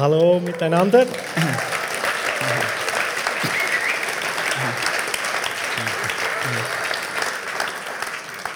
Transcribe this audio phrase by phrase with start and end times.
[0.00, 1.04] Hallo miteinander.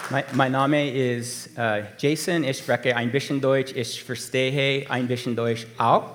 [0.09, 2.45] Mein, mein Name ist äh, Jason.
[2.45, 3.73] Ich spreche ein bisschen Deutsch.
[3.75, 6.13] Ich verstehe ein bisschen Deutsch auch.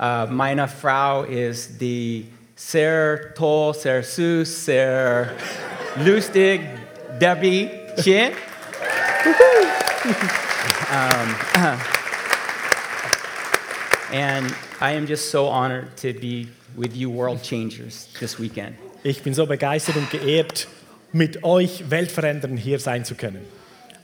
[0.00, 2.26] Äh, meine Frau ist die
[2.56, 5.30] sehr toll, sehr süß, sehr
[6.04, 6.62] lustig
[7.20, 7.70] Debbie
[8.02, 8.32] Chin.
[10.90, 11.76] um,
[14.16, 18.74] and I am just so honored to be with you, world changers, this weekend.
[19.04, 20.68] Ich bin so begeistert und geehrt,
[21.12, 23.44] mit euch Weltveränderern hier sein zu können.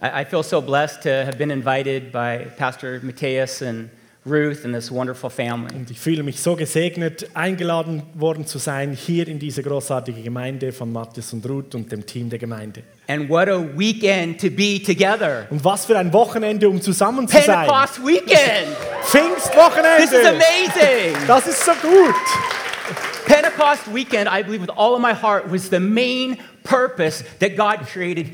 [0.02, 3.88] I, I feel so blessed to have been invited by Pastor Mateus and
[4.24, 5.74] Ruth and this wonderful family.
[5.74, 10.72] Und ich fühle mich so gesegnet, eingeladen worden zu sein, hier in diese großartige Gemeinde
[10.72, 12.84] von Matthias und Ruth und dem Team der Gemeinde.
[13.08, 15.46] And what a weekend to be together.
[15.50, 17.66] Und was für ein Wochenende, um zusammen zu sein.
[17.66, 18.76] Pentecost weekend.
[19.02, 20.02] Pfingstwochenende.
[20.02, 21.26] This is amazing.
[21.26, 22.14] Das ist so gut.
[23.26, 27.86] Pentecost weekend, I believe with all of my heart, was the main purpose that God
[27.88, 28.26] created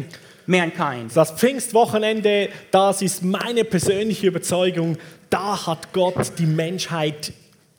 [0.47, 1.15] mankind.
[1.15, 4.97] Das Pfingstwochenende, das ist meine persönliche Überzeugung,
[5.31, 7.33] da hat Gott die Menschheit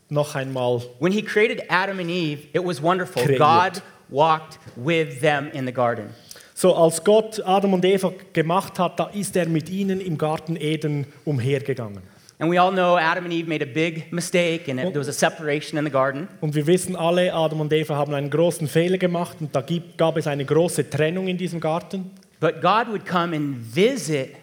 [0.10, 3.24] noch einmal When he created Adam and Eve, it was wonderful.
[3.24, 3.40] Kreiert.
[3.40, 6.10] God walked with them in the garden.
[6.54, 10.58] So als Gott Adam und Eva gemacht hat, da ist er mit ihnen im Garten
[10.58, 12.02] Eden umhergegangen.
[12.42, 15.10] And we all know Adam and Eve made a big mistake and it, there was
[15.10, 16.28] a separation in the garden.
[16.42, 19.98] Und wir wissen alle, Adam und Eva haben einen großen Fehler gemacht und da gibt,
[19.98, 22.12] gab es eine große Trennung in diesem Garten.
[22.40, 24.36] But God would come and visit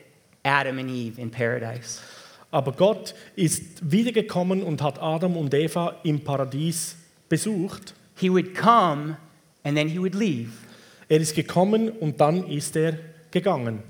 [0.42, 2.00] Adam and Eve in paradise.
[2.56, 6.96] Aber Gott ist wiedergekommen und hat Adam und Eva im Paradies
[7.28, 7.92] besucht.
[8.14, 9.18] He would come
[9.62, 10.48] and then he would leave.
[11.06, 12.98] Er ist gekommen und dann ist er
[13.30, 13.82] gegangen.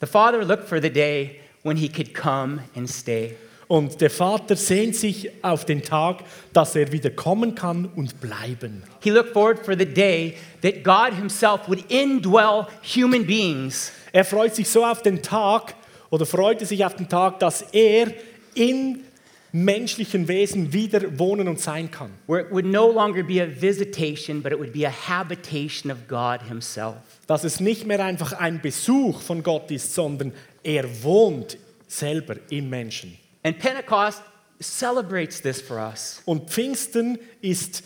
[0.00, 3.34] The Father looked for the day when he could come and stay.
[3.66, 6.18] Und der Vater sehnt sich auf den Tag,
[6.52, 8.84] dass er wieder kommen kann und bleiben.
[9.00, 14.54] He looked forward for the day that God himself would indwell human beings Er freut
[14.54, 15.74] sich so auf den Tag
[16.10, 18.12] oder freute sich auf den Tag, dass er
[18.54, 19.04] in
[19.52, 22.10] menschlichen Wesen wieder wohnen und sein kann.
[22.26, 26.06] where it would no longer be a visitation, but it would be a habitation of
[26.06, 26.96] God himself.
[27.26, 30.32] Dass es nicht mehr einfach ein Besuch von Gott ist, sondern
[30.62, 33.16] er wohnt selber im Menschen.
[33.42, 34.22] And Pentecost
[34.60, 36.20] celebrates this for us.
[36.26, 37.82] Und Pfingsten ist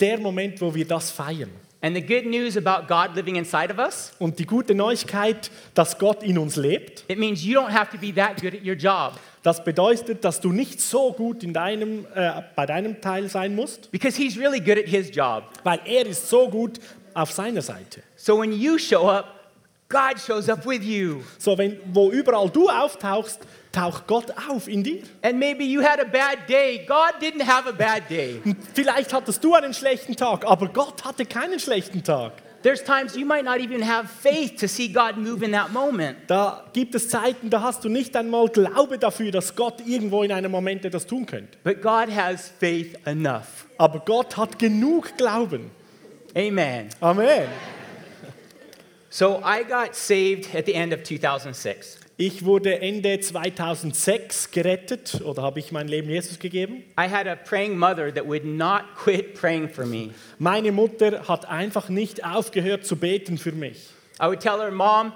[0.00, 1.50] der Moment, wo wir das feiern.
[1.80, 5.98] And the good news about God living inside of us, Und die gute Neuigkeit, dass
[5.98, 8.74] Gott in uns lebt, it means you don't have to be that good at your
[8.74, 13.54] job das bedeutet, dass du nicht so gut in deinem, äh, bei deinem Teil sein
[13.54, 15.44] musst, because he's really good at his job.
[15.62, 16.80] weil er ist so gut
[17.12, 18.02] auf seiner Seite.
[18.16, 19.43] So when you show up,
[19.88, 21.22] God shows up with you.
[21.38, 23.40] So, wenn, wo überall du auftauchst,
[23.70, 25.02] taucht Gott auf in dir.
[25.22, 26.84] And maybe you had a bad day.
[26.86, 28.40] God didn't have a bad day.
[28.74, 32.32] Vielleicht hattest du einen schlechten Tag, aber Gott hatte keinen schlechten Tag.
[32.64, 36.16] There's times you might not even have faith to see God move in that moment.
[36.28, 40.32] Da gibt es Zeiten, da hast du nicht einmal Glaube dafür, dass Gott irgendwo in
[40.32, 41.58] einem Moment etwas tun könnte.
[41.62, 43.66] But God has faith enough.
[43.76, 45.70] Aber Gott hat genug Glauben.
[46.34, 46.88] Amen.
[47.02, 47.48] Amen.
[49.16, 52.00] So I got saved at the end of 2006.
[52.16, 56.82] Ich wurde Ende 2006 gerettet oder habe ich mein Leben Jesus gegeben.
[56.98, 60.10] I had a praying mother that would not quit praying for me.
[60.40, 63.86] Meine Mutter hat einfach nicht aufgehört zu beten für mich.
[64.20, 65.12] I would tell her, Mom,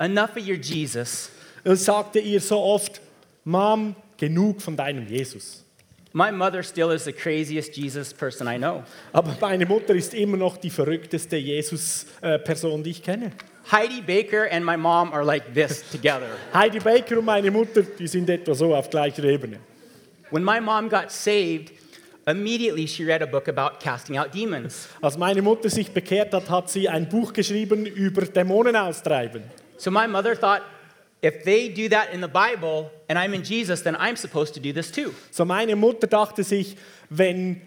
[0.00, 1.30] enough of your Jesus.
[1.62, 3.00] Und sagte ihr so oft,
[3.44, 5.62] Mom, genug von deinem Jesus.
[6.12, 8.82] My mother still is the craziest Jesus person I know.
[9.12, 13.32] Aber meine Mutter ist immer noch die verrückteste Jesus-Person, die ich kenne.
[13.70, 16.30] Heidi Baker and my mom are like this together.
[16.54, 19.58] Heidi Baker und meine Mutter, die sind etwa so auf gleicher Ebene.
[20.30, 21.72] When my mom got saved,
[22.26, 24.88] immediately she read a book about casting out demons.
[25.02, 29.42] Als meine Mutter sich bekehrt hat, hat sie ein Buch geschrieben über Dämonen austreiben.
[29.76, 30.62] So my mother thought,
[31.22, 34.60] if they do that in the Bible and I'm in Jesus, then I'm supposed to
[34.60, 35.12] do this too.
[35.30, 36.76] So meine Mutter dachte sich,
[37.10, 37.60] wenn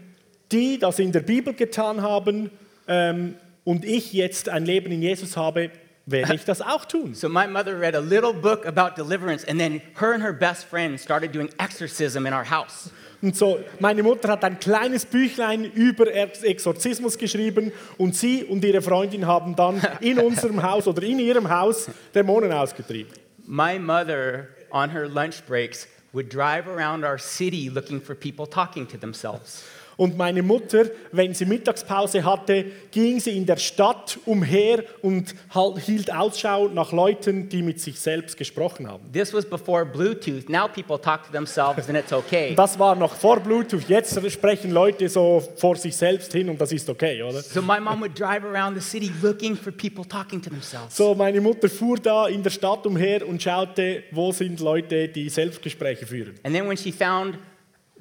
[0.52, 2.52] die das in der Bibel getan haben
[2.88, 5.72] ähm, und ich jetzt ein Leben in Jesus habe,
[6.06, 7.14] werde ich das auch tun.
[7.14, 10.66] So my mother read a little book about deliverance, and then her and her best
[10.66, 12.92] friend started doing exorcism in our house.
[13.22, 18.66] Und so, meine Mutter hat ein kleines Büchlein über Ex- Exorzismus geschrieben und sie und
[18.66, 23.14] ihre Freundin haben dann in unserem Haus oder in ihrem Haus Dämonen ausgetrieben.
[23.46, 28.86] My mother, on her lunch breaks, would drive around our city looking for people talking
[28.88, 29.64] to themselves.
[29.98, 35.80] Und meine Mutter, wenn sie Mittagspause hatte, ging sie in der Stadt umher und halt-
[35.80, 39.12] hielt Ausschau nach Leuten, die mit sich selbst gesprochen haben.
[39.12, 40.50] This was before Bluetooth.
[40.50, 42.54] Now people talk to themselves and it's okay.
[42.62, 43.88] Das war noch vor Bluetooth.
[43.88, 47.42] Jetzt sprechen Leute so vor sich selbst hin und das ist okay, oder?
[47.42, 50.96] So my mom would drive around the city looking for people talking to themselves.
[50.96, 55.30] So, meine Mutter fuhr da in der Stadt umher und schaute, wo sind Leute, die
[55.30, 56.36] Selbstgespräche führen.
[56.44, 57.38] And then when she found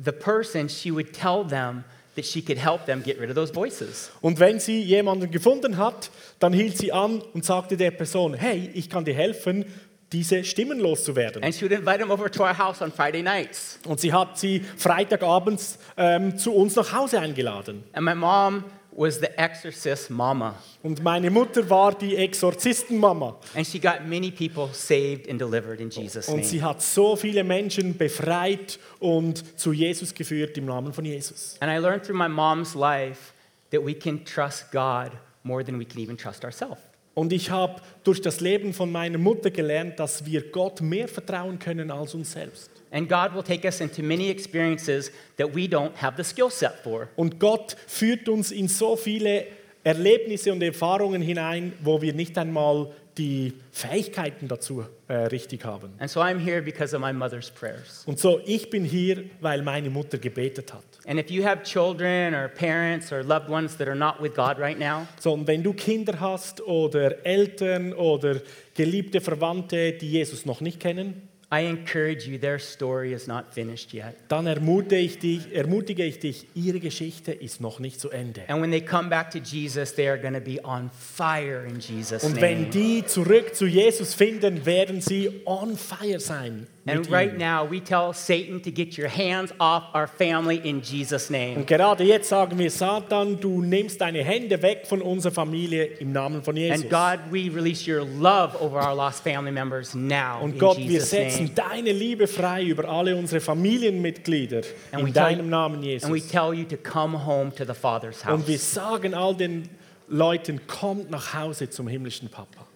[0.02, 1.84] the person, she would tell them
[2.16, 4.10] that she could help them get rid of those voices.
[4.20, 8.70] Und wenn sie jemanden gefunden hat, dann hielt sie an und sagte der Person, hey,
[8.74, 9.64] ich kann dir helfen,
[10.12, 11.42] diese Stimmen loszuwerden.
[11.42, 13.78] And she would invite them over to our house on Friday nights.
[13.86, 17.84] Und sie hat sie Freitagabends ähm, zu uns nach Hause eingeladen.
[17.92, 18.64] And my mom
[19.00, 20.54] was the exorcist mama.
[20.82, 23.34] Und meine Mutter war die Exorzistenmama.
[23.54, 26.46] And she got many people saved and delivered in Jesus' Und name.
[26.46, 31.56] sie hat so viele Menschen befreit und zu Jesus geführt im Namen von Jesus.
[31.60, 33.32] And I learned through my mom's life
[33.70, 35.12] that we can trust God
[35.44, 36.82] more than we can even trust ourselves.
[37.14, 41.58] Und ich habe durch das Leben von meiner Mutter gelernt, dass wir Gott mehr vertrauen
[41.58, 42.70] können als uns selbst.
[42.92, 46.82] And God will take us into many experiences that we don't have the skill set
[46.82, 47.08] for.
[47.16, 49.46] Und Gott führt uns in so viele
[49.84, 55.92] Erlebnisse und Erfahrungen hinein, wo wir nicht einmal die Fähigkeiten dazu äh, richtig haben.
[55.98, 58.02] And so I'm here because of my mother's prayers.
[58.06, 60.82] Und so, ich bin hier, weil meine Mutter gebetet hat.
[61.06, 64.58] And if you have children or parents or loved ones that are not with God
[64.58, 68.40] right now, So, und wenn du Kinder hast oder Eltern oder
[68.74, 73.92] geliebte Verwandte, die Jesus noch nicht kennen, I encourage you, their story is not finished
[73.92, 74.14] yet.
[74.28, 78.42] dann ermutige ich dich, ermutige ich dich ihre Geschichte ist noch nicht zu Ende.
[78.48, 81.80] And when they come back to Jesus, they are going to be on fire in
[81.80, 82.70] Jesus' Und wenn name.
[82.70, 86.68] die zurück zu Jesus finden, werden sie on fire sein.
[86.98, 91.30] And right now, we tell Satan to get your hands off our family in Jesus'
[91.30, 91.56] name.
[91.56, 96.12] Und gerade jetzt sagen wir, Satan, du nimmst deine Hände weg von unserer Familie im
[96.12, 96.82] Namen von Jesus.
[96.84, 100.76] And God, we release your love over our lost family members now Und in Gott,
[100.78, 101.54] wir Jesus' setzen name.
[101.54, 104.62] deine Liebe frei über alle unsere Familienmitglieder
[104.92, 108.24] And in deinem you- Namen, And we tell you to come home to the Father's
[108.24, 108.34] house.
[108.34, 109.68] Und wir sagen all den
[110.08, 112.66] Leuten, kommt nach Hause zum himmlischen Papa.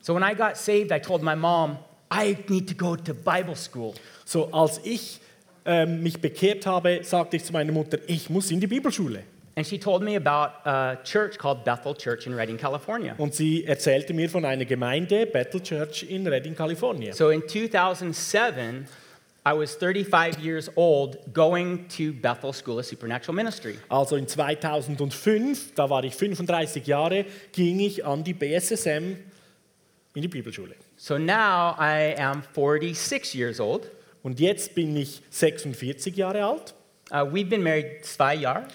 [0.00, 1.78] So when I got saved, I told my mom,
[2.12, 3.94] I need to go to Bible school.
[4.24, 5.20] So, als ich
[5.64, 9.22] ähm, mich bekehrt habe, sagte ich zu meiner Mutter, ich muss in die Bibelschule.
[9.54, 13.14] And she told me about a church called Bethel Church in Redding, California.
[13.18, 17.12] Und sie erzählte mir von einer Gemeinde, Bethel Church in Redding, Kalifornien.
[17.12, 18.86] So in 2007,
[19.44, 23.76] I was 35 years old going to Bethel School of Supernatural Ministry.
[23.90, 29.16] Also in 2005, da war ich 35 Jahre, ging ich an die BSSM
[30.14, 30.76] in die Bibelschule.
[31.04, 33.90] So now I am 46 years old.
[34.22, 36.74] Und jetzt bin ich 46 Jahre alt
[37.10, 38.68] Uh, we've been married zwei Jahre.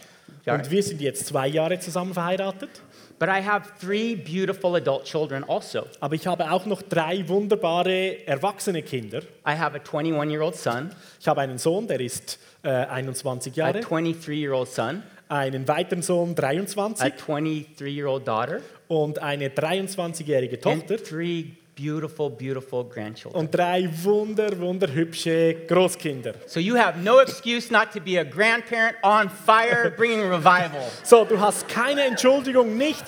[0.45, 2.69] und wir sind jetzt zwei Jahre zusammen verheiratet.
[3.17, 5.87] But I have three beautiful adult children also.
[6.01, 9.21] Aber ich habe auch noch drei wunderbare erwachsene Kinder.
[9.47, 10.91] I have a 21 year old son,
[11.21, 15.65] Ich habe einen Sohn, der ist äh, 21 a Jahre, 23 year old son, einen
[15.65, 18.59] weiteren Sohn, a 23 23 year old daughter,
[18.89, 23.39] und eine 23-jährige and Tochter three beautiful, beautiful grandchildren.
[23.39, 26.33] und drei wunder, wunderhübsche Großkinder.
[26.47, 30.81] So you have no excuse not to be a grandparent on fire, bringing revival.
[31.03, 33.03] So, du hast keine Entschuldigung, nicht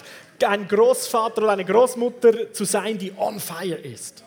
[0.46, 4.24] ein Großvater oder eine Großmutter zu sein, die on fire ist.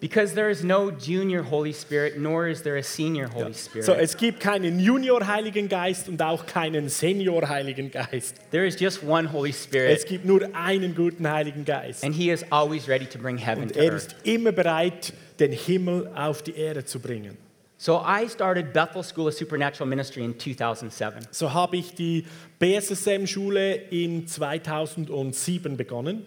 [0.00, 3.84] Because there is no junior Holy Spirit, nor is there a senior Holy Spirit.
[3.84, 8.36] So, es gibt keinen Junior-Heiligen Geist und auch keinen Senior-Heiligen Geist.
[8.52, 9.96] there is just one Holy Spirit.
[9.98, 12.04] Es gibt nur einen guten Heiligen Geist.
[12.04, 14.06] and He is always ready to bring heaven Und to er earth.
[14.12, 17.36] ist immer bereit, den Himmel auf die Erde zu bringen.
[17.76, 21.26] So I started Bethel School of Supernatural Ministry in 2007.
[21.30, 22.24] So habe ich die
[22.60, 26.24] BSSM-Schule in 2007 begonnen.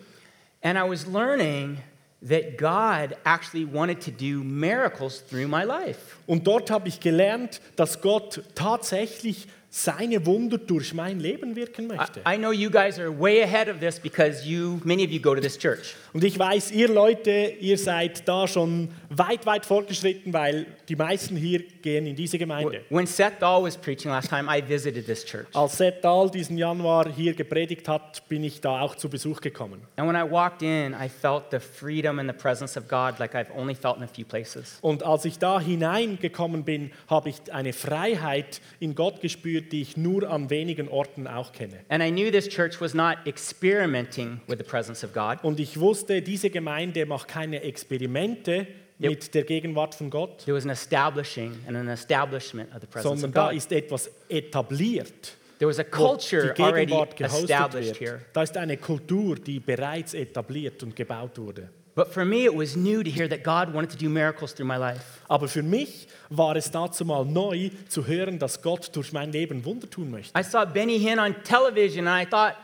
[0.61, 1.77] And I was learning
[2.21, 6.17] that God actually wanted to do miracles through my life.
[6.27, 12.19] Und dort habe ich gelernt, dass Gott tatsächlich seine Wunder durch mein Leben wirken möchte.
[12.27, 15.19] I, I know you guys are way ahead of this because you, many of you
[15.21, 15.95] go to this church.
[16.11, 21.37] Und ich weiß, ihr Leute, ihr seid da schon weit, weit fortgeschritten, weil die meisten
[21.37, 22.81] hier gehen in diese Gemeinde.
[22.89, 25.47] When Seth Dahl was preaching last time, I visited this church.
[25.53, 29.81] Als Seth Dahl diesen Januar hier gepredigt hat, bin ich da auch zu Besuch gekommen.
[29.95, 33.35] And when I walked in, I felt the freedom and the presence of God like
[33.35, 34.79] I've only felt in a few places.
[34.81, 39.97] Und als ich da hineingekommen bin, habe ich eine Freiheit in Gott gespürt, die ich
[39.97, 41.79] nur an wenigen Orten auch kenne.
[41.89, 45.43] And I knew this church was not experimenting with the presence of God.
[45.43, 50.63] Und ich wusste, diese Gemeinde macht keine Experimente mit der Gegenwart von Gott, There was
[50.63, 53.57] an establishing and an establishment of the presence sondern of da God.
[53.57, 55.35] ist etwas etabliert.
[55.59, 57.99] There was a culture die already established wird.
[57.99, 58.21] here.
[58.33, 61.69] Da ist eine Kultur, die bereits etabliert und gebaut wurde.
[61.93, 64.65] But for me, it was new to hear that God wanted to do miracles through
[64.67, 65.03] my life.
[65.27, 69.63] Aber für mich war es dazu mal neu zu hören, dass Gott durch mein Leben
[69.65, 70.37] Wunder tun möchte.
[70.39, 72.55] I saw Benny Hinn on television and I thought,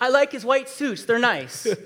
[0.00, 1.68] I like his white suits, they're nice.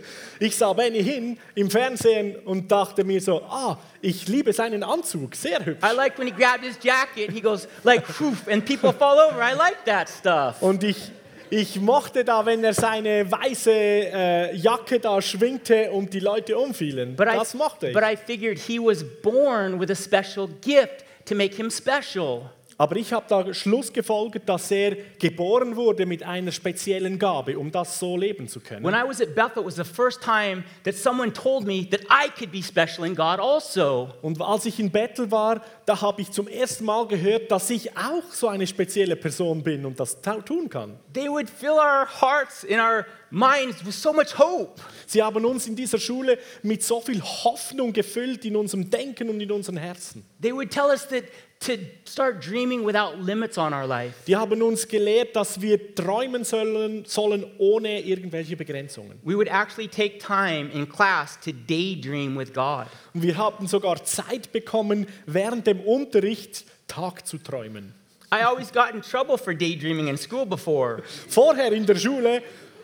[0.41, 5.37] Ich sah Benny hin im Fernsehen und dachte mir so, ah, ich liebe seinen Anzug,
[5.37, 5.89] sehr hübsch.
[5.89, 9.41] I liked when he grabbed his jacket, he goes like, poof, and people fall over.
[9.41, 10.61] I like that stuff.
[10.61, 11.13] Und ich,
[11.53, 17.15] ich mochte da, wenn er seine weiße äh, Jacke da schwingte und die Leute umfielen.
[17.15, 17.93] But I, das mochte ich.
[17.93, 22.51] but I figured he was born with a special gift to make him special.
[22.79, 27.71] Aber ich habe da Schluss gefolgt, dass er geboren wurde mit einer speziellen Gabe, um
[27.71, 28.85] das so leben zu können.
[28.85, 32.03] When I was at Bethel, it was the first time that someone told me that
[32.03, 34.11] I could be special in God also.
[34.23, 37.97] Und als ich in Bethel war, da habe ich zum ersten Mal gehört, dass ich
[37.97, 40.99] auch so eine spezielle Person bin und das tun kann.
[41.13, 44.81] They would fill our hearts and our minds with so much hope.
[45.07, 49.41] Sie haben uns in dieser Schule mit so viel Hoffnung gefüllt in unserem Denken und
[49.41, 50.25] in unseren Herzen.
[50.41, 51.25] They would tell us that
[51.63, 54.15] to start dreaming without limits on our life.
[54.27, 59.19] Die haben uns gelehrt, dass wir träumen sollen, sollen ohne irgendwelche Begrenzungen.
[59.23, 62.87] We would actually take time in class to daydream with God.
[63.15, 67.95] Und wir haben sogar Zeit bekommen, während dem Unterricht Tag zu träumen.
[68.33, 71.03] I always got in trouble for daydreaming in school before.
[71.29, 72.43] Vorher in der Schule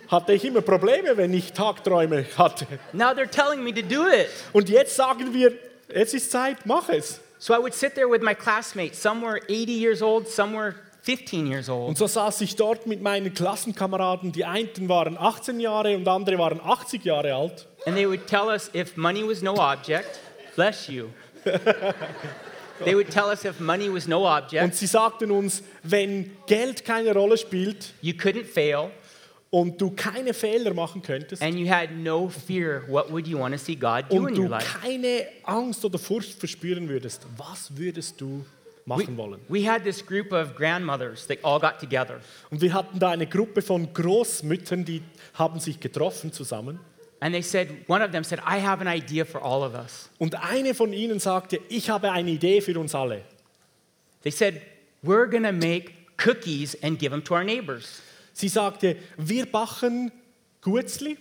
[0.08, 2.66] hatte ich immer Probleme, wenn ich Tagträume hatte.
[2.92, 4.28] Now they're telling me to do it.
[4.52, 5.52] Und jetzt sagen wir,
[5.88, 7.20] es ist Zeit, mach es.
[7.38, 9.00] So I would sit there with my classmates.
[9.00, 11.98] Some were 80 years old, some were 15 years Und old.
[11.98, 14.32] so saß ich dort mit meinen Klassenkameraden.
[14.32, 17.66] Die einen waren 18 Jahre und andere waren 80 Jahre alt.
[17.86, 20.18] And they would tell us if money was no object,
[20.56, 21.10] bless you.
[22.84, 26.84] they would tell us if money was no Und object, sie sagten uns, wenn Geld
[26.84, 28.90] keine Rolle spielt you couldn't fail,
[29.50, 33.52] und du keine Fehler machen könntest and you had no fear, what would you want
[33.54, 34.78] to see God do und in your du life?
[34.82, 38.44] keine Angst oder Furcht verspüren würdest, was würdest du
[38.84, 39.40] We, machen wollen?
[39.48, 42.20] we had this group of grandmothers that all got together.
[42.50, 45.02] Und wir hatten da eine Gruppe von Großmüttern, die
[45.34, 46.78] haben sich getroffen zusammen.
[47.20, 50.08] And they said, one of them said, I have an idea for all of us.
[50.18, 53.22] Und eine von ihnen sagte, ich habe eine Idee für uns alle.
[54.22, 54.60] They said,
[55.02, 55.92] we're going to make
[56.24, 58.02] cookies and give them to our neighbors.
[58.38, 60.12] Sie sagte, wir backen
[60.60, 61.16] Gutzli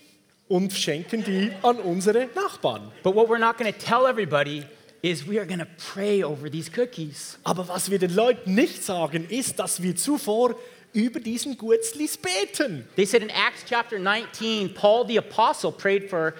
[0.47, 2.91] und schenken die an unsere Nachbarn.
[3.01, 4.63] But what we're not going to tell everybody
[5.01, 7.39] is we are going to pray over these cookies.
[7.43, 10.53] Aber was wir den Leuten nicht sagen, ist, dass wir zuvor
[10.93, 12.88] über diesen Gutzlis beten.
[12.95, 16.36] They said in Acts chapter 19, Paul the apostle prayed for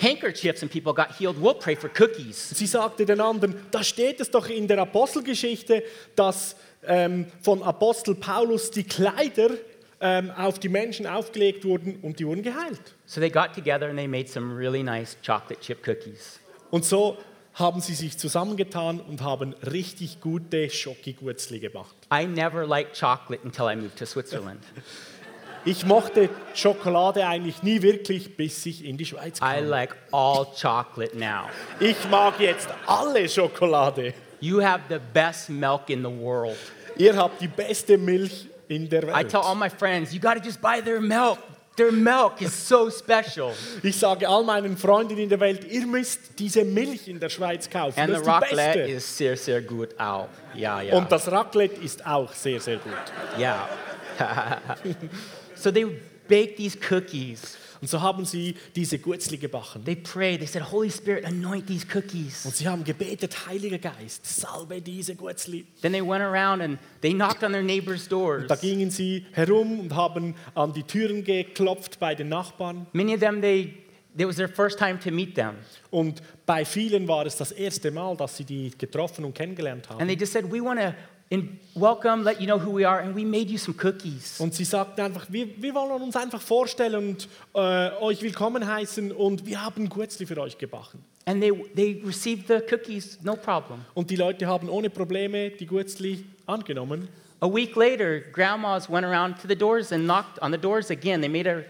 [0.00, 1.40] handkerchiefs and people got healed.
[1.40, 2.50] We'll pray for cookies.
[2.56, 5.84] Sie sagte den anderen, da steht es doch in der Apostelgeschichte,
[6.16, 9.50] dass ähm, von Apostel Paulus die Kleider
[10.00, 12.80] ähm, auf die Menschen aufgelegt wurden und die wurden geheilt.
[13.06, 16.38] So they got together and they made some really nice chocolate chip cookies.
[16.70, 17.18] Und so
[17.54, 21.94] haben sie sich zusammengetan und haben richtig gute Schoki-Gutzli gemacht.
[22.12, 24.62] I never liked chocolate until I moved to Switzerland.
[25.64, 29.64] Ich mochte Schokolade eigentlich nie wirklich, bis ich in die Schweiz I kam.
[29.66, 31.50] like all chocolate now.
[31.80, 34.14] Ich mag jetzt alle Schokolade.
[34.40, 36.56] You have the best milk in the world.
[36.96, 40.40] Ihr habt die beste Milch in der I tell all my friends, you got to
[40.40, 41.38] just buy their milk.
[41.76, 43.52] Their milk is so special.
[43.84, 47.70] Ich sage all meinen Freunden in der Welt, ihr müsst diese Milch in der Schweiz
[47.70, 48.00] kaufen.
[48.00, 48.96] And das the ist die raclette beste.
[48.96, 50.26] is sehr, sehr gut auch.
[50.56, 50.96] Yeah, yeah.
[50.96, 52.92] Und das Raclette ist auch sehr, sehr gut.
[53.38, 53.68] Yeah.
[55.54, 55.84] so they
[56.26, 57.56] bake these cookies.
[57.80, 59.84] Und so haben sie diese Gutzli gebacken.
[59.84, 60.40] They prayed.
[60.40, 62.44] They said, Holy Spirit, anoint these cookies.
[62.44, 65.64] Und sie haben gebetet, Heiliger Geist, salbe diese Gutzli.
[65.82, 68.46] Then they went around and they knocked on their neighbors' doors.
[68.48, 72.86] Da gingen sie herum und haben an die Türen geklopft bei den Nachbarn.
[72.92, 73.74] Many of them, they,
[74.16, 75.54] it was their first time to meet them.
[75.90, 80.00] Und bei vielen war es das erste Mal, dass sie die getroffen und kennengelernt And
[80.00, 80.08] haben.
[80.08, 80.94] they just said, We want to
[81.74, 84.40] welcome, let you know who we are, and we made you some cookies.
[84.40, 89.12] Und sie sagten einfach, wir, wir wollen uns einfach vorstellen und äh, euch willkommen heißen
[89.12, 91.04] und wir haben Gutzli für euch gebacken.
[91.26, 93.84] And they, they received the cookies, no problem.
[93.94, 97.08] Und die Leute haben ohne Probleme die Gutzli angenommen.
[97.40, 101.20] A week later, grandmas went around to the doors and knocked on the doors again.
[101.20, 101.62] They made a,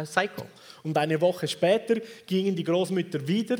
[0.00, 0.46] a cycle.
[0.82, 3.58] Und eine Woche später gingen die Großmütter wieder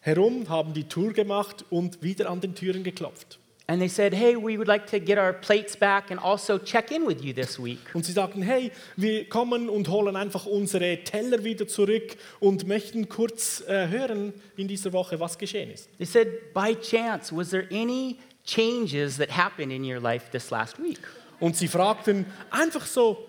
[0.00, 3.39] herum, haben die Tour gemacht und wieder an den Türen geklopft.
[3.70, 6.90] And they said, Hey, we would like to get our plates back and also check
[6.90, 7.78] in with you this week.
[7.94, 13.08] Und sie sagten, hey, wir kommen und holen einfach unsere Teller wieder zurück und möchten
[13.08, 15.88] kurz äh, hören in dieser Woche, was geschehen ist.
[15.98, 20.82] They said, By chance, was there any changes that happened in your life this last
[20.82, 20.98] week?
[21.38, 23.28] Und sie fragten einfach so,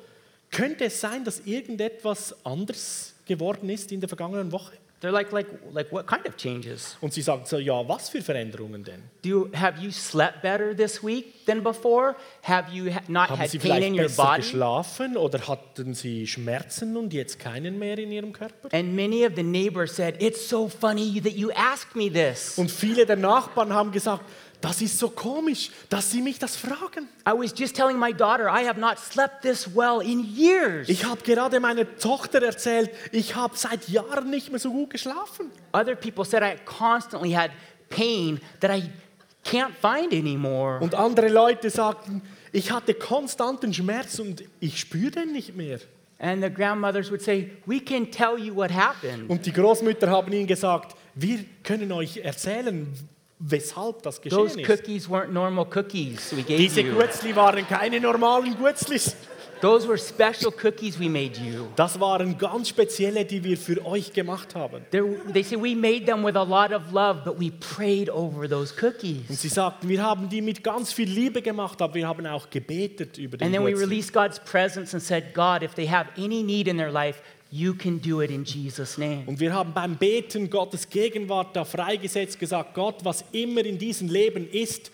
[0.49, 4.73] könnte es sein, dass irgendetwas anders geworden ist in der vergangenen Woche?
[5.01, 6.95] They're like, like, like what kind of changes?
[7.01, 9.01] Und sie sagten so, ja, was für Veränderungen denn?
[9.23, 12.15] Do you, have you slept better this week than before?
[12.43, 14.41] Have you not Haben had sie pain in vielleicht your besser body?
[14.43, 18.69] geschlafen oder hatten sie Schmerzen und jetzt keinen mehr in ihrem Körper?
[18.71, 22.59] And many of the neighbors said, It's so funny that you asked me this.
[22.59, 24.23] Und viele der Nachbarn haben gesagt,
[24.61, 27.09] das ist so komisch, dass sie mich das fragen.
[27.27, 30.87] I was just telling my daughter, I have not slept this well in years.
[30.87, 35.51] Ich habe gerade meiner Tochter erzählt, ich habe seit Jahren nicht mehr so gut geschlafen.
[35.73, 37.51] Other people said I constantly had
[37.89, 38.83] pain that I
[39.43, 40.79] can't find anymore.
[40.79, 45.79] Und andere Leute sagten, ich hatte konstanten Schmerz und ich spüre den nicht mehr.
[46.19, 49.27] And the grandmothers would say, We can tell you what happened.
[49.27, 52.87] Und die Großmütter haben ihnen gesagt, wir können euch erzählen,
[53.43, 54.69] weshalb das Those geschehen ist.
[54.69, 56.93] cookies weren't normal cookies we gave Diese you.
[56.93, 59.15] Guetzli waren keine normalen Guetzlis.
[59.61, 61.67] Those were special cookies we made you.
[61.75, 64.83] Das waren ganz spezielle, die wir für euch gemacht haben.
[64.91, 68.49] They're, they say we made them with a lot of love, but we prayed over
[68.49, 69.29] those cookies.
[69.29, 72.49] Und sie sagten, wir haben die mit ganz viel Liebe gemacht, aber wir haben auch
[72.49, 73.85] gebetet über den And then we Guetzli.
[73.85, 77.21] released God's presence and said, God, if they have any need in their life,
[77.51, 79.23] you can do it in Jesus' name.
[79.27, 84.09] Und wir haben beim Beten Gottes Gegenwart da freigesetzt, gesagt, Gott, was immer in diesem
[84.09, 84.89] Leben ist,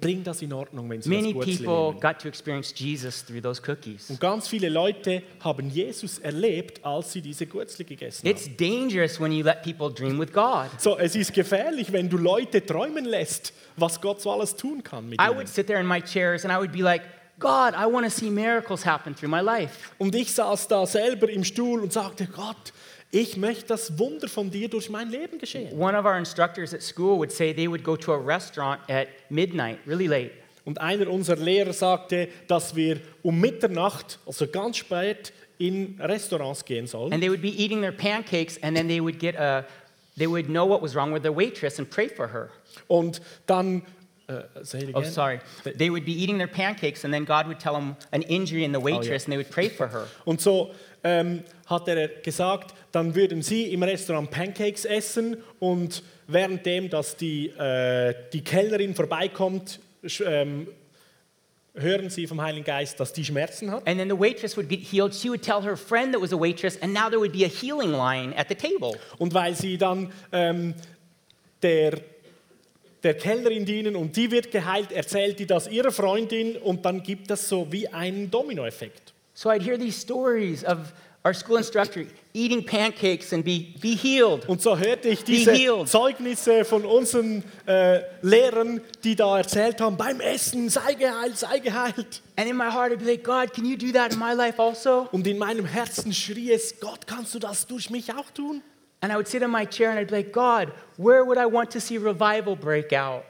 [0.00, 3.40] bring das in Ordnung, wenn sie Many das Guetzli people got to experience Jesus through
[3.42, 4.10] those cookies.
[4.10, 8.56] Und ganz viele Leute haben Jesus erlebt, als sie diese Guetzli gegessen It's haben.
[8.58, 10.68] dangerous when you let people dream with God.
[10.78, 15.08] So, es ist gefährlich, wenn du Leute träumen lässt, was Gott so alles tun kann
[15.08, 15.36] mit I ihnen.
[15.38, 17.02] would sit there in my chairs and I would be like,
[17.38, 19.90] God, I want to see miracles happen through my life.
[19.98, 22.72] Und ich saß da selber im Stuhl und sagte, Gott,
[23.10, 25.78] ich möchte das Wunder von dir durch mein Leben geschehen.
[25.78, 29.08] One of our instructors at school would say they would go to a restaurant at
[29.28, 30.32] midnight, really late.
[30.64, 36.86] Und einer unserer Lehrer sagte, dass wir um Mitternacht, also ganz spät, in Restaurants gehen
[36.86, 37.12] sollen.
[37.12, 39.64] And they would be eating their pancakes and then they would get a,
[40.16, 42.48] they would know what was wrong with their waitress and pray for her.
[42.88, 43.82] Und dann,
[44.32, 45.12] äh, say it Oh, again.
[45.12, 45.40] sorry.
[45.64, 48.72] They would be eating their pancakes and then God would tell them an injury in
[48.72, 50.06] the waitress and they would pray for her.
[50.24, 50.70] Und so
[51.04, 57.48] ähm, hat er gesagt, dann würden sie im Restaurant Pancakes essen und währenddem, dass die,
[57.48, 59.80] äh, die Kellnerin vorbeikommt,
[60.24, 60.68] ähm,
[61.74, 63.86] hören sie vom Heiligen Geist, dass die Schmerzen hat.
[63.88, 65.14] And then the waitress would get healed.
[65.14, 67.48] She would tell her friend that was a waitress, and now there would be a
[67.48, 68.92] healing line at the table.
[69.18, 70.74] Und weil sie dann ähm,
[71.62, 71.98] der,
[73.02, 77.30] der Kellnerin dienen und die wird geheilt, erzählt die das ihrer Freundin und dann gibt
[77.30, 79.12] es so wie einen Dominoeffekt.
[79.34, 80.92] So I'd hear these stories of
[81.24, 84.48] our school instructor eating pancakes and be, be healed.
[84.48, 85.52] Und so hörte ich diese.
[85.84, 92.22] Zeugnisse von unseren äh, Lehrern, die da erzählt haben, beim Essen, sei geheilt, sei geheilt.
[92.36, 94.60] And in my heart, I'd be like, God, can you do that in my life
[94.60, 95.08] also?
[95.12, 98.62] Und in meinem Herzen schrie es, Gott, kannst du das durch mich auch tun?
[99.02, 101.46] And I would sit in my chair and I'd be like, God, where would I
[101.46, 103.24] want to see revival break out?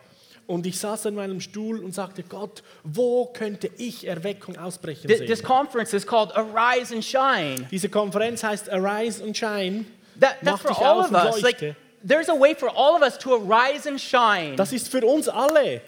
[0.47, 5.19] Und ich saß in meinem Stuhl und sagte, Gott, wo könnte ich Erweckung ausbrechen Th-
[5.19, 5.27] sehen?
[5.27, 7.67] This conference is called Arise and Shine.
[7.71, 9.87] Diese Konferenz heißt Arise and Shine.
[10.21, 11.41] That, that's for all of us.
[11.43, 14.57] Like, there's a way for all of us to arise and shine.
[14.57, 15.81] Das ist für uns alle.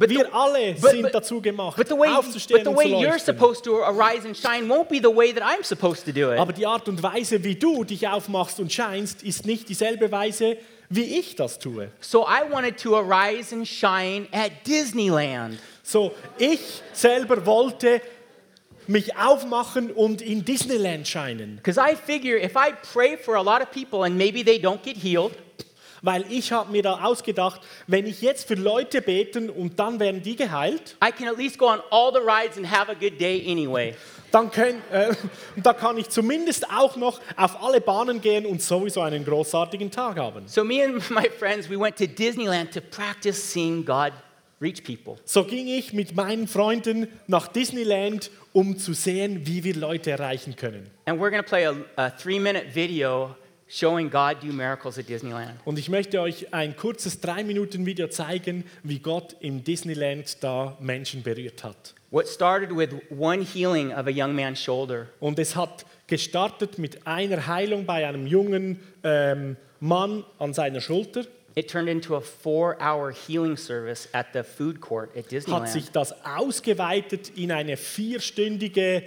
[0.00, 2.70] But the- Wir alle but- sind but- dazu gemacht, But the way, aufzustehen but the
[2.70, 5.62] und way zu you're supposed to arise and shine won't be the way that I'm
[5.62, 6.38] supposed to do it.
[6.38, 10.56] Aber die Art und Weise, wie du dich aufmachst und scheinst, ist nicht dieselbe Weise,
[10.88, 11.90] wie ich das tue.
[12.00, 15.58] So I wanted to arise and shine at Disneyland.
[15.82, 18.00] So, ich selber wollte
[18.86, 23.60] mich aufmachen und in Disneyland scheinen, Because I figure if I pray for a lot
[23.60, 25.32] of people and maybe they don't get healed,
[26.02, 30.22] weil ich habe mir da ausgedacht, wenn ich jetzt für Leute beten und dann werden
[30.22, 33.20] die geheilt, I can at least go on all the rides and have a good
[33.20, 33.94] day anyway.
[34.30, 35.14] dann können, äh,
[35.56, 40.18] da kann ich zumindest auch noch auf alle Bahnen gehen und sowieso einen großartigen Tag
[40.18, 40.46] haben.
[40.46, 44.12] So me and my friends, we went to Disneyland to practice seeing God
[44.60, 45.16] reach people.
[45.24, 50.56] So ging ich mit meinen Freunden nach Disneyland, um zu sehen, wie wir Leute erreichen
[50.56, 50.90] können.
[51.06, 53.34] And we're going to play a, a three-minute video
[53.70, 55.54] showing God do miracles at Disneyland.
[55.64, 61.62] Und ich möchte euch ein kurzes 3-Minuten-Video zeigen, wie Gott im Disneyland da Menschen berührt
[61.62, 61.94] hat.
[62.10, 67.06] What started with one healing of a young man's shoulder Und es hat gestartet mit
[67.06, 71.24] einer Heilung bei einem jungen ähm, Mann an seiner Schulter.
[71.56, 75.68] It turned into a four hour healing service at the food court at Hat Disneyland.
[75.68, 79.02] sich das ausgeweitet in eine vierstündige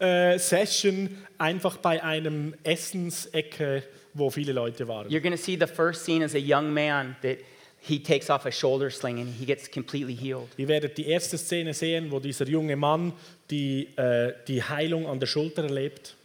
[0.00, 3.84] Heilungssession einfach bei einem Essensecke,
[4.14, 5.08] wo viele Leute waren.
[5.08, 7.38] You're going to see the first scene as a young man that
[7.80, 10.48] he takes off a shoulder sling and he gets completely healed.
[10.56, 13.12] Ihr werdet die erste Szene sehen, wo dieser junge Mann
[13.50, 16.16] die, äh, die Heilung an der Schulter erlebt.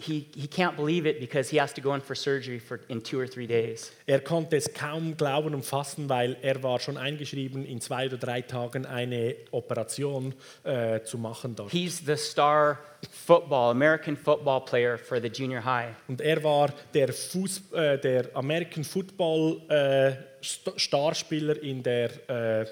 [0.00, 3.02] He, he can't believe it because he has to go in for surgery for, in
[3.02, 3.90] two or three days.
[4.06, 8.16] Er konnte es kaum glauben und fassen, weil er war schon eingeschrieben, in zwei oder
[8.16, 11.72] drei Tagen eine Operation äh, zu machen dort.
[11.72, 12.78] He's the star
[13.10, 15.94] football, American football player for the junior high.
[16.06, 20.12] Und er war der, Fuß, äh, der American Football äh,
[20.44, 22.66] St- Starspieler in der, äh,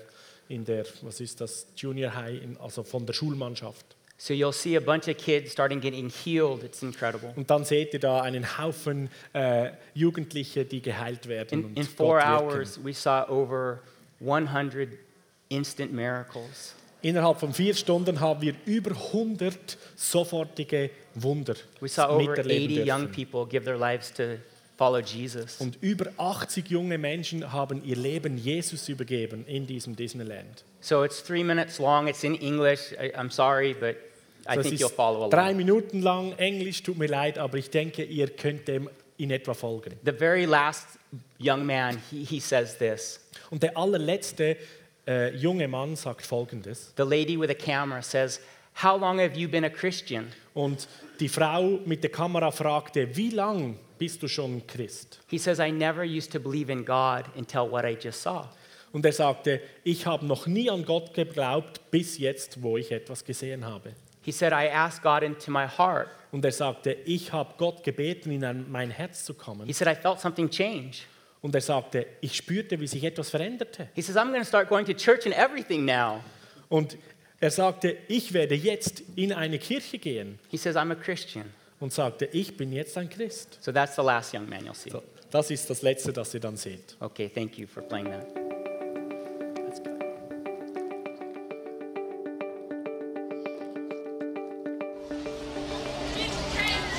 [0.48, 3.95] in der, was ist das, Junior High, in, also von der Schulmannschaft.
[4.18, 6.64] So you'll see a bunch of kids starting getting healed.
[6.64, 7.34] It's incredible.
[7.36, 11.60] Und dann seht ihr da einen Haufen äh, Jugendliche, die geheilt werden.
[11.60, 13.80] In, und in four hours, we saw over
[14.20, 14.88] 100
[15.50, 16.74] instant miracles.
[17.02, 22.86] Innerhalb von vier Stunden haben wir über 100 sofortige Wunder We saw over miterleben 80
[22.88, 23.12] young dürfen.
[23.12, 24.38] people give their lives to
[24.76, 25.56] follow Jesus.
[25.60, 30.64] Und über 80 junge Menschen haben ihr Leben Jesus übergeben in diesem Disneyland.
[30.80, 32.08] So it's three minutes long.
[32.08, 32.92] It's in English.
[32.92, 33.96] I, I'm sorry, but
[34.48, 35.56] I So, think you'll follow drei along.
[35.56, 39.94] Minuten lang Englisch, tut mir leid, aber ich denke, ihr könnt dem in etwa folgen.
[40.04, 40.86] The very last
[41.38, 43.20] young man, he, he says this.
[43.50, 44.56] Und der allerletzte
[45.06, 46.92] äh, junge Mann sagt Folgendes.
[46.96, 48.40] The lady with a camera says,
[48.82, 50.26] How long have you been a Christian?
[50.52, 50.86] Und
[51.20, 55.20] die Frau mit der Kamera fragte, wie lang bist du schon Christ?
[55.28, 58.48] He says, I never used to believe in God until what I just saw.
[58.92, 63.24] Und er sagte, ich habe noch nie an Gott geglaubt, bis jetzt, wo ich etwas
[63.24, 63.94] gesehen habe.
[64.22, 66.08] He said, I asked God into my heart.
[66.32, 69.66] Und er sagte, ich habe Gott gebeten, in ein, mein Herz zu kommen.
[69.66, 71.04] He said, I felt something change.
[71.42, 73.88] Und er sagte, ich spürte, wie sich etwas veränderte.
[73.94, 76.22] He says, I'm going to start going to church and everything now.
[76.68, 76.96] Und
[77.40, 80.38] er sagte, ich werde jetzt in eine Kirche gehen.
[80.48, 81.52] He says, I'm a Christian.
[81.78, 83.58] Und sagte, ich bin jetzt ein Christ.
[83.60, 84.90] So that's the last young man you'll see.
[84.90, 86.96] So, das ist das Letzte, das ihr dann seht.
[87.00, 88.26] Okay, thank you for playing that.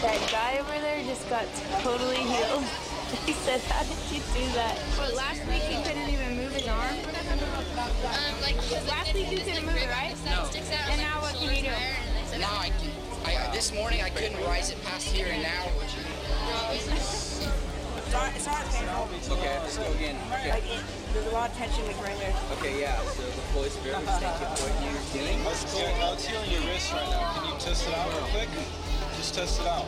[0.04, 1.46] That guy over there just got
[1.82, 2.64] totally healed.
[3.26, 4.78] He said, How did you do that?
[4.96, 6.37] But last week he couldn't even
[6.68, 7.16] move his arm.
[8.04, 8.56] Um, like,
[8.88, 10.16] Last week you couldn't move it, right?
[10.26, 10.50] No.
[10.92, 12.40] And now what can you do?
[12.40, 12.92] Now I can.
[13.26, 15.66] I, this morning I couldn't rise it past here, and now.
[16.72, 19.36] It's not, it's not painful.
[19.38, 20.16] Okay, let's go again.
[20.30, 20.82] Like, it,
[21.14, 22.34] there's a lot of tension like right there.
[22.54, 22.96] Okay, yeah.
[23.04, 25.40] So the Holy Spirit was thinking what you're doing.
[25.44, 25.96] How's it going?
[26.00, 27.34] How's healing your wrist right now?
[27.36, 28.50] Can you test it out real quick?
[29.18, 29.86] Just test it out.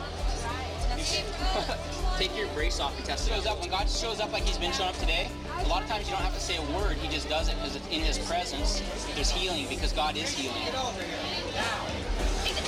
[2.18, 3.32] Take your brace off and test it.
[3.32, 5.28] Shows up when God shows up like He's been showing up today.
[5.64, 7.54] A lot of times you don't have to say a word; He just does it
[7.56, 8.82] because it's in His presence.
[9.14, 10.60] There's healing because God is healing.
[10.60, 10.72] It,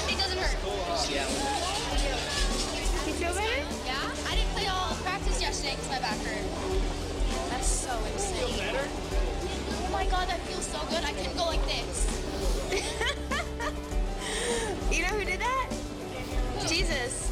[0.09, 0.57] it doesn't hurt.
[1.13, 1.29] Yeah.
[3.07, 3.65] You feel better?
[3.85, 4.29] Yeah.
[4.29, 6.45] I didn't play all practice yesterday because my back hurt.
[7.51, 8.49] That's so insane.
[8.49, 8.89] Feel better?
[8.89, 11.05] Oh my God, that feels so good.
[11.05, 12.09] I couldn't go like this.
[14.93, 15.71] You know who did that?
[16.69, 17.32] Jesus.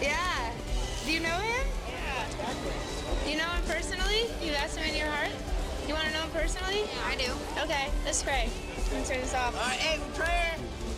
[0.00, 0.52] Yeah.
[1.04, 1.66] Do you know him?
[1.88, 3.30] Yeah.
[3.30, 4.26] You know him personally?
[4.42, 5.32] You asked him in your heart?
[5.86, 6.82] You want to know him personally?
[6.84, 7.30] Yeah, I do.
[7.64, 8.48] Okay, let's pray.
[8.92, 9.54] Let me turn this off.
[9.56, 10.54] All right, hey, prayer.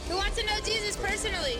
[0.08, 1.58] Who wants to know Jesus personally?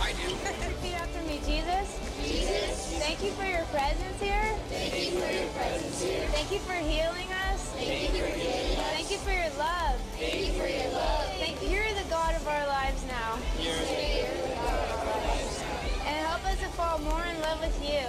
[0.00, 0.34] I do.
[0.68, 1.88] Repeat after me, Jesus.
[2.24, 4.56] Jesus, Thank you for your presence here.
[4.68, 6.26] thank you for your presence here.
[6.28, 7.60] Thank you for healing us.
[7.76, 8.92] Thank you for healing us.
[8.96, 9.96] Thank you for your love.
[10.18, 10.43] Thank
[17.64, 18.04] with you.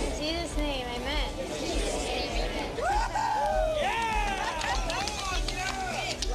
[0.00, 1.28] In Jesus' name, amen.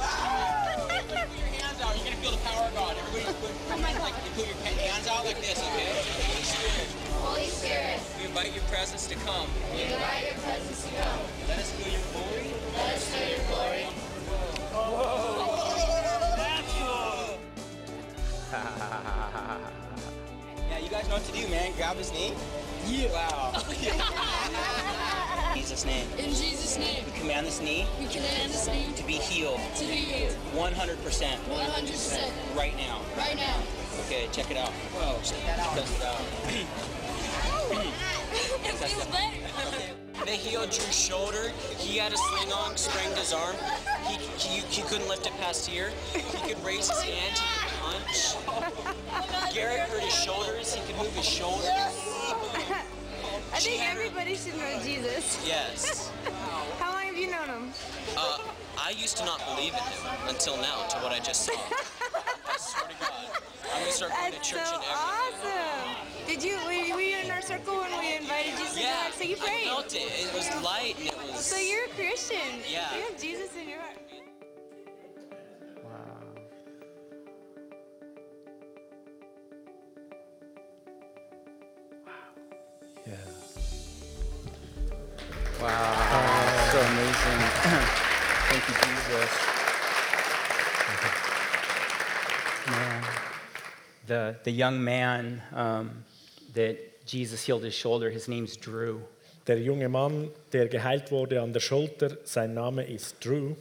[0.00, 1.96] Oh put your hands out.
[1.96, 2.94] You're gonna feel the power of God.
[2.98, 3.50] Everybody, put,
[3.98, 4.46] like, your
[4.78, 5.90] hands out like this, okay?
[6.22, 9.48] Holy Spirit, Holy Spirit, we invite your presence to come.
[9.74, 11.20] we invite your presence to come.
[11.48, 12.54] Let us feel your glory.
[12.76, 13.86] Let us feel your glory.
[18.52, 18.84] Yeah,
[20.88, 21.72] you guys know what to do, man.
[21.76, 22.32] Grab his knee.
[22.86, 23.12] Yeah.
[23.12, 23.62] Wow.
[23.68, 26.06] In Jesus' name.
[26.16, 29.84] In Jesus' name, We command this knee we command this name to be healed to
[29.84, 33.00] be healed 100% 100% right now.
[33.18, 33.60] right now.
[34.06, 34.70] Okay, check it out.
[34.96, 35.76] Whoa, check that out.
[35.76, 36.22] Test it out.
[38.64, 39.94] It feels better.
[40.24, 41.52] They healed Drew's shoulder.
[41.78, 43.56] He had a sling on, sprained his arm.
[44.06, 45.90] He, he, he couldn't lift it past here.
[46.12, 46.20] He
[46.52, 49.37] could raise his hand, he could punch.
[49.58, 51.66] Garrett hurt his shoulders, he can move his shoulders.
[53.52, 55.42] I think everybody should know Jesus.
[55.44, 56.12] Yes.
[56.78, 57.72] How long have you known him?
[58.16, 58.38] Uh,
[58.78, 61.54] I used to not believe in him until now, to what I just saw.
[61.58, 63.10] I swear to God.
[63.74, 65.58] I'm gonna start going to That's church so and everything.
[65.66, 66.06] awesome.
[66.28, 69.10] Did you, were were you in our circle when we invited Jesus to Yeah?
[69.10, 69.64] So you I prayed.
[69.66, 70.06] felt it.
[70.22, 71.44] It was light and it was.
[71.44, 72.62] So you're a Christian.
[72.70, 72.94] Yeah.
[72.94, 73.98] You have Jesus in your heart.
[85.60, 86.68] Wow.
[86.70, 87.40] so amazing.
[88.48, 89.30] Thank you, Jesus.
[92.70, 93.04] Man.
[94.06, 96.04] The, the young man um,
[96.54, 99.00] that Jesus healed his shoulder, his name's Drew.
[99.46, 103.56] Der junge Mann, der geheilt wurde an der Schulter, sein Name ist Drew.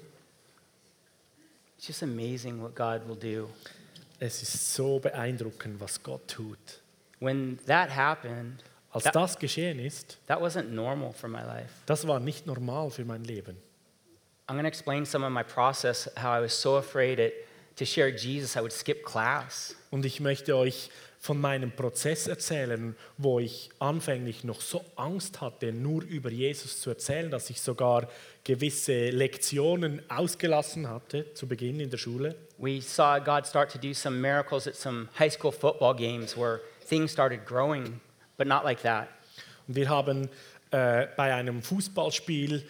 [1.77, 3.49] It's just amazing what God will do.
[4.19, 6.81] Es ist so beeindruckend, was Gott tut.
[7.19, 8.63] When that happened,
[8.97, 11.69] Als that, das geschehen ist, that wasn't normal for my life.
[11.85, 13.57] das war nicht normal für mein Leben.
[14.47, 17.33] I'm going to explain some of my process, how I was so afraid it,
[17.75, 19.75] to share Jesus, I would skip class.
[19.91, 25.73] Und ich möchte euch von meinem Prozess erzählen, wo ich anfänglich noch so Angst hatte,
[25.73, 28.07] nur über Jesus zu erzählen, dass ich sogar
[28.43, 32.35] gewisse Lektionen ausgelassen hatte zu Beginn in der Schule.
[32.57, 36.61] We saw God start to do some miracles at some high school football games where
[36.87, 37.99] things started growing,
[38.37, 39.07] but not like that.
[39.67, 40.29] Und wir haben
[40.71, 42.63] äh, bei einem Fußballspiel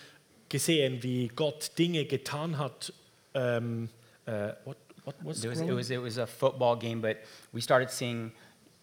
[0.50, 2.94] gesehen, wie Gott Dinge getan hat.
[3.34, 3.90] Ähm,
[4.26, 7.18] äh, what, what was It was, it, was, it was a football game, but
[7.52, 8.32] we started seeing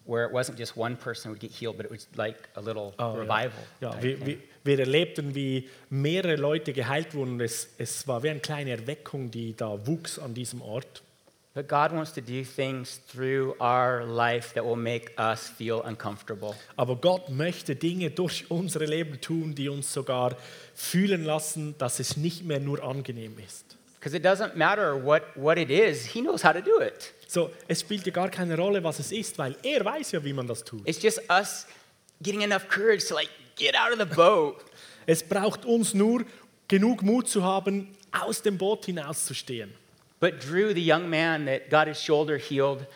[0.07, 2.92] where it wasn't just one person would get healed, but it was like a little
[2.99, 3.20] Oh, ja.
[3.23, 3.62] revival.
[3.81, 7.40] Ja, type wir, wir, wir erlebten, wie mehrere Leute geheilt wurden.
[7.40, 11.03] Es, es war wie eine kleine Erweckung, die da wuchs an diesem Ort.
[11.55, 16.57] But God wants to do things through our life that will make us feel uncomfortable.
[16.77, 20.37] Aber Gott möchte Dinge durch unsere Leben tun, die uns sogar
[20.75, 23.77] fühlen lassen, dass es nicht mehr nur angenehm ist.
[24.01, 27.14] Because it doesn't matter what, what it is, He knows how to do it.
[27.29, 30.33] So, es spielt ja gar keine Rolle, was es ist, weil er weiß ja, wie
[30.33, 30.87] man das tut.
[30.88, 31.69] It's just us
[32.21, 34.57] getting enough courage to like get out of the boat.
[35.07, 36.25] Es braucht uns nur
[36.67, 39.71] genug Mut zu haben, aus dem Boot hinauszustehen.
[40.20, 42.87] But Drew, the young man that got his shoulder healed,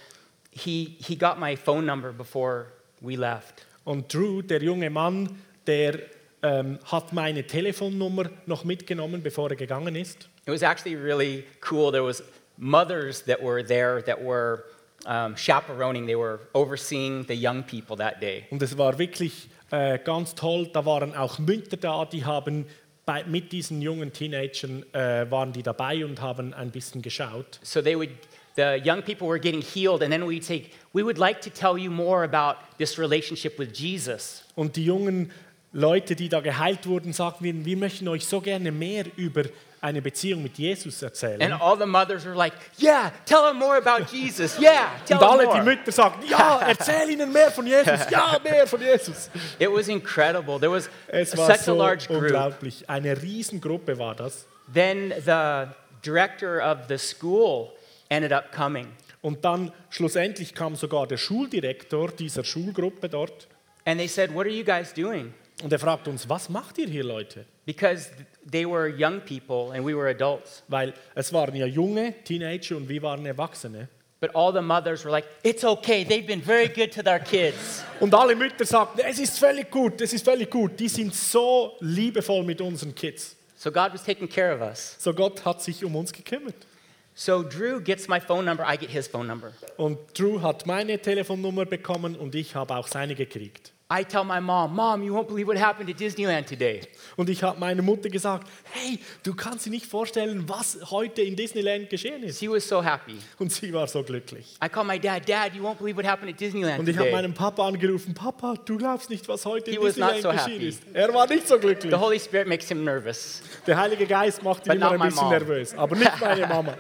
[0.51, 3.65] he, he got my phone number before we left.
[3.85, 5.29] Und Drew, der junge Mann,
[5.67, 6.01] der
[6.43, 10.29] ähm, hat meine Telefonnummer noch mitgenommen, bevor er gegangen ist.
[10.47, 11.91] It was actually really cool.
[11.91, 12.23] There was
[12.57, 14.65] mothers that were there that were
[15.07, 16.07] um, chaperoning.
[16.07, 18.47] They were overseeing the young people that day.
[18.51, 20.69] Und es war wirklich äh, ganz toll.
[20.73, 22.67] Da waren auch Mütter da, die haben
[23.09, 27.59] bei, mit diesen jungen Teenagern äh, waren die dabei und haben ein bisschen geschaut.
[27.63, 28.11] So they would,
[28.55, 31.79] the young people were getting healed, and then we'd say, we would like to tell
[31.79, 34.45] you more about this relationship with Jesus.
[34.55, 35.31] Und die jungen
[35.73, 39.45] Leute, die da geheilt wurden, sagten, wir, wir möchten euch so gerne mehr über
[39.81, 41.41] eine Beziehung mit Jesus erzählen.
[41.41, 44.59] And all the mothers were like, yeah, tell them more about Jesus.
[44.59, 45.71] Yeah, tell und alle them die.
[45.71, 49.31] Mütter sagten, ja, erzähl ihnen mehr von Jesus, ja, mehr von Jesus.
[49.59, 50.59] It was incredible.
[50.59, 52.23] There was Es war such a so large group.
[52.23, 52.89] unglaublich.
[52.89, 54.47] Eine Riesengruppe war das.
[54.73, 55.69] Then the
[56.05, 57.73] director of the school
[58.09, 58.89] ended up coming.
[59.21, 63.49] Und dann schlussendlich kam sogar der Schuldirektor dieser Schulgruppe dort
[63.85, 65.33] And they said, What are you guys doing?
[65.63, 67.45] und er fragte uns, was macht ihr hier Leute?
[67.69, 68.11] Because
[68.51, 70.63] they were young people and we were adults.
[70.69, 73.89] Weil es waren ja junge Teenager und wir waren Erwachsene.
[74.21, 76.03] But all the mothers were like, It's okay.
[76.03, 77.85] They've been very good to their kids.
[78.01, 80.81] Und alle Mütter sagten, es ist völlig gut, es ist völlig gut.
[80.81, 83.37] Die sind so liebevoll mit unseren Kids.
[83.55, 84.97] So God was taking care of us.
[84.99, 86.67] So Gott hat sich um uns gekümmert.
[87.15, 89.53] So Drew gets my phone number, I get his phone number.
[89.77, 93.73] Und Drew hat meine Telefonnummer bekommen und ich habe auch seine gekriegt.
[93.91, 96.83] I tell my mom, Mom, you won't believe what happened at Disneyland today.
[97.17, 101.35] Und ich habe meiner Mutter gesagt, hey, du kannst dir nicht vorstellen, was heute in
[101.35, 102.39] Disneyland geschehen ist.
[102.39, 103.17] She was so happy.
[103.39, 104.59] Und sie war so glücklich.
[104.63, 107.09] I call my dad, Dad, you won't believe what happened at Disneyland Und ich habe
[107.09, 107.23] today.
[107.23, 110.31] meinen Papa angerufen, Papa, du glaubst nicht, was heute in He was not Disneyland so
[110.45, 110.69] geschehen happy.
[110.69, 110.83] ist.
[110.93, 111.91] Er war nicht so glücklich.
[111.91, 113.41] The Holy Spirit makes him nervous.
[113.67, 115.31] Der Heilige Geist macht ihn But immer not ein my bisschen mom.
[115.33, 116.75] nervös, aber nicht meine Mama.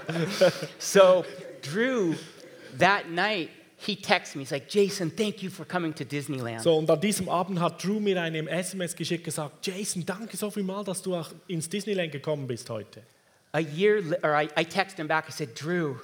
[0.78, 1.24] So
[1.62, 2.14] Drew,
[2.78, 4.42] that night, he texts me.
[4.42, 6.62] He's like, Jason, thank you for coming to Disneyland.
[6.62, 10.50] So, und an diesem Abend hat Drew mir eine SMS geschickt gesagt, Jason, danke so
[10.50, 13.02] viel mal, dass du auch ins Disneyland gekommen bist heute.
[13.52, 15.26] A year, or I, I texted him back.
[15.28, 15.96] I said, Drew,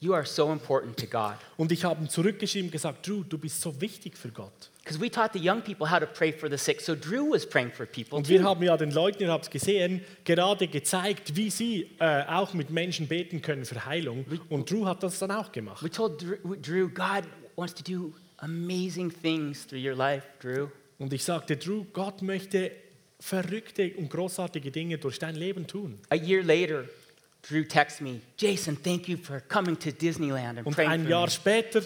[0.00, 1.36] you are so important to God.
[1.56, 4.70] Und ich habe ihm zurückgeschrieben gesagt, Drew, du bist so wichtig für Gott.
[4.88, 6.80] Because we taught the young people how to pray for the sick.
[6.80, 8.46] So Drew was praying for people Und wir too.
[8.46, 12.70] haben ja den Leuten, ihr habt es gesehen, gerade gezeigt, wie sie äh, auch mit
[12.70, 14.24] Menschen beten können für Heilung.
[14.48, 15.82] Und Drew hat das dann auch gemacht.
[15.82, 16.22] We told
[16.62, 17.24] Drew, God
[17.56, 20.68] wants to do amazing things through your life, Drew.
[20.98, 22.70] Und ich sagte, Drew, Gott möchte
[23.20, 25.98] verrückte und großartige Dinge durch dein Leben tun.
[26.08, 26.84] A year later,
[27.46, 31.26] Drew texts me, Jason, thank you for coming to Disneyland and Und praying ein Jahr
[31.26, 31.30] me.
[31.30, 31.82] später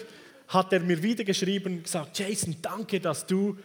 [0.53, 3.57] hat er mir wieder geschrieben und gesagt, Jason, danke, dass du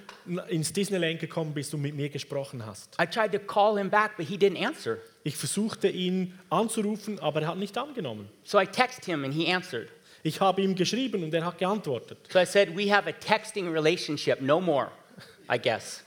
[0.49, 2.97] ins Disneyland gekommen bist und mit mir gesprochen hast.
[3.01, 4.99] I tried to call him back, but he didn't answer.
[5.25, 8.29] Ich versuchte ihn anzurufen, aber er hat nicht angenommen.
[8.45, 9.89] So I texted him and he answered.
[10.23, 12.19] Ich habe ihm geschrieben und er hat geantwortet.
[12.31, 14.91] So I said, We have a texting relationship, no more,
[15.51, 16.03] I guess.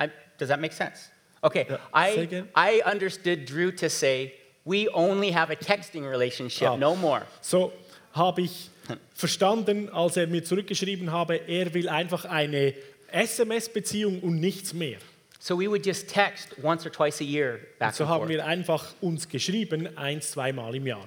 [0.00, 1.10] I, does that make sense?
[1.42, 2.44] Okay, I.
[2.56, 4.32] I understood Drew to say,
[4.64, 6.76] We only have a texting relationship, Ah.
[6.76, 7.22] no more.
[7.42, 7.72] So
[8.12, 8.70] habe ich
[9.14, 12.74] verstanden, als er mir zurückgeschrieben habe, er will einfach eine
[13.10, 14.98] SMS-Beziehung und nichts mehr.
[15.40, 18.30] So we would just text once or twice a year back So and haben forth.
[18.30, 21.06] wir einfach uns geschrieben, eins, zweimal im Jahr.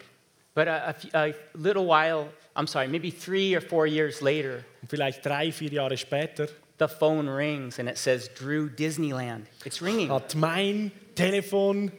[0.55, 4.89] But a, a a little while, I'm sorry, maybe three or four years later, Und
[4.89, 6.47] vielleicht drei, vier Jahre später
[6.79, 9.45] the phone rings and it says Drew Disneyland.
[9.65, 10.09] It's ringing.
[10.09, 11.91] hat mein Telefon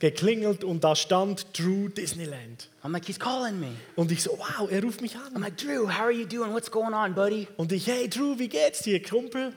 [0.00, 2.68] geklingelt und da stand Drew Disneyland.
[2.84, 3.72] I'm like, he's calling me.
[3.96, 5.34] Und ich so, wow, er ruft mich an.
[5.34, 6.52] I'm like, Drew, how are you doing?
[6.52, 7.48] What's going on, buddy?
[7.56, 9.52] Und ich, hey Drew, wie geht's dir, Kumpel?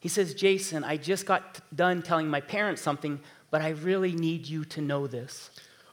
[0.00, 1.42] He says, Jason, I just got
[1.74, 5.50] done telling my parents something, but I really need you to know this.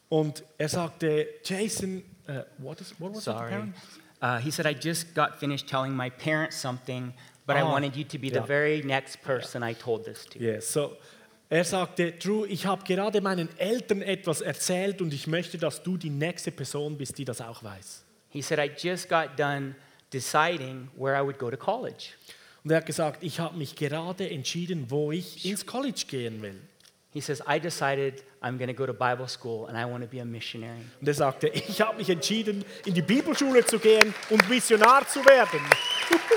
[0.09, 3.49] Und er sagte, Jason, uh, what, is, what was it, Sorry.
[3.51, 3.73] Karen?
[4.21, 7.13] Uh, he said, I just got finished telling my parents something,
[7.45, 10.39] but I Ah, wanted you to be the very next person I told this to.
[10.39, 10.97] Yes, so,
[11.49, 15.95] er sagte, Drew, ich habe gerade meinen Eltern etwas erzählt und ich möchte, dass du
[15.95, 18.03] die nächste Person bist, die das auch weiß.
[18.29, 19.75] He said, I just got done
[20.11, 22.09] deciding where I would go to college.
[22.63, 26.59] Und er hat gesagt, ich habe mich gerade entschieden, wo ich ins College gehen will.
[27.13, 30.09] He says, I decided I'm going to go to Bible school and I want to
[30.09, 30.81] be a missionary.
[30.99, 35.23] Und er sagte, ich habe mich entschieden, in die Bibelschule zu gehen und Missionar zu
[35.25, 35.61] werden.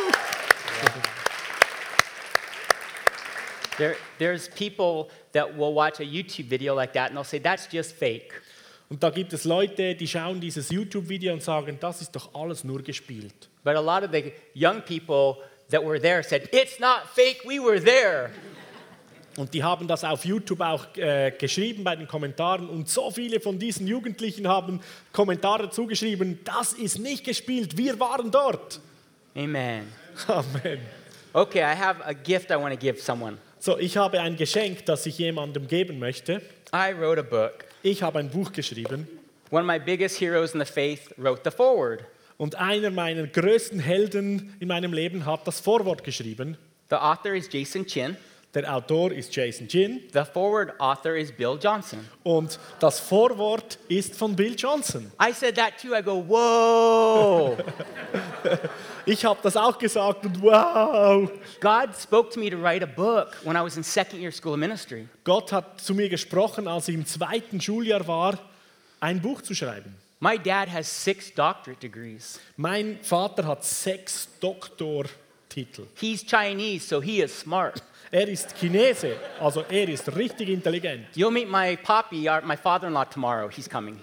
[3.81, 7.67] There, there's people that will watch a YouTube video like that and they'll say, that's
[7.67, 8.31] just fake.
[8.91, 12.63] Und da gibt es Leute, die schauen dieses YouTube-Video und sagen, das ist doch alles
[12.63, 13.49] nur gespielt.
[13.65, 17.59] But a lot of the young people that were there said, it's not fake, we
[17.59, 18.31] were there.
[19.37, 22.69] Und die haben das auf YouTube auch äh, geschrieben bei den Kommentaren.
[22.69, 24.81] Und so viele von diesen Jugendlichen haben
[25.13, 28.81] Kommentare zugeschrieben, das ist nicht gespielt, wir waren dort.
[29.35, 29.91] Amen.
[30.27, 30.81] Amen.
[31.33, 33.39] Okay, I have a gift I want to give someone.
[33.63, 36.41] So, ich habe ein Geschenk, das ich jemandem geben möchte.
[36.75, 37.67] I wrote a book.
[37.83, 39.07] Ich habe ein Buch geschrieben
[39.51, 42.05] One of my biggest heroes in the faith wrote the foreword.
[42.39, 46.57] und einer meiner größten Helden in meinem Leben hat das Vorwort geschrieben.
[46.89, 48.17] The author is Jason Chin.
[48.53, 52.01] Der Autor ist Jason Jin The forward author is Bill Johnson.
[52.25, 55.13] und das Vorwort ist von Bill Johnson.
[55.23, 55.95] I said that too.
[55.95, 57.57] I go, whoa.
[59.07, 61.29] Ich habe das auch gesagt und wow,
[61.61, 64.53] God spoke to me to write a book when I was in second year school
[64.53, 65.09] of ministry.
[65.25, 68.39] Gott hat zu mir gesprochen, als ich im zweiten Schuljahr war,
[69.01, 69.95] ein Buch zu schreiben.
[70.21, 72.39] My dad has six doctorate degrees.
[72.57, 75.87] Mein Vater hat sechs Doktortitel.
[75.99, 77.83] He's Chinese, so he is smart.
[78.13, 81.07] Er ist Chinese, also er ist richtig intelligent.
[81.15, 81.79] You'll meet my
[82.29, 83.49] our, my father-in-law, tomorrow.
[83.49, 84.01] He's coming.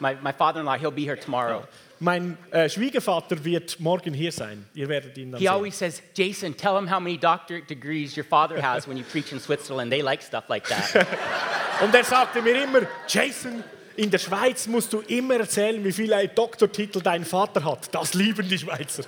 [0.00, 1.62] My, my father-in-law, he'll be here tomorrow.
[2.00, 4.64] Mein äh, Schwiegervater wird morgen hier sein.
[4.74, 5.54] Ihr werdet ihn dann He sehen.
[5.54, 9.30] always says, Jason, tell him how many doctorate degrees your father has when you preach
[9.32, 9.92] in Switzerland.
[9.92, 11.06] They like stuff like that.
[11.82, 13.62] Und er sagte mir immer, Jason,
[14.00, 17.94] in der Schweiz musst du immer erzählen, wie viele Doktortitel dein Vater hat.
[17.94, 19.02] Das lieben die Schweizer.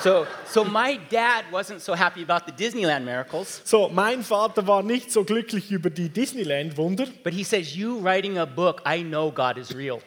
[0.00, 4.82] so, so my dad wasn't so happy about the Disneyland miracles, So, mein Vater war
[4.82, 7.08] nicht so glücklich über die Disneyland-Wunder.
[7.22, 9.98] but he says, you writing a book, I know God is real.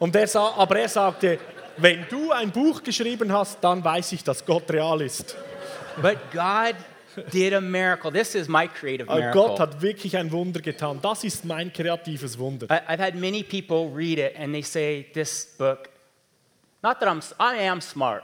[0.00, 1.38] Und er sa aber er sagte,
[1.76, 5.36] wenn du ein Buch geschrieben hast, dann weiß ich, dass Gott real ist.
[6.02, 6.74] But God
[7.30, 8.10] did a miracle.
[8.10, 9.48] This is my creative oh, miracle.
[9.48, 11.00] Gott hat wirklich ein Wunder getan.
[11.00, 12.66] Das ist mein kreatives Wunder.
[12.70, 15.88] I, I've had many people read it and they say, this book,
[16.82, 18.22] not that I'm, I am smart,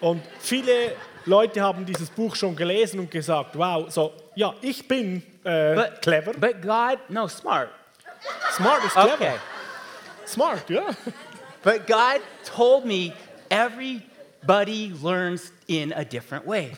[0.00, 5.22] Und viele Leute haben dieses Buch schon gelesen und gesagt, wow, so, ja, ich bin
[5.44, 6.32] äh, but, clever.
[6.34, 7.70] but God, no, smart.
[8.52, 9.14] Smart ist clever.
[9.14, 9.34] Okay.
[10.26, 10.90] Smart, ja.
[11.62, 13.12] But God told me
[13.50, 16.72] everybody learns in a different way.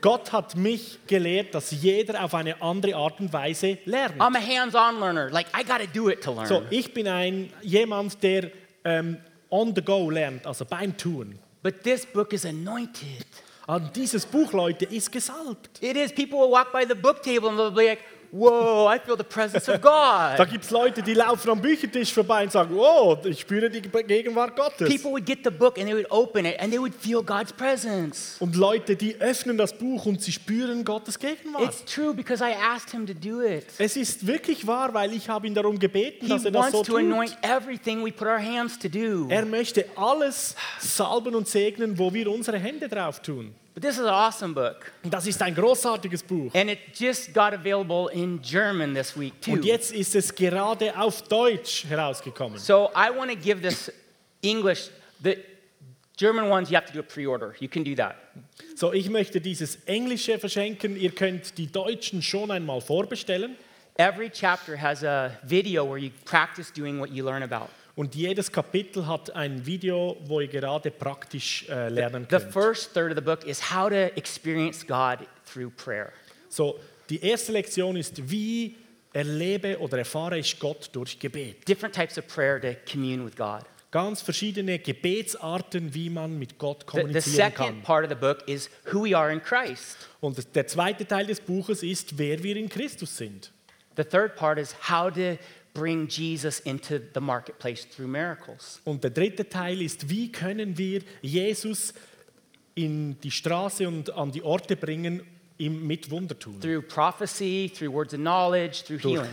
[0.00, 4.20] Gott hat mich gelehrt, dass jeder auf eine andere Art und Weise lernt.
[4.20, 5.30] I'm a hands-on learner.
[5.30, 6.46] Like I got to do it to learn.
[6.46, 8.50] So, ich bin ein jemand, der
[8.84, 9.18] ähm,
[9.50, 11.38] on the go lernt, also beim Tun.
[11.62, 13.26] but this book is anointed.
[13.66, 15.82] Und dieses Buch, Leute, ist gesalbt.
[15.82, 16.10] It is.
[16.10, 17.98] People will walk by the book table and they'll be like,
[18.30, 20.50] whoa, I feel the presence of Da God.
[20.50, 24.56] gibt es Leute, die laufen am Büchertisch vorbei und sagen, oh, ich spüre die Gegenwart
[24.56, 24.88] Gottes.
[24.88, 27.52] People would get the book and they would open it and they would feel God's
[27.52, 28.36] presence.
[28.40, 31.64] Und Leute, die öffnen das Buch und sie spüren Gottes Gegenwart.
[31.64, 33.66] It's true because I asked him to do it.
[33.78, 36.78] Es ist wirklich wahr, weil ich habe ihn darum gebeten, He dass er das wants
[36.78, 37.00] so to tut.
[37.00, 39.26] anoint everything we put our hands to do.
[39.28, 43.54] Er möchte alles salben und segnen, wo wir unsere Hände drauf tun.
[43.78, 44.90] But this is an awesome book.
[45.04, 46.52] Das ist ein großartiges Buch.
[46.52, 49.52] And it just got available in German this week too.
[49.52, 52.58] Und jetzt ist es gerade auf Deutsch herausgekommen.
[52.58, 53.92] So I want to give this
[54.42, 54.90] English,
[55.22, 55.36] the
[56.16, 57.54] German ones, you have to do a pre-order.
[57.60, 58.16] You can do that.
[58.74, 60.96] So, ich möchte dieses Englische verschenken.
[60.96, 63.56] Ihr könnt die Deutschen schon einmal vorbestellen.
[63.96, 67.68] Every chapter has a video where you practice doing what you learn about.
[67.98, 72.52] Und jedes Kapitel hat ein Video, wo ihr gerade praktisch äh, lernen The könnt.
[72.52, 76.12] first third of the book is how to experience God through prayer.
[76.48, 76.78] So,
[77.10, 78.76] die erste Lektion ist, wie
[79.12, 81.66] erlebe oder erfahre ich Gott durch Gebet.
[81.66, 83.62] Different types of prayer to commune with God.
[83.90, 87.66] Ganz verschiedene Gebetsarten, wie man mit Gott The, the kommunizieren kann.
[87.66, 89.96] second part of the book is who we are in Christ.
[90.20, 93.50] Und der zweite Teil des Buches ist, wer wir in Christus sind.
[93.96, 95.36] The third part is how to
[95.74, 98.80] bring Jesus into the marketplace through miracles.
[98.84, 101.94] Und der dritte Teil ist, wie können wir Jesus
[102.74, 105.22] in die Straße und an die Orte bringen,
[105.58, 106.60] ihm mit Wunder tun.
[106.60, 109.30] Through prophecy, through words of knowledge, through Durch healing.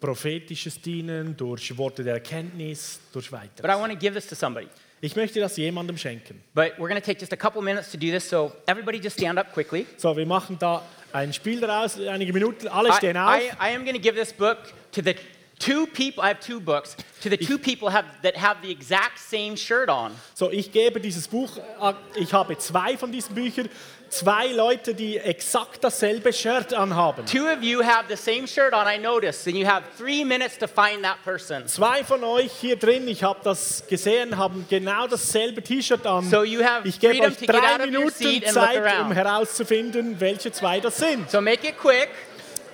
[0.00, 3.80] prophetisches Dienen, durch Worte der Erkenntnis, durch But I weiteres.
[3.80, 4.68] want to give this to somebody.
[5.02, 6.42] Ich möchte das jemandem schenken.
[6.54, 9.16] But we're going to take just a couple minutes to do this, so everybody just
[9.16, 9.86] stand up quickly.
[9.96, 13.34] So, wir machen da ein Spiel daraus, einige Minuten, alle I, stehen auf.
[13.34, 14.58] I, I am going to give this book
[14.92, 15.14] to the
[15.60, 19.18] two people, I have two books, to the two people have, that have the exact
[19.20, 20.12] same shirt on.
[20.34, 21.50] So, ich gebe dieses Buch,
[21.80, 23.68] äh, ich habe zwei von diesen Büchern,
[24.08, 27.24] zwei Leute, die exakt dasselbe Shirt anhaben.
[27.26, 30.58] Two of you have the same shirt on, I noticed, and you have three minutes
[30.58, 31.68] to find that person.
[31.68, 36.28] Zwei von euch hier drin, ich habe das gesehen, haben genau dasselbe T-Shirt an.
[36.28, 41.30] So you have ich gebe euch drei Minuten Zeit, um herauszufinden, welche zwei das sind.
[41.30, 42.08] So make it quick.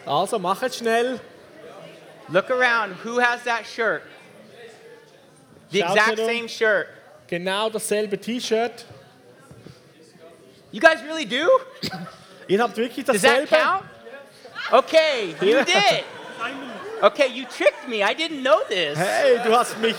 [0.06, 1.20] Also mach es schnell.
[2.28, 2.92] Look around.
[3.04, 4.02] Who has that shirt?
[5.70, 6.26] The Shout exact to them.
[6.26, 6.88] same shirt.
[7.28, 8.84] Genau dasselbe T-Shirt.
[10.72, 11.48] You guys really do?
[12.48, 13.84] Ihr habt wirklich Does that count?
[14.72, 16.04] Okay, you did.
[17.02, 18.02] Okay, you tricked me.
[18.02, 18.96] I didn't know this.
[18.98, 19.96] Hey, du hast mich,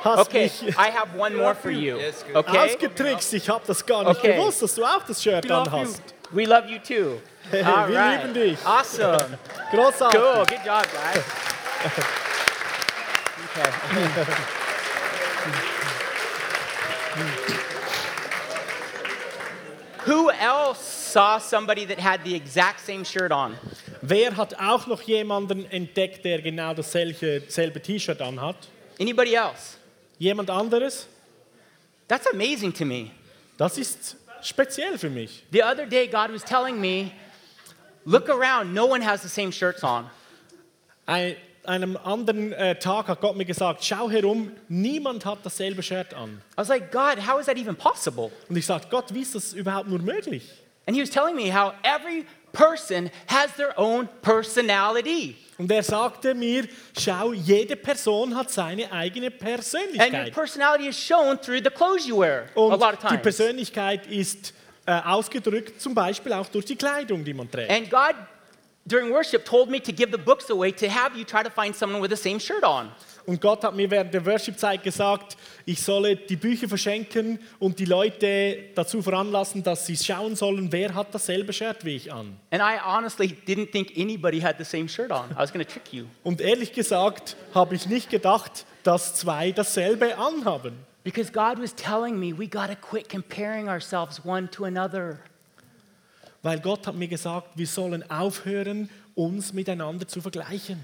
[0.00, 1.98] hast Okay, mich I have one more for you.
[2.34, 2.58] Okay?
[2.58, 3.34] ausgetrickst.
[3.34, 4.36] Ich habe das gar nicht Okay.
[4.36, 5.76] gewusst, dass du auch das Shirt We love you.
[5.78, 6.02] anhast.
[6.32, 7.20] We love you too.
[7.50, 8.22] Hey, All wir right.
[8.22, 8.58] lieben dich.
[8.66, 9.38] Awesome.
[9.70, 10.20] Großartig.
[10.20, 10.44] Cool.
[10.46, 11.24] Good job, guys.
[20.06, 23.56] Who else saw somebody that had the exact same shirt on?
[24.02, 28.56] Wer hat auch noch jemanden entdeckt, der genau dasselbe selbe T-Shirt anhat?
[29.00, 29.78] Anybody else?
[30.18, 31.06] Jemand anderes?
[32.08, 33.10] That's amazing to me.
[33.56, 35.42] Das ist speziell für mich.
[35.50, 37.12] The other day, God was telling me,
[38.04, 40.08] look around, no one has the same shirts on.
[41.06, 41.36] Ein,
[41.66, 46.40] einem anderen äh, Tag hat Gott mir gesagt, schau herum, niemand hat dasselbe Shirt an.
[46.54, 48.30] I was like, God, how is that even possible?
[48.48, 50.50] Und ich sagte, Gott, wie ist das überhaupt nur möglich?
[50.86, 55.36] And he was telling me how every person has their own personality.
[55.58, 56.64] Und er sagte mir,
[56.98, 60.32] schau, jede Person hat seine eigene And your Persönlichkeit.
[60.34, 63.22] personality is shown through the clothes you wear a Und lot of die times.
[63.22, 64.52] Persönlichkeit ist
[64.86, 67.70] äh, ausgedrückt zum Beispiel auch durch die Kleidung, die man trägt.
[67.70, 68.14] And God,
[68.86, 71.74] during worship, told me to give the books away to have you try to find
[71.74, 72.90] someone with the same shirt on.
[73.26, 77.84] Und Gott hat mir während der Worship-Zeit gesagt, ich solle die Bücher verschenken und die
[77.84, 82.36] Leute dazu veranlassen, dass sie schauen sollen, wer hat dasselbe Shirt wie ich an.
[82.52, 85.28] And I honestly didn't think anybody had the same shirt on.
[85.32, 86.04] I was going to trick you.
[86.22, 90.74] Und ehrlich gesagt habe ich nicht gedacht, dass zwei dasselbe anhaben.
[91.02, 95.18] Because God was telling me we got to quit comparing ourselves one to another.
[96.46, 100.78] Weil Gott hat mir gesagt, wir sollen aufhören, uns miteinander zu vergleichen.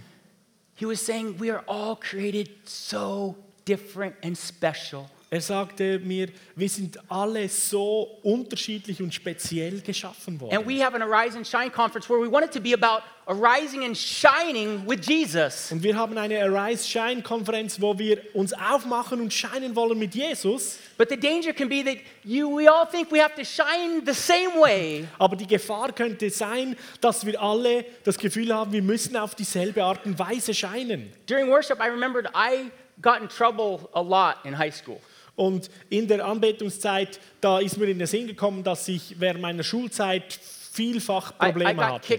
[0.75, 5.09] He was saying we are all created so different and special.
[5.33, 10.69] Er sagte mir, wir sind alle so unterschiedlich und speziell geschaffen And worden.
[10.69, 13.83] we have an Arise and Shine conference where we want it to be about arising
[13.83, 15.73] and shining with Jesus.
[15.73, 20.15] Und wir haben eine Arise Shine Konferenz, wo wir uns aufmachen und scheinen wollen mit
[20.15, 20.77] Jesus.
[20.99, 24.13] But the danger can be that you, we all think we have to shine the
[24.13, 25.07] same way.
[25.19, 29.83] Aber die Gefahr könnte sein, dass wir alle das Gefühl haben, wir müssen auf dieselbe
[29.83, 31.11] Art und Weise scheinen.
[31.27, 32.71] During worship, I remembered I
[33.01, 35.01] got in trouble a lot in high school.
[35.35, 39.63] Und in der Anbetungszeit, da ist mir in den Sinn gekommen, dass ich während meiner
[39.63, 40.39] Schulzeit
[40.73, 42.15] vielfach Probleme hatte.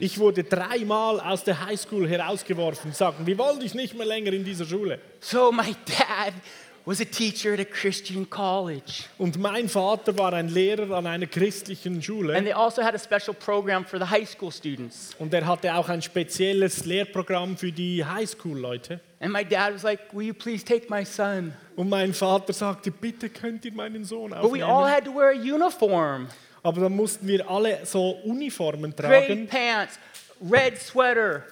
[0.00, 4.44] Ich wurde dreimal aus der Highschool herausgeworfen, sagten, wir wollen dich nicht mehr länger in
[4.44, 5.00] dieser Schule.
[5.20, 6.34] So my dad
[6.84, 9.04] was a teacher at a Christian college.
[9.18, 12.34] Und mein Vater war ein Lehrer an einer christlichen Schule.
[12.34, 15.14] And they also had a special program for the high school students.
[15.18, 19.00] und er hatte auch ein spezielles Lehrprogramm für die Highschool-Leute.
[19.20, 21.52] And my dad was like, Will you please take my son?
[21.76, 24.50] Und mein Vater sagte, bitte könnt ihr meinen Sohn aufnehmen.
[24.50, 26.28] But we all had to wear a uniform
[26.64, 29.26] Aber dann mussten wir alle so Uniformen tragen.
[29.26, 29.98] gray pants,
[30.50, 31.44] red sweater,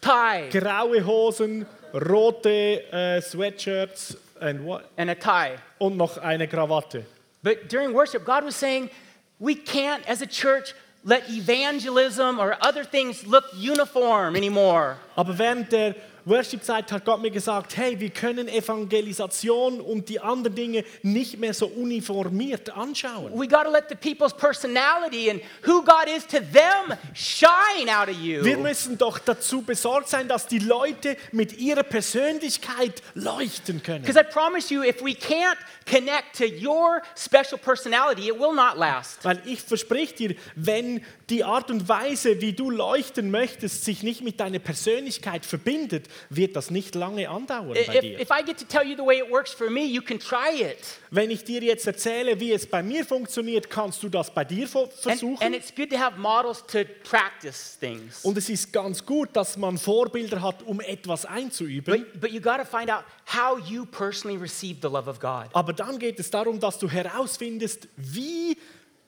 [0.00, 4.90] tie, Graue Hosen, rote äh, Sweatshirts and what?
[4.96, 5.58] and a tie.
[5.80, 7.04] und noch eine Krawatte.
[7.42, 8.90] But during worship, God was saying,
[9.38, 10.74] We can't, as a church,
[11.04, 14.96] let evangelism or other things look uniform anymore.
[15.16, 15.94] Aber während der
[16.28, 21.54] Worship-Zeit hat Gott mir gesagt, hey, wir können Evangelisation und die anderen Dinge nicht mehr
[21.54, 23.32] so uniformiert anschauen.
[23.34, 28.08] We got to let the people's personality and who God is to them shine out
[28.08, 28.44] of you.
[28.44, 34.02] Wir müssen doch dazu besorgt sein, dass die Leute mit ihrer Persönlichkeit leuchten können.
[34.04, 35.58] Because I promise you, if we can't
[35.88, 39.24] connect to your special personality, it will not last.
[39.24, 44.22] Weil ich versprich dir, wenn die Art und Weise, wie du leuchten möchtest, sich nicht
[44.22, 48.20] mit deiner Persönlichkeit verbindet, wird das nicht lange andauern bei If, dir.
[48.20, 50.60] if I get to tell you the way it works for me, you can try
[50.62, 50.78] it.
[51.10, 54.66] Wenn ich dir jetzt erzähle, wie es bei mir funktioniert, kannst du das bei dir
[54.68, 55.42] vo- And, versuchen.
[55.42, 56.78] and it's good to have models to
[57.08, 58.24] practice things.
[58.24, 62.02] Und es ist ganz gut, dass man Vorbilder hat, um etwas einzuüben.
[62.12, 65.46] But, but you got to find out how you personally receive the love of God.
[65.52, 68.56] Aber dann geht es darum, dass du herausfindest, wie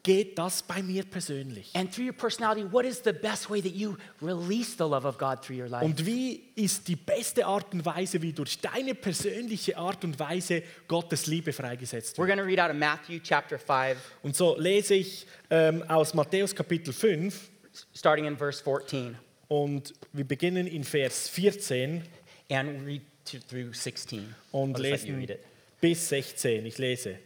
[0.03, 1.71] geht das bei mir persönlich?
[1.75, 5.19] And through your personality, what is the best way that you release the love of
[5.19, 5.85] God through your life?
[5.85, 10.63] Und wie ist die beste Art und Weise, wie durch deine persönliche Art und Weise
[10.89, 12.29] Gottes Liebe freigesetzt We're wird?
[12.29, 16.55] going to read out of Matthew chapter 5, Und so lese ich ähm, aus Matthäus
[16.55, 17.51] Kapitel 5
[17.95, 19.17] starting in verse 14,
[19.49, 22.03] und wir beginnen in Vers 14
[22.51, 24.35] and read to, through 16.
[24.53, 25.29] und I'll lesen.
[25.81, 26.67] Bis 16.
[26.67, 27.17] Ich lese.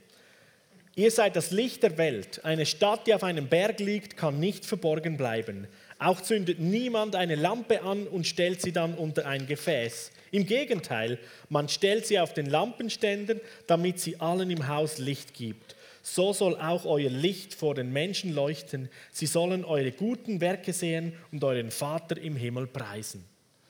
[0.97, 2.45] Ihr seid das Licht der Welt.
[2.45, 5.67] Eine Stadt, die auf einem Berg liegt, kann nicht verborgen bleiben.
[5.99, 10.13] Auch zündet niemand eine Lampe an und stellt sie dann unter ein Gefäß.
[10.31, 13.37] Im Gegenteil, man stellt sie auf den Lampenständer,
[13.67, 15.75] damit sie allen im Haus Licht gibt.
[16.03, 18.89] So soll auch euer Licht vor den Menschen leuchten.
[19.11, 23.25] Sie sollen eure guten Werke sehen und euren Vater im Himmel preisen.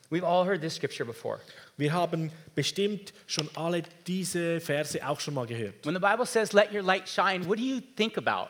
[0.09, 1.39] We've all heard this scripture before.
[1.77, 5.85] Wir haben bestimmt schon alle diese Verse auch schon mal gehört.
[5.85, 8.49] When the Bible says, let your light shine, what do you think about?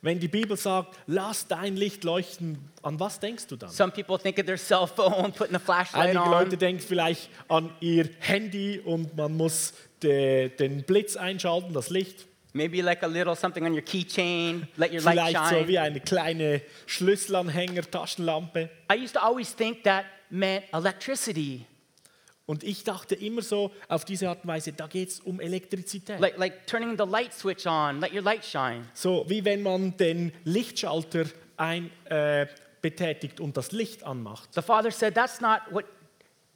[0.00, 3.70] Wenn die Bibel sagt, lass dein Licht leuchten, an was denkst du dann?
[3.70, 6.30] Some people think of their cell phone, putting a flashlight Einige on.
[6.30, 12.26] Leute denken vielleicht an ihr Handy und man muss de, den Blitz einschalten, das Licht.
[12.52, 15.68] Maybe like a little something on your keychain, let your light Vielleicht so shine.
[15.68, 18.70] wie eine kleine Schlüsselanhänger, Taschenlampe.
[18.92, 21.66] I used to always think that meant electricity,
[22.44, 26.18] Und ich dachte immer so, auf diese Art und Weise, da geht es um Elektrizität.
[26.18, 28.84] like, like turning the light switch on, let your light shine.
[28.94, 31.26] So wie wenn man den Lichtschalter
[31.56, 32.46] ein, äh,
[32.80, 34.52] betätigt und das Licht anmacht.
[34.54, 35.84] The father said, that's not what,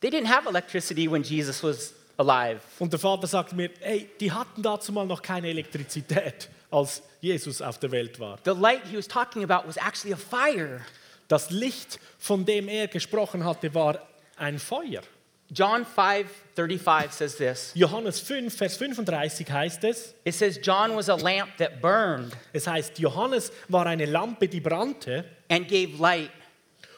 [0.00, 2.60] they didn't have electricity when Jesus was alive.
[2.80, 7.62] Und der Vater sagt mir, hey, die hatten dazu mal noch keine Elektrizität, als Jesus
[7.62, 8.38] auf der Welt war.
[8.44, 10.80] The light he was talking about was actually a fire.
[11.28, 13.98] Das Licht, von dem er gesprochen hatte, war
[14.36, 15.02] ein Feuer.
[15.50, 17.72] John 5:35 says this.
[17.74, 22.66] Johannes 5, Vers 35 heißt es, It says John was a lamp that burned es
[22.66, 26.30] heißt, Johannes war eine Lampe, die brannte and gave light,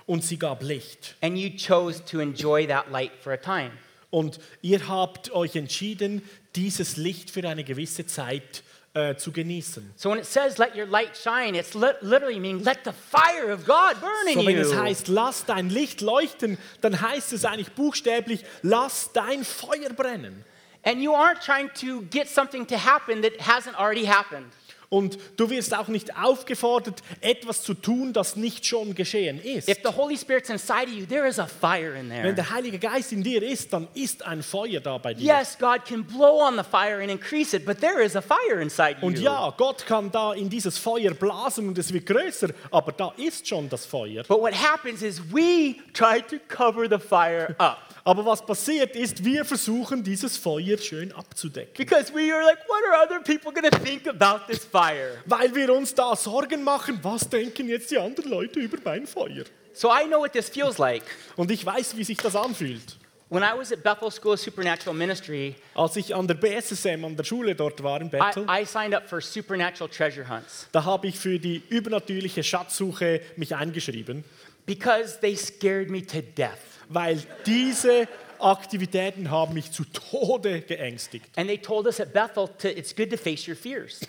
[0.06, 1.14] und sie gab Licht.
[1.20, 3.72] and you chose to enjoy that light for a time.
[4.10, 6.22] Und ihr habt euch entschieden,
[6.56, 8.62] dieses Licht für eine gewisse Zeit
[8.94, 9.92] Uh, äh, zu genießen.
[9.96, 13.52] So when it says let your light shine, it's li- literally meaning let the fire
[13.52, 14.78] of God burn in So, wenn es you.
[14.78, 20.44] heißt, lass dein Licht leuchten, dann heißt es eigentlich buchstäblich, lass dein Feuer brennen.
[20.84, 24.46] And you aren't trying to get something to happen that hasn't already happened.
[24.90, 29.68] Und du wirst auch nicht aufgefordert, etwas zu tun, das nicht schon geschehen ist.
[29.68, 32.78] If the Holy Spirit's inside of you, there is a fire in Wenn der Heilige
[32.78, 35.24] Geist in dir ist, dann ist ein Feuer da bei dir.
[35.24, 38.62] Yes, God can blow on the fire and increase it, but there is a fire
[38.62, 39.06] inside you.
[39.06, 43.12] Und ja, Gott kann da in dieses Feuer blasen und es wird größer, aber da
[43.18, 44.22] ist schon das Feuer.
[44.26, 47.87] But what happens is we try to cover the fire up.
[48.08, 51.74] Aber was passiert ist, wir versuchen dieses Feuer schön abzudecken.
[51.76, 55.18] Because we are like, what are other people going to think about this fire?
[55.26, 59.44] Weil wir uns da Sorgen machen, was denken jetzt die anderen Leute über mein Feuer?
[59.74, 61.02] So I know what this feels like.
[61.36, 62.96] Und ich weiß, wie sich das anfühlt.
[63.28, 67.14] When I was at Bethel School of Supernatural Ministry, Als ich an der BSSM, an
[67.14, 70.82] der Schule dort war in I, Bethel, I signed up for supernatural treasure hunts da
[70.82, 74.24] habe ich für die übernatürliche Schatzsuche mich eingeschrieben,
[74.64, 76.67] because they scared me to death.
[76.88, 78.08] Weil diese
[78.38, 81.26] Aktivitäten haben mich zu Tode geängstigt.
[81.36, 84.00] And they told us at Bethel to, it's good to face your fears.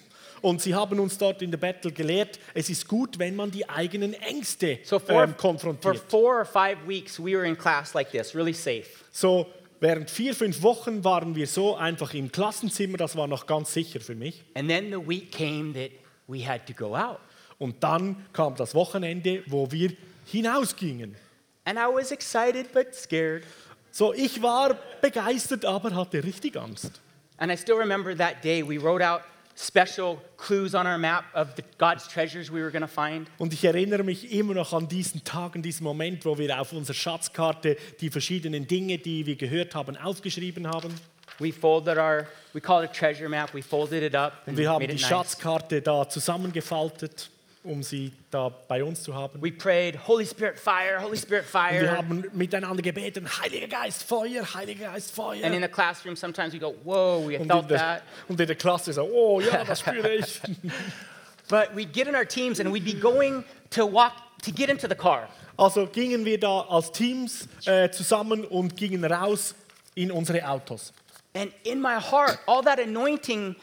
[0.42, 3.68] Und sie haben uns dort in der Bethel gelehrt, es ist gut, wenn man die
[3.68, 6.02] eigenen Ängste So for, ähm, for konfrontiert.
[6.08, 8.86] four or five weeks, we were in class like this, really safe.
[9.12, 9.48] So
[9.82, 14.00] während vier, fünf Wochen waren wir so einfach im Klassenzimmer, das war noch ganz sicher
[14.00, 14.44] für mich.
[14.54, 15.92] And then the week came that
[16.28, 17.20] we had to go out.
[17.58, 19.92] Und dann kam das Wochenende, wo wir
[20.26, 21.16] hinausgingen.
[21.66, 23.44] And I was excited but scared.
[23.92, 27.02] So, ich war begeistert, aber hatte richtig Angst.
[27.38, 29.22] And I still remember that day we wrote out
[29.56, 33.28] special clues on our map of the, God's treasures we were going to find.
[33.38, 36.72] Und ich erinnere mich immer noch an diesen Tag, an diesen Moment, wo wir auf
[36.72, 40.94] unserer Schatzkarte die verschiedenen Dinge, die wir gehört haben, aufgeschrieben haben.
[41.40, 44.70] We folded our, we called it a treasure map, we folded it up Und wir
[44.70, 45.02] haben die nice.
[45.02, 47.30] Schatzkarte da zusammengefaltet,
[47.64, 49.42] um sie da bei uns zu haben.
[49.42, 51.82] We prayed, Holy Spirit fire, Holy Spirit fire.
[51.82, 55.44] wir haben miteinander gebeten, Heiliger Geist, Feuer, Heiliger Geist, Feuer.
[55.44, 58.04] And in the classroom, sometimes we go, whoa, we felt der, that.
[58.28, 60.42] und in der Klasse so, oh ja, das spüre ich.
[61.50, 64.88] But we'd get in our teams and we'd be going to walk, to get into
[64.88, 65.28] the car.
[65.58, 69.56] Also gingen wir da als Teams äh, zusammen und gingen raus
[69.96, 70.94] in unsere Autos.
[71.36, 73.56] And in my heart, all that anointing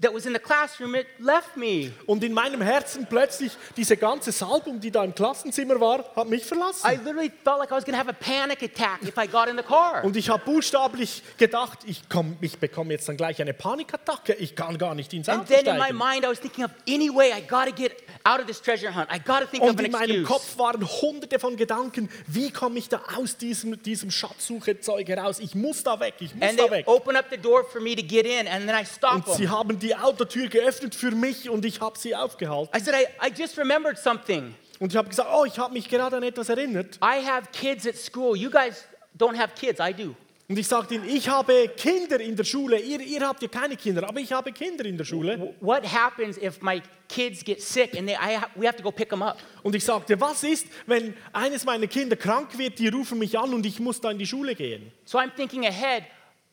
[0.00, 1.92] that was in the classroom, it left me.
[2.06, 6.42] Und in meinem Herzen plötzlich diese ganze Salbung, die da im Klassenzimmer war, hat mich
[6.42, 6.90] I verlassen.
[7.04, 9.56] literally felt like I was going to have a panic attack if I got in
[9.56, 10.04] the car.
[10.04, 14.34] Und ich habe buchstäblich gedacht, ich, komm, ich bekomme jetzt dann gleich eine Panikattacke.
[14.34, 16.70] Ich kann gar nicht ins And Auto then in my mind, I was thinking of
[16.88, 17.92] any way I got to get
[18.24, 19.08] out of this treasure hunt.
[19.10, 20.24] I got to think of Und an in meinem excuse.
[20.26, 25.38] Kopf waren hunderte von Gedanken, wie komme ich da aus diesem, diesem Schatzsuchezeug heraus?
[25.38, 26.88] Ich muss da weg, ich muss And da they weg.
[26.88, 29.44] opened up the door for me to get in, and then I stopped Und sie
[29.44, 29.50] them.
[29.52, 32.70] haben die Autotür geöffnet für mich und ich habe sie aufgehalten.
[32.76, 34.54] I said, I, I just remembered something.
[34.78, 36.96] Und ich habe gesagt, oh, ich habe mich gerade an etwas erinnert.
[37.02, 38.36] I have kids at school.
[38.36, 38.84] You guys
[39.18, 39.78] don't have kids.
[39.80, 40.14] I do.
[40.50, 42.80] Und ich sagte ihnen, ich habe Kinder in der Schule.
[42.80, 45.54] Ihr, ihr habt ja keine Kinder, aber ich habe Kinder in der Schule.
[45.60, 49.10] What happens if my kids get sick and they, I we have to go pick
[49.10, 49.38] them up?
[49.62, 53.54] Und ich sagte, was ist, wenn eines meiner Kinder krank wird, die rufen mich an
[53.54, 54.90] und ich muss da in die Schule gehen?
[55.04, 56.02] So I'm thinking ahead.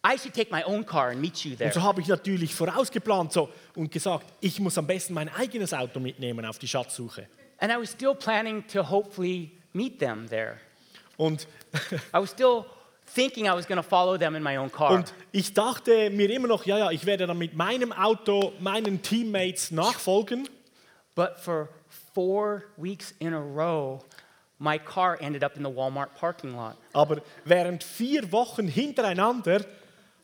[0.05, 1.69] I should take my own car and meet you there.
[1.69, 5.73] Und so habe ich natürlich vorausgeplant so, und gesagt, ich muss am besten mein eigenes
[5.73, 7.27] Auto mitnehmen auf die Schatzsuche.
[7.57, 10.59] And I was still planning to hopefully meet them there.
[11.17, 11.47] Und,
[12.13, 12.65] I was still
[13.13, 14.91] thinking I was going to follow them in my own car.
[14.91, 19.01] und ich dachte mir immer noch, ja, ja, ich werde dann mit meinem Auto meinen
[19.01, 20.47] Teammates nachfolgen.
[21.15, 21.69] But for
[22.13, 24.03] four weeks in a row,
[24.59, 26.75] my car ended up in the Walmart parking lot.
[26.93, 29.65] Aber während vier Wochen hintereinander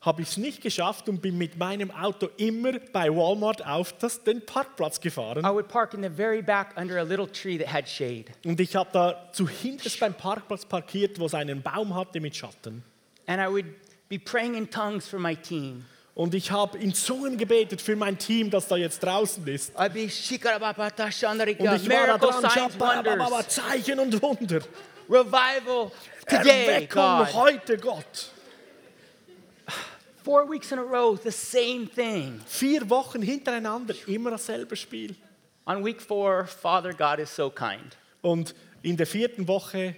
[0.04, 4.22] habe ich es nicht geschafft und bin mit meinem Auto immer bei Walmart auf das,
[4.22, 5.44] den Parkplatz gefahren.
[5.44, 8.26] I would park in the very back under a little tree that had shade.
[8.44, 12.82] Und ich habe da zuhinterst beim Parkplatz parkiert, wo es einen Baum hatte mit Schatten.
[13.26, 13.66] And I would
[14.08, 15.84] be praying in tongues for my team.
[16.14, 19.74] Und ich habe in Zungen gebetet für mein Team, das da jetzt draußen ist.
[19.74, 20.72] Und ich war da
[22.18, 24.60] dran, Zeichen und Wunder.
[25.08, 25.90] revival
[26.26, 27.34] today, Erweckung God.
[27.34, 28.33] heute, Gott.
[30.24, 32.40] Four weeks in a row, the same thing.
[32.46, 35.14] Vier Wochen hintereinander, immer dasselbe Spiel.
[35.66, 37.94] On week four, Father God is so kind.
[38.22, 39.94] Und in der vierten Woche,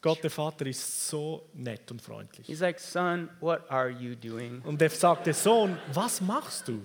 [0.00, 2.48] Gott der Vater ist so nett und freundlich.
[2.48, 4.60] He's like, son, what are you doing?
[4.64, 6.82] Und er sagte, Sohn, was machst du?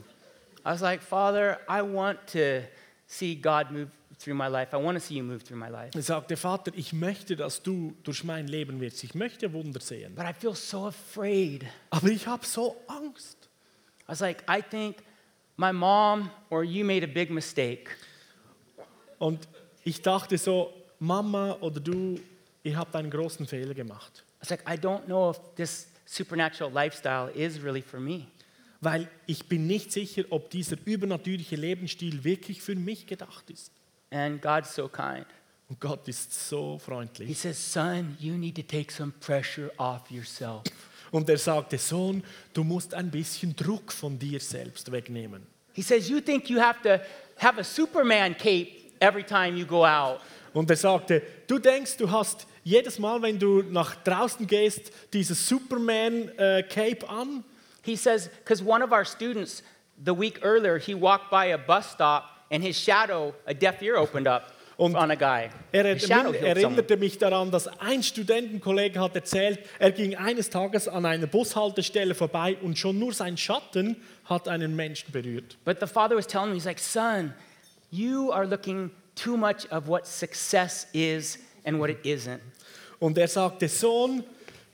[0.64, 2.62] I was like, Father, I want to
[3.08, 3.90] see God move
[4.20, 4.74] through my life.
[4.74, 5.92] I want to see you move through my life.
[5.96, 9.04] Er sagte, Vater, ich möchte, dass du durch mein Leben wirst.
[9.04, 10.16] Ich möchte Wunder sehen.
[10.16, 11.66] But I feel so afraid.
[11.90, 13.50] Aber ich habe so Angst.
[14.04, 14.98] I was like, I think
[15.58, 17.90] my mom or you made a big mistake.
[19.20, 19.48] Und
[19.84, 22.20] ich dachte so, Mama oder du,
[22.64, 24.24] ihr habt einen großen Fehler gemacht.
[24.38, 28.28] I was like, I don't know if this supernatural lifestyle is really for me.
[28.82, 33.72] Weil ich bin nicht sicher, ob dieser übernatürliche Lebensstil wirklich für mich gedacht ist.
[34.14, 35.26] And God's so kind.
[35.68, 37.26] Und Gott ist so friendly.
[37.26, 40.64] He says, Son, you need to take some pressure off yourself.
[41.12, 45.46] Und er sagte, Sohn, du musst ein bisschen Druck von dir selbst wegnehmen.
[45.74, 47.00] He says, You think you have to
[47.38, 50.20] have a Superman cape every time you go out.
[50.54, 55.48] Und er sagte, du denkst, du hast jedes Mal, wenn du nach draußen gehst, dieses
[55.48, 57.44] Superman-Cape an.
[57.82, 59.64] He says, because one of our students,
[59.98, 63.98] the week earlier, he walked by a bus stop and his shadow, a deaf ear,
[63.98, 64.52] opened up.
[64.76, 65.50] Und on a guy.
[65.72, 70.88] Er His shadow erinnerte, mich daran, dass ein Studentenkollege hat erzählt, er ging eines Tages
[70.88, 73.96] an einer Bushaltestelle vorbei und schon nur sein Schatten
[74.26, 75.58] hat einen Menschen berührt.
[75.64, 77.36] But the father was telling me, he's like, son,
[77.92, 82.42] you are looking too much of what success is and what it isn't.
[83.00, 84.24] Und er sagte, Sohn,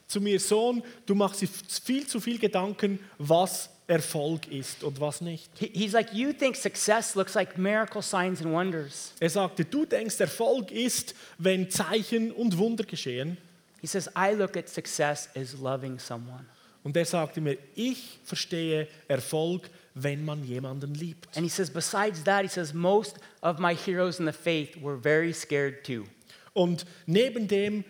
[0.08, 1.46] zu mir, Sohn, du machst
[1.84, 5.50] viel zu viel Gedanken, was Erfolg ist und was nicht.
[5.58, 9.14] He- He's like, you think success looks like miracle signs and wonders.
[9.20, 13.38] Er sagte, du denkst, Erfolg ist, wenn Zeichen und Wunder geschehen.
[13.82, 16.46] He says, I look at success as loving someone.
[16.84, 21.36] Und er sagte mir, ich verstehe Erfolg, wenn man jemanden liebt.
[21.36, 24.98] And he says, besides that, he says, most of my heroes in the faith were
[24.98, 26.06] very scared too.
[26.54, 27.84] Und neben dem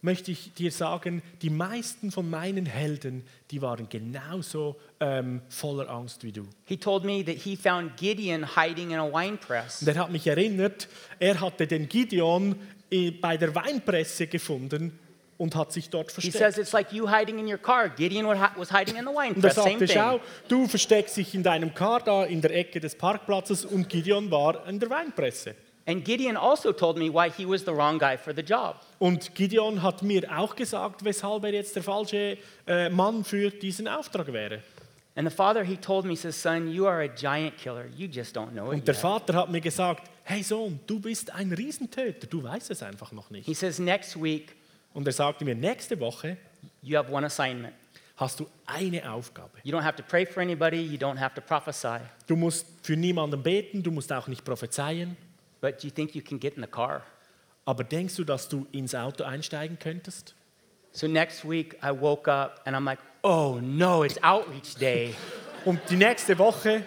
[0.00, 6.22] möchte ich dir sagen, die meisten von meinen Helden, die waren genauso ähm, voller Angst
[6.24, 6.46] wie du.
[6.66, 9.82] He told me that he found Gideon hiding in a wine press.
[9.82, 10.88] Und er hat mich erinnert,
[11.18, 12.54] er hatte den Gideon
[12.90, 14.96] äh, bei der Weinpresse gefunden
[15.36, 16.58] und hat sich dort He says versteckt.
[16.58, 17.88] it's like you hiding in your car.
[17.88, 19.54] Gideon wa- was hiding in the wine Und er press.
[19.56, 23.64] Same sagte, schau, du versteckst dich in deinem Car da in der Ecke des Parkplatzes
[23.64, 25.54] und Gideon war in der Weinpresse.
[25.88, 28.76] And Gideon also told me why he was the wrong guy for the job.
[28.98, 32.36] Und Gideon hat mir auch gesagt, weshalb er jetzt der falsche
[32.66, 34.60] äh, Mann für diesen Auftrag wäre.
[35.16, 37.86] And the father, he told me, he says, son, you are a giant killer.
[37.96, 39.00] You just don't know it Und der yet.
[39.00, 43.28] Vater hat mir gesagt, hey Sohn, du bist ein Riesentöter, du weißt es einfach noch
[43.28, 43.56] He nicht.
[43.58, 44.54] says, next week,
[44.92, 46.36] Und er sagte mir, nächste Woche
[46.82, 47.72] you have one assignment.
[48.16, 49.52] hast du eine Aufgabe.
[49.64, 50.82] You don't have to pray for anybody.
[50.82, 51.98] You don't have to prophesy.
[52.26, 55.16] Du musst für niemanden beten, du musst auch nicht prophezeien.
[55.60, 57.02] But do you think you can get in the car?
[57.64, 60.34] Aber denkst du, dass du ins Auto einsteigen könntest?
[60.92, 65.14] So next week, I woke up and I'm like, oh no, it's outreach day.
[65.64, 66.82] Und die nächste Woche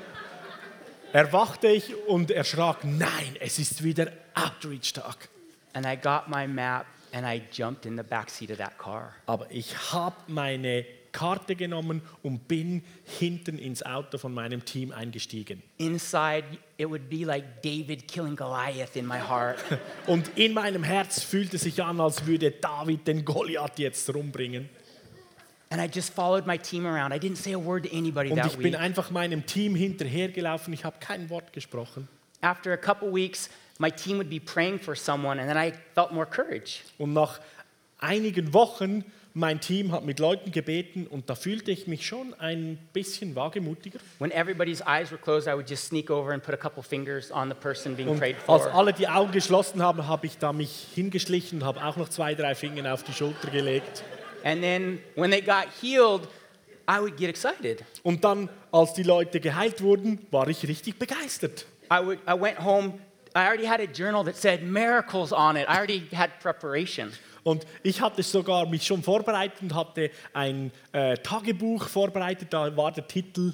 [1.13, 5.27] erwachte ich und erschrak, nein, es ist wieder Outreach-Tag.
[5.73, 9.13] and I got my map and I jumped in the back seat of that car.
[9.27, 15.61] Aber ich habe meine Karte genommen und bin hinten ins Auto von meinem Team eingestiegen.
[15.77, 16.43] Inside,
[16.77, 19.57] it would be like David killing Goliath in my heart.
[20.07, 24.69] Und in meinem Herz fühlte sich an, als würde David den Goliath jetzt rumbringen.
[25.71, 27.13] and I just followed my team around.
[27.13, 28.79] I didn't say a word to anybody Und that ich bin week.
[28.79, 30.73] einfach meinem Team hinterhergelaufen.
[30.73, 32.09] Ich habe kein Wort gesprochen.
[32.41, 33.49] After a couple weeks,
[33.79, 36.81] my team would be praying for someone, and then I felt more courage.
[36.97, 37.39] Und nach
[37.99, 42.77] einigen Wochen, mein Team hat mit Leuten gebeten und da fühlte ich mich schon ein
[42.93, 43.99] bisschen wagemutiger.
[44.19, 47.31] When everybody's eyes were closed, I would just sneak over and put a couple fingers
[47.31, 48.73] on the person being Und prayed als for.
[48.73, 52.35] alle die Augen geschlossen haben, habe ich da mich hingeschlichen und habe auch noch zwei,
[52.35, 54.03] drei Finger auf die Schulter gelegt.
[54.43, 56.27] And then when they got healed,
[56.89, 57.83] I would get excited.
[58.03, 61.65] Und dann, als die Leute geheilt wurden, war ich richtig begeistert.
[61.91, 62.95] I, would, I went home,
[63.35, 65.69] I already had a journal that said miracles on it.
[65.69, 67.11] I already had preparation.
[67.43, 72.49] Und ich hatte sogar mich schon vorbereitet und hatte ein äh, Tagebuch vorbereitet.
[72.51, 73.53] Da war der Titel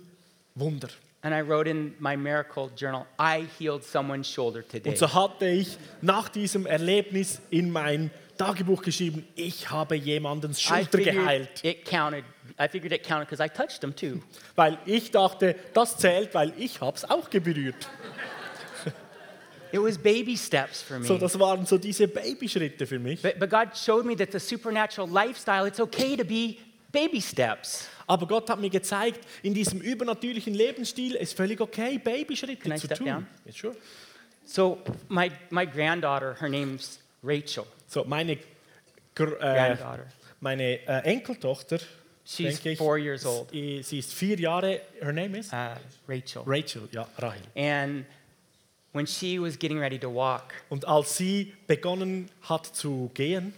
[0.56, 0.90] Wunder.
[1.22, 4.90] And I wrote in my miracle journal, I healed someone's shoulder today.
[4.90, 11.00] Und so hatte ich nach diesem Erlebnis in mein Tagebuch geschrieben, ich habe jemandens Schulter
[11.00, 11.64] geheilt.
[11.64, 12.24] it counted.
[12.60, 14.22] I figured it counted because I touched them too.
[14.56, 17.90] Weil ich dachte, das zählt, weil ich habe es auch berührt.
[19.72, 21.06] It was baby steps for me.
[21.06, 23.22] So, das waren so diese Babyschritte für mich.
[23.22, 26.58] but, but God showed me that the supernatural lifestyle, it's okay to be
[26.92, 27.88] baby steps.
[28.08, 32.76] Aber Gott hat mir gezeigt, in diesem übernatürlichen Lebensstil ist völlig okay, Babyschritte Can I
[32.78, 33.08] zu step tun.
[33.08, 33.28] down?
[33.46, 33.76] Ja, sure.
[34.46, 34.78] So
[35.10, 37.66] my, my granddaughter, her name's Rachel.
[37.88, 38.38] So, meine,
[39.14, 40.06] Gr äh, Granddaughter.
[40.40, 41.80] meine äh, Enkeltochter,
[42.24, 43.54] She's denke ich, four years old.
[43.54, 45.52] i- sie ist vier Jahre, her name is?
[45.52, 45.76] Uh,
[46.08, 46.44] Rachel.
[46.46, 47.42] Rachel, ja, Rahel.
[47.56, 48.06] And
[48.98, 53.54] when she was getting ready to walk, Und als sie begonnen hat zu gehen,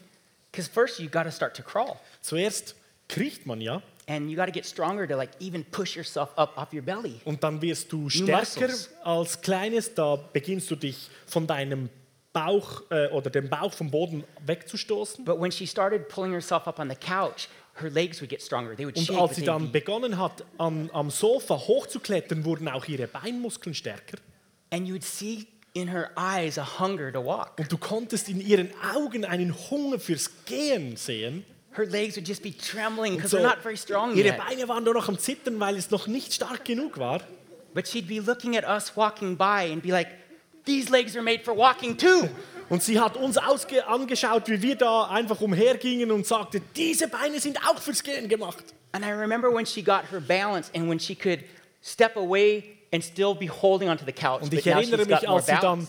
[0.52, 1.96] because first you got to start to crawl.
[2.22, 2.76] zuerst
[3.08, 6.58] kriecht man ja And you got to get stronger to like even push yourself up
[6.58, 7.22] off your belly.
[7.26, 8.70] und dann wirst du stärker
[9.04, 11.90] als Kleines, da beginnst du dich von deinem
[12.34, 15.26] Bauch äh, oder dem Bauch vom Boden wegzustoßen.
[15.26, 18.76] But when she started pulling herself up on the couch, her legs would get stronger.
[18.76, 19.18] They would Und shake.
[19.20, 24.18] als sie dann be- begonnen hat, am, am Sofa hochzuklettern, wurden auch ihre Beinmuskeln stärker.
[24.72, 27.58] And you would see in her eyes a hunger to walk.
[27.60, 31.46] Und du konntest in ihren Augen einen Hunger fürs Gehen sehen.
[31.72, 34.38] Her legs would just be trembling because so, they're not very strong ihre yet.
[34.38, 37.22] Beine waren nur noch am Zittern, weil es noch nicht stark genug war.
[37.74, 40.08] But she'd be looking at us walking by and be like,
[40.66, 42.28] these legs are made for walking too.
[42.70, 47.58] Und sie hat uns angeschaut, wie wir da einfach umhergingen und sagte, diese Beine sind
[47.68, 48.64] auch fürs Gehen gemacht.
[48.92, 51.44] And I remember when she got her balance and when she could
[51.82, 54.42] step away and still be holding onto the couch.
[54.42, 55.88] Und ich erinnere mich, als sie dann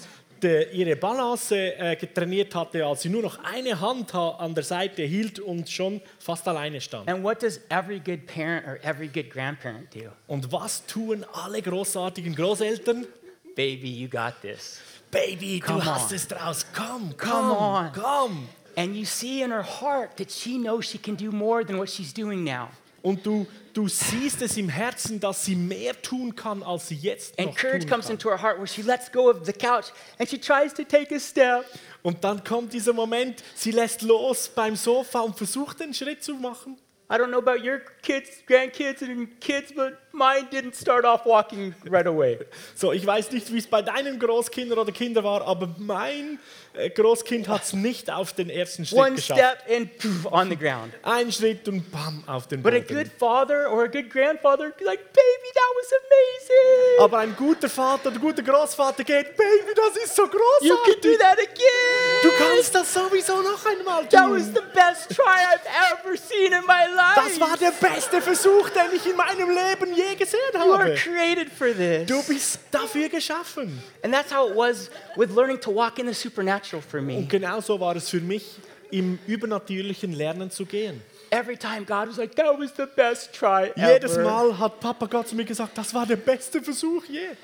[0.72, 5.02] ihre Balance äh, getrainiert hatte, als sie nur noch eine Hand ha- an der Seite
[5.02, 7.08] hielt und schon fast alleine stand.
[7.10, 10.10] And what does every good parent or every good grandparent do?
[10.26, 13.06] Und was tun alle großartigen Großeltern?
[13.54, 14.80] Baby, you got this.
[15.10, 16.64] Baby, Come du hast es draus.
[16.74, 17.92] Komm, komm, Come on.
[17.92, 18.48] komm.
[18.76, 21.90] And you see in her heart that she knows she can do more than what
[21.90, 22.68] she's doing now.
[23.02, 27.38] Und du, du siehst es im Herzen, dass sie mehr tun kann, als sie jetzt
[27.38, 28.12] And noch courage tun comes kann.
[28.14, 29.86] into her heart where she lets go of the couch
[30.18, 31.64] and she tries to take a step.
[32.02, 36.34] Und dann kommt dieser Moment, sie lässt los beim Sofa und versucht den Schritt zu
[36.34, 36.78] machen.
[37.10, 41.74] I don't know about your kids, grandkids, and kids, but mine didn't start off walking
[41.88, 42.38] right away.
[42.74, 46.38] So, ich weiß nicht, wie es bei deinen Großkindern oder Kindern war, aber mein
[46.74, 49.40] äh, Großkind hat es nicht auf den ersten Schritt One geschafft.
[49.40, 50.92] step and poof, on the ground.
[51.02, 52.96] Ein Schritt und bam, auf den But a Boden.
[52.96, 57.04] good father or a good grandfather, like, baby, that was amazing.
[57.04, 61.08] aber ein guter Vater, ein guter Großvater geht, Baby, das ist so You can do
[61.08, 61.18] großartig.
[61.18, 62.22] that again.
[62.22, 64.54] Du kannst das sowieso noch einmal That was tun.
[64.54, 67.14] the best try I've ever seen in my life.
[67.16, 70.94] Das war der beste Versuch, den ich in meinem Leben je gesehen you are habe.
[70.96, 72.06] created for this.
[72.06, 73.78] Du bist dafür geschaffen.
[74.02, 77.16] And that's how it was with learning to walk in the supernatural for me.
[77.16, 78.44] Und genauso war es für mich,
[78.90, 81.00] im übernatürlichen Lernen zu gehen.
[81.30, 84.24] Every time God was like, that was the best try Jedes ever.
[84.24, 87.36] Mal hat Papa Gott zu mir gesagt, das war der beste Versuch je.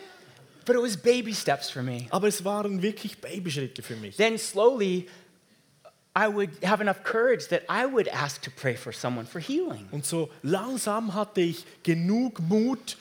[0.65, 2.07] But it was baby steps for me.
[2.11, 4.17] Aber es waren wirklich Babyschritte für mich.
[4.17, 5.07] Then slowly,
[6.17, 9.87] I would have enough courage that I would ask to pray for someone for healing.
[9.91, 12.97] Und so langsam hatte ich genug Mut,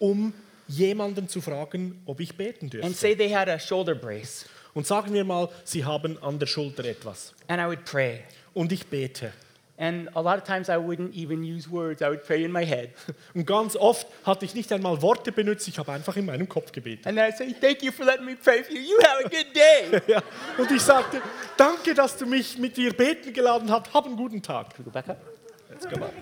[0.00, 0.32] um
[0.66, 2.84] jemanden zu fragen, ob ich beten dürfte.
[2.84, 4.46] And say they had a shoulder brace.
[4.74, 7.32] Und sagen wir mal, sie haben an der Schulter etwas.
[7.46, 8.24] And I would pray.
[8.52, 9.32] Und ich bete.
[9.78, 12.64] And a lot of times I wouldn't even use words, I would pray in my
[12.64, 12.90] head.
[13.34, 16.72] Und ganz oft hatte ich nicht einmal Worte benutzt, ich habe einfach in meinem Kopf
[16.72, 17.06] gebetet.
[17.06, 18.80] And I'd say, Thank you for letting me pray for you.
[18.80, 20.00] You have a good day.
[20.12, 20.22] Ja.
[20.56, 21.20] Und ich sagte,
[21.56, 23.92] danke, dass du mich mit dir beten geladen hast.
[23.92, 24.74] Hab einen guten Tag.
[24.82, 25.18] Go back up.
[25.68, 26.12] Let's go back.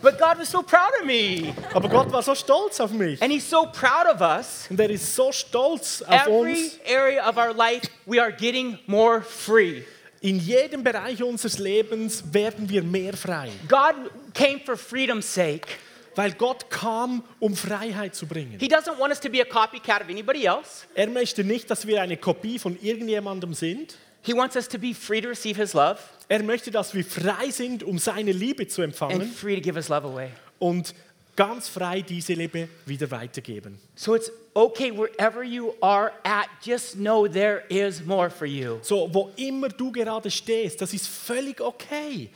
[0.00, 1.54] But God was so proud of me.
[1.72, 3.22] Aber Gott war so stolz auf mich.
[3.22, 4.66] And He's so proud of us.
[4.68, 6.78] Und er ist so stolz auf Every uns.
[6.86, 9.82] area of our life, we are getting more free.
[10.22, 13.50] In jedem Bereich unseres Lebens werden wir mehr frei.
[13.68, 13.94] God
[14.32, 15.66] came for freedom's sake.
[16.14, 18.58] Weil Gott kam, um Freiheit zu bringen.
[18.60, 20.86] He doesn't want us to be a copycat of anybody else.
[20.94, 23.96] Er möchte nicht, dass wir eine Kopie von irgendjemandem sind.
[24.20, 25.98] He wants us to be free to receive His love
[26.28, 29.76] Er möchte, dass wir frei sind, um seine Liebe zu and empfangen free to give
[29.76, 30.28] His love away.
[30.58, 30.94] und
[31.34, 33.78] ganz frei diese Liebe wieder weitergeben.
[33.96, 38.78] So it's okay wherever you are at, just know there is more for you.
[38.82, 42.30] So, wo immer du gerade stehst, das ist völlig okay.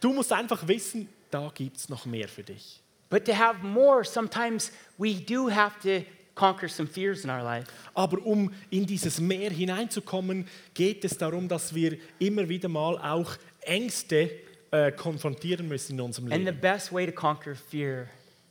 [0.00, 2.80] Du musst einfach wissen, da gibt es noch mehr für dich.
[3.08, 6.04] But to have more, sometimes we do have to
[6.34, 7.66] conquer some fears in our life.
[7.94, 13.36] Aber um in dieses Meer hineinzukommen, geht es darum, dass wir immer wieder mal auch
[13.60, 14.30] Ängste
[14.70, 16.60] äh, konfrontieren müssen in unserem And the Leben.
[16.60, 18.08] best way to conquer fear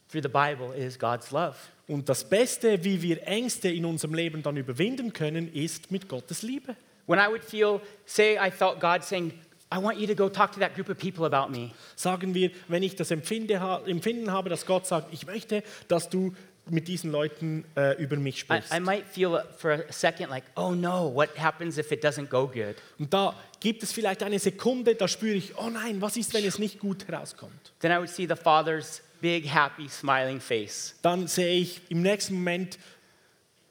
[0.10, 1.56] through the Bible is God's love.
[1.92, 6.42] Und das Beste, wie wir Ängste in unserem Leben dann überwinden können, ist mit Gottes
[6.42, 6.74] Liebe.
[7.06, 9.34] When I would feel, say, I felt God saying,
[9.74, 11.72] I want you to go talk to that group of people about me.
[11.98, 13.56] Sagen wir, wenn ich das Empfinde,
[13.88, 16.34] Empfinden habe, dass Gott sagt, ich möchte, dass du
[16.70, 18.74] mit diesen Leuten äh, über mich I, sprichst.
[18.74, 22.48] I might feel for a second like, oh no, what happens if it doesn't go
[22.48, 22.76] good?
[23.00, 26.46] Und da gibt es vielleicht eine Sekunde, da spüre ich, oh nein, was ist, wenn
[26.46, 27.74] es nicht gut herauskommt?
[27.82, 30.96] Then I would see the Father's big, happy, smiling face.
[31.02, 32.78] Dann sehe ich im nächsten Moment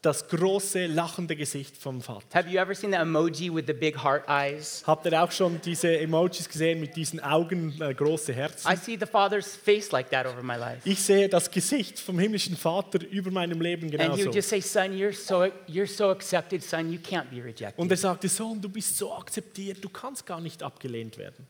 [0.03, 2.25] das große, lachende Gesicht vom Vater.
[2.33, 4.83] Have you ever seen the emoji with the big heart eyes?
[4.87, 8.71] Habt ihr auch schon diese Emojis gesehen mit diesen Augen, äh, große Herzen?
[8.73, 10.81] I see the Father's face like that over my life.
[10.89, 14.25] Ich sehe das Gesicht vom himmlischen Vater über meinem Leben And he genauso.
[14.25, 17.79] would just say, Son, you're so, you're so accepted, son, you can't be rejected.
[17.79, 21.47] Und er sagte, Sohn, du bist so akzeptiert, du kannst gar nicht abgelehnt werden.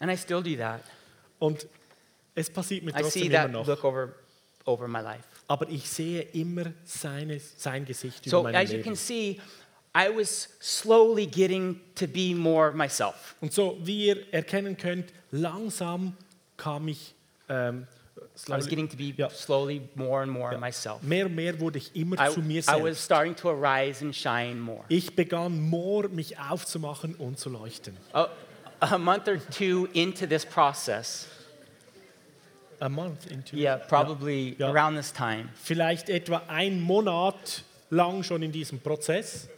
[0.00, 0.80] And I still do that.
[1.38, 1.66] Und
[2.34, 3.66] es passiert mir I see trotzdem immer that noch.
[3.66, 4.14] look over,
[4.64, 5.24] over my life.
[5.48, 8.96] Aber ich sehe immer seine, sein Gesicht So über meinem as you can Leben.
[8.96, 9.40] see,
[9.94, 13.34] I was slowly getting to be more myself.
[13.40, 16.16] Und so, wie ihr erkennen könnt, langsam
[16.56, 17.14] kam ich,
[17.48, 17.86] ähm,
[18.48, 19.28] I was getting to be Ja.
[19.28, 21.02] slowly more and more myself.
[21.02, 23.04] mehr und mehr wurde ich immer I, zu mir I was selbst.
[23.04, 24.84] starting to arise and shine more.
[24.88, 27.94] Ich begann more, mich aufzumachen und zu leuchten.
[28.14, 28.28] A,
[28.80, 31.26] a month or two into this process,
[32.82, 34.70] A month into, yeah, probably Ja.
[34.72, 39.48] around this time, vielleicht etwa ein Monat lang schon in diesem Prozess.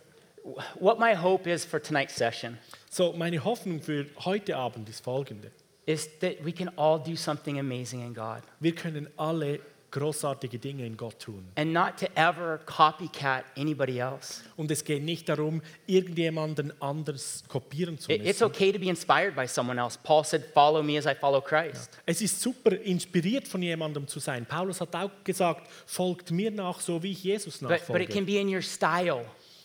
[0.78, 2.58] what my hope is for tonight's session
[2.90, 5.50] So, meine Hoffnung für heute Abend ist folgende.
[5.86, 8.42] is that we can all do something amazing in God.
[8.60, 9.60] Wir können alle
[9.94, 11.44] großartige Dinge in Gott tun.
[11.56, 14.42] and not to ever copycat anybody else.
[14.56, 18.26] Und es geht nicht darum, irgendjemanden anders kopieren zu müssen.
[18.26, 19.98] It's okay to be inspired by someone else.
[20.02, 21.90] Paul said, Follow me as I follow Christ.
[22.04, 24.44] Es ist super, inspiriert von jemandem zu sein.
[24.44, 28.06] Paulus hat auch gesagt, folgt mir nach, so wie ich Jesus But, but it nachfolge.
[28.08, 29.24] can be in your style.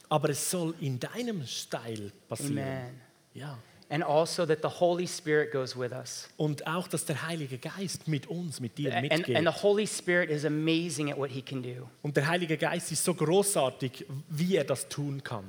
[0.10, 2.58] Aber es soll in deinem Style passieren.
[2.60, 3.02] Amen.
[3.34, 3.58] Ja.
[3.92, 6.30] And also that the Holy Spirit goes with us.
[6.38, 9.36] Und auch, dass der Heilige Geist mit uns, mit dir And, mitgeht.
[9.36, 11.90] and the Holy Spirit is amazing at what he can do.
[12.04, 15.44] Und der Heilige Geist ist so großartig, wie er das tun kann.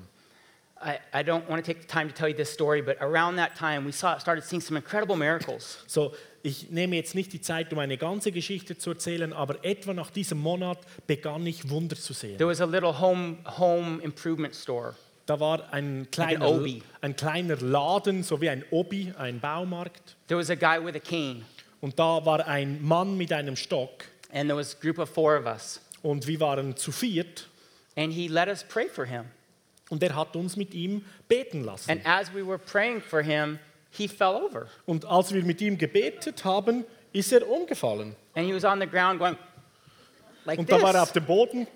[0.82, 3.36] I, I don't want to take the time to tell you this story, but around
[3.36, 5.84] that time, we saw, started seeing some incredible miracles.
[5.86, 9.92] So, ich nehme jetzt nicht die Zeit, um eine ganze Geschichte zu erzählen, aber etwa
[9.92, 12.38] nach diesem Monat begann ich Wunder zu sehen.
[12.38, 14.94] There was a little home, home improvement store.
[15.30, 16.82] Da war ein kleiner, Obi.
[17.00, 20.16] ein kleiner Laden, so wie ein Obi, ein Baumarkt.
[20.26, 21.44] There was a guy with a cane,
[21.80, 24.06] Und da war ein Mann mit einem Stock.
[24.32, 25.80] and there was a group of four of us.
[26.02, 27.46] Und wir waren zu viert.
[27.94, 29.26] And he let us pray for him.
[29.88, 31.92] Und er hat uns mit ihm beten lassen.
[31.92, 33.60] And as we were praying for him,
[33.92, 34.66] he fell over.
[34.84, 38.16] Und als wir mit ihm gebetet haben, ist er umgefallen.
[38.34, 39.36] And he was on the ground going
[40.44, 41.68] like Und da war er auf dem Boden,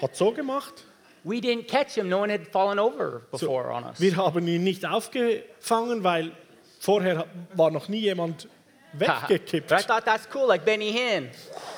[0.00, 0.84] hat so gemacht.
[1.24, 2.08] We didn't catch him.
[2.08, 4.00] No one had fallen over So, before on us.
[4.00, 6.32] wir haben ihn nicht aufgefangen, weil
[6.78, 8.48] vorher war noch nie jemand
[8.98, 9.68] but I weggekippt.
[9.86, 11.28] thought that's cool, like Benny Hinn.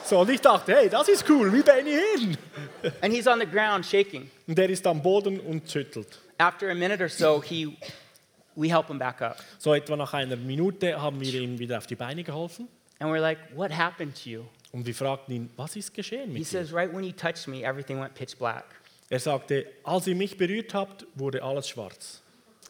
[0.05, 2.39] So, und ich dachte, hey, das ist cool, wie Benny Hinn.
[3.03, 4.31] And he's on the ground shaking.
[4.47, 6.09] Und der ist am Boden und schüttelt.
[6.39, 7.77] After a minute or so, he,
[8.57, 9.37] we help him back up.
[9.59, 12.67] So etwa nach einer Minute haben wir ihm wieder auf die Beine geholfen.
[12.99, 14.45] And we're like, what happened to you?
[14.73, 16.45] Und wir fragten ihn, was ist geschehen He mit dir?
[16.47, 18.65] says, right when you touched me, everything went pitch black.
[19.13, 22.23] Er sagte, als ihr mich berührt habt, wurde alles schwarz.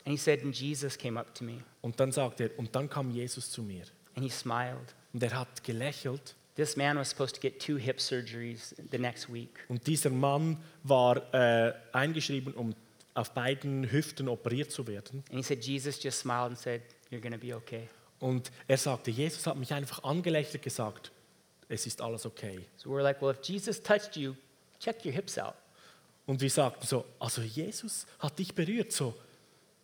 [0.04, 1.62] And he said, and Jesus came up to me.
[1.82, 3.84] Und dann sagte er, und dann kam Jesus zu mir.
[4.16, 4.92] And he smiled.
[5.12, 6.34] Und er hat gelächelt.
[6.56, 9.50] This man was supposed to get two hip surgeries the next week.
[9.68, 12.74] Und dieser Mann war äh, eingeschrieben, um
[13.14, 15.22] auf beiden Hüften operiert zu werden.
[15.28, 16.82] And he said, Jesus just smiled and said,
[17.12, 17.88] You're going to be okay.
[18.18, 21.12] Und er sagte, Jesus hat mich einfach angelächelt gesagt,
[21.68, 22.66] es ist alles okay.
[22.78, 24.34] So we're like, Well, if Jesus touched you,
[24.80, 25.54] check your hips out.
[26.26, 29.14] Und wir sagten so, also Jesus hat dich berührt, so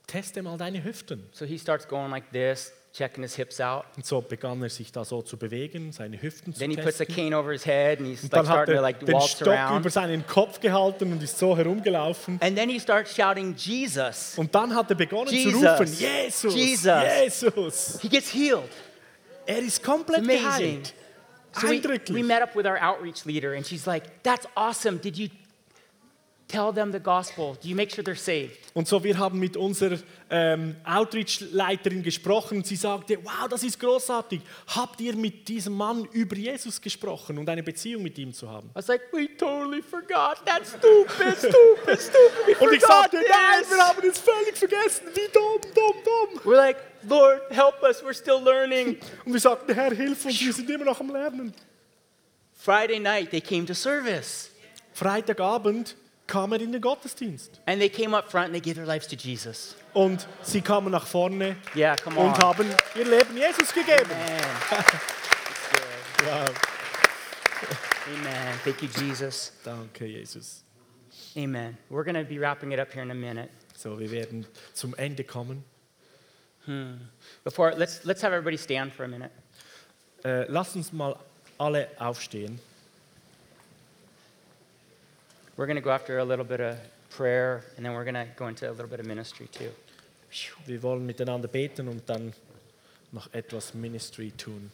[0.07, 1.27] teste mal deine Hüften.
[1.33, 3.85] So he starts going like this, checking his hips out.
[3.97, 7.01] Und so begann er sich da so zu bewegen, seine Hüften zu Then he puts
[7.01, 7.15] a testen.
[7.15, 9.15] cane over his head and he's Und like dann hat starting to er like den
[9.15, 9.81] waltz Stock around.
[9.81, 12.39] über seinen Kopf gehalten und ist so herumgelaufen.
[12.41, 14.39] And then he starts shouting, Jesus.
[14.39, 15.61] Und dann hat er begonnen Jesus.
[15.61, 17.03] zu rufen, Jesus, Jesus.
[17.21, 17.99] Jesus.
[18.01, 18.71] He gets healed.
[19.45, 20.43] Er ist komplett Amazing.
[20.45, 20.95] geheilt.
[21.53, 22.17] So we, Eindrücklich.
[22.17, 24.99] we met up with our outreach leader, and she's like, That's awesome.
[25.01, 25.29] Did you
[26.49, 27.57] tell them the gospel?
[27.63, 28.57] Do you make sure they're saved?
[28.75, 29.99] Und so, wir haben mit unserer
[30.31, 32.65] ähm, Outreach-Leiterin gesprochen.
[32.65, 34.41] Sie sagte, wow, das ist großartig.
[34.69, 38.69] Habt ihr mit diesem Mann über Jesus gesprochen und eine Beziehung mit ihm zu haben?
[38.71, 40.39] I was like, We totally forgot.
[40.45, 42.61] That's stupid, stupid, stupid.
[42.61, 45.07] We Und ich sagte, nein, this." wir haben es völlig vergessen.
[45.15, 46.41] Wie dumm, dumm, dumm.
[46.45, 46.77] We're like,
[47.09, 48.03] Lord, help us.
[48.03, 48.99] We're still learning.
[49.25, 51.55] Und wir sagten, Herr, hilf uns, wir sind immer noch am Lernen.
[52.55, 54.51] Friday night, they came to service.
[54.93, 55.95] Freitagabend
[56.29, 57.61] kam er in den Gottesdienst.
[57.67, 59.75] And they came up front and they gave their lives to Jesus.
[59.95, 62.29] Und sie kamen nach vorne Yeah, come on.
[62.29, 64.09] und haben ihr Leben Jesus gegeben.
[64.09, 64.85] Man.
[66.25, 66.51] Wow.
[68.15, 68.61] Amen.
[68.65, 69.53] Thank you, Jesus.
[69.65, 70.63] Danke, Jesus.
[71.37, 71.77] Amen.
[71.91, 73.51] We're going to be wrapping it up here in a minute.
[73.77, 75.65] So, wir werden zum Ende kommen.
[77.45, 79.31] Before, let's, let's have everybody stand for a minute.
[80.23, 81.17] Äh, lasst uns mal
[81.57, 82.61] alle aufstehen.
[85.59, 86.77] We're going to go after a little bit of
[87.11, 89.73] prayer, and then we're going to go into a little bit of ministry too.
[90.67, 92.33] Wir wollen miteinander beten und dann
[93.11, 94.71] noch etwas Ministry tun.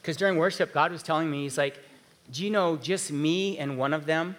[0.00, 1.78] Because during worship, God was telling me, He's like,
[2.30, 4.34] Do you know just me and one of them?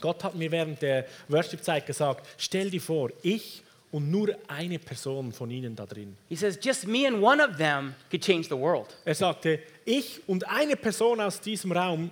[0.00, 5.30] Gott hat mir während der Worship-Zeit gesagt, stell dir vor, ich und nur eine Person
[5.30, 6.16] von ihnen da drin.
[6.30, 8.96] He says, Just me and one of them could change the world.
[9.04, 12.10] Er sagte, ich und eine Person aus diesem Raum,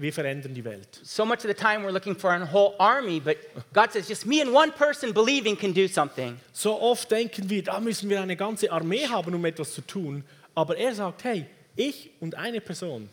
[0.00, 1.00] wir verändern die Welt.
[1.02, 3.36] So much of the time we're looking for a whole army, but
[3.72, 6.38] God says, Just me and one person believing can do something.
[6.52, 10.24] So oft denken wir, da müssen wir eine ganze Armee haben, um etwas zu tun.
[10.54, 11.46] Aber er sagt, hey,
[11.76, 13.08] ich und eine Person.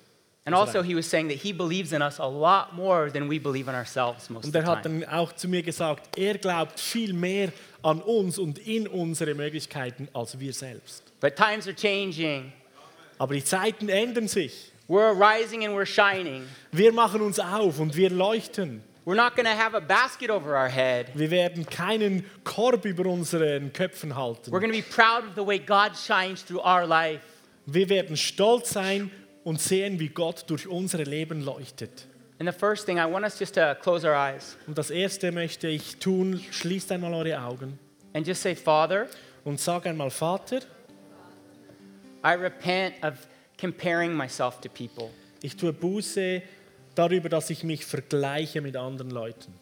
[0.45, 3.37] And also, He was saying that He believes in us a lot more than we
[3.37, 7.11] believe in ourselves most Und er hat dann auch zu mir gesagt, er glaubt viel
[7.11, 7.51] mehr
[7.83, 11.03] an uns und in unsere Möglichkeiten als wir selbst.
[11.19, 12.53] But times are changing.
[13.17, 14.71] Aber die Zeiten ändern sich.
[14.87, 16.47] We're rising and we're shining.
[16.71, 18.81] Wir machen uns auf und wir leuchten.
[19.05, 21.07] We're not going to have a basket over our head.
[21.13, 24.51] Wir werden keinen Korb über unseren Köpfen halten.
[24.51, 27.21] We're going to be proud of the way God shines through our life.
[27.65, 29.11] Wir werden stolz sein
[29.43, 32.07] und sehen, wie Gott durch unsere Leben leuchtet.
[32.39, 35.31] And the first thing, I want us just to close our eyes Und das Erste
[35.31, 37.79] möchte ich tun, schließt einmal eure Augen
[38.13, 39.07] and just say, Father,
[39.43, 40.61] und sag einmal, Vater,
[42.23, 43.13] I repent of
[43.57, 45.09] comparing myself to people.
[45.41, 46.41] ich tue Buße
[46.95, 49.53] darüber, dass ich mich vergleiche mit anderen Leuten.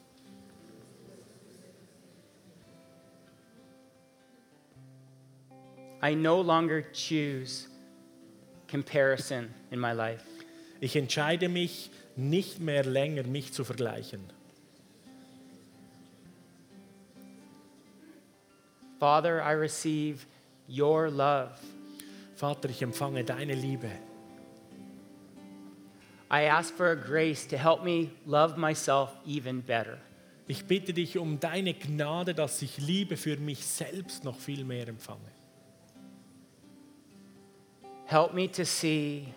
[6.02, 7.68] I no longer choose
[8.68, 10.24] comparison in my life.
[10.80, 14.22] Ich entscheide mich, nicht mehr länger mich zu vergleichen.
[19.00, 20.26] Father, I receive
[20.70, 21.60] your love.
[22.36, 23.90] Vater, ich empfange deine Liebe.
[26.30, 29.98] I ask for a grace to help me love myself even better.
[30.48, 34.88] Ich bitte dich um deine Gnade, dass ich Liebe für mich selbst noch viel mehr
[34.88, 35.32] empfange.
[38.06, 39.28] Help me to see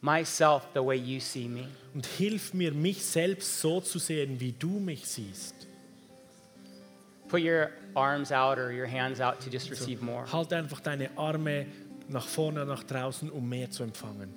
[0.00, 1.68] myself the way you see me.
[1.92, 5.67] Und hilf mir, mich selbst so zu sehen, wie du mich siehst.
[7.28, 10.24] Put your arms out or your hands out to just receive more.
[10.32, 11.66] Halt einfach deine Arme
[12.08, 14.34] nach vorne nach draußen, um mehr zu empfangen.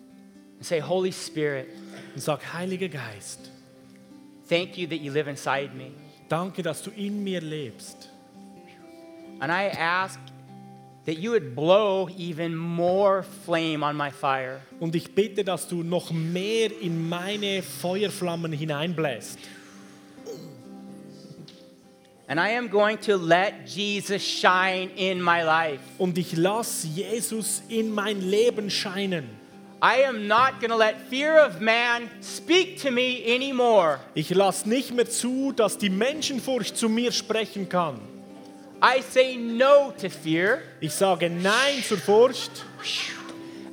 [0.58, 1.68] And say, Holy Spirit,
[2.14, 3.50] Und sag, Heiliger Geist,
[4.50, 5.92] thank you that you live inside me.
[6.30, 8.10] danke, dass du in mir lebst.
[9.40, 10.20] And I ask
[11.06, 14.60] that you would blow even more flame on my fire.
[14.80, 19.40] Und ich bitte, dass du noch mehr in meine Feuerflammen hineinbläst.
[22.32, 25.82] And I am going to let Jesus shine in my life.
[25.98, 29.28] Und ich lass Jesus in mein Leben scheinen.
[29.82, 34.00] I am not going to let fear of man speak to me anymore.
[34.16, 38.00] Ich lass nicht mehr zu, dass die Menschenfurcht zu mir sprechen kann.
[38.82, 42.64] I say no to fear Ich sage Nein zur Furcht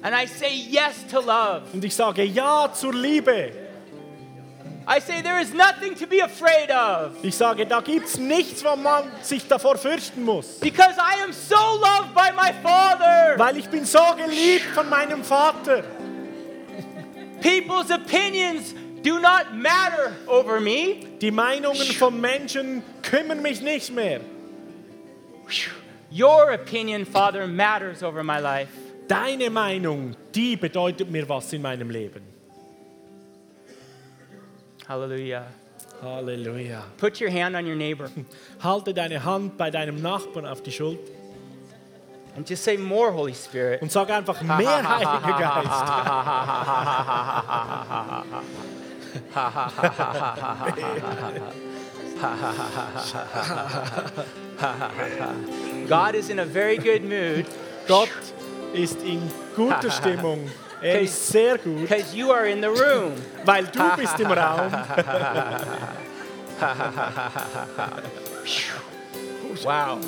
[0.03, 1.63] and I say yes to love.
[1.73, 3.68] und ich sage Ja zur Liebe.
[7.23, 10.59] Ich sage, da gibt's nichts, wo man sich davor fürchten muss.
[10.61, 13.35] because I am so loved by my Father.
[13.37, 15.85] Weil ich bin so geliebt von meinem Vater.
[17.41, 21.01] People's opinions do not matter over me.
[21.21, 24.21] Die Meinungen von Menschen kümmern mich nicht mehr.
[26.11, 28.71] Your opinion, Father, matters over my life.
[29.07, 32.38] Deine Meinung, die bedeutet mir was in meinem Leben.
[34.89, 35.47] Hallelujah.
[36.03, 36.83] Halleluja.
[36.97, 38.11] Put your hand on your neighbor
[38.63, 41.13] Halte deine Hand bei deinem Nachbarn auf die Schulter
[42.37, 43.83] and just say, More, Holy Spirit.
[43.83, 45.69] und sag einfach mehr Heiliger Geist.
[55.89, 57.47] God is in a very good mood
[57.89, 58.09] Gott
[58.75, 59.21] ist in
[59.57, 60.49] guter Stimmung.
[60.83, 63.13] Er sehr gut, because you are in the room.
[63.45, 64.73] weil du bist im Raum.
[69.65, 69.99] Wow.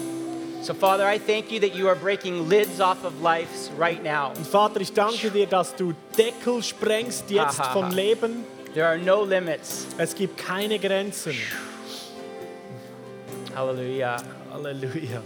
[0.63, 4.33] So, Father, I thank you that you are breaking lids off of lives right now.
[4.37, 8.45] Und Vater, ich danke dir, dass du Deckel sprengst jetzt vom Leben.
[8.75, 9.87] There are no limits.
[9.99, 11.35] Es gibt keine Grenzen.
[13.55, 14.17] Hallelujah.
[14.53, 15.23] Halleluja.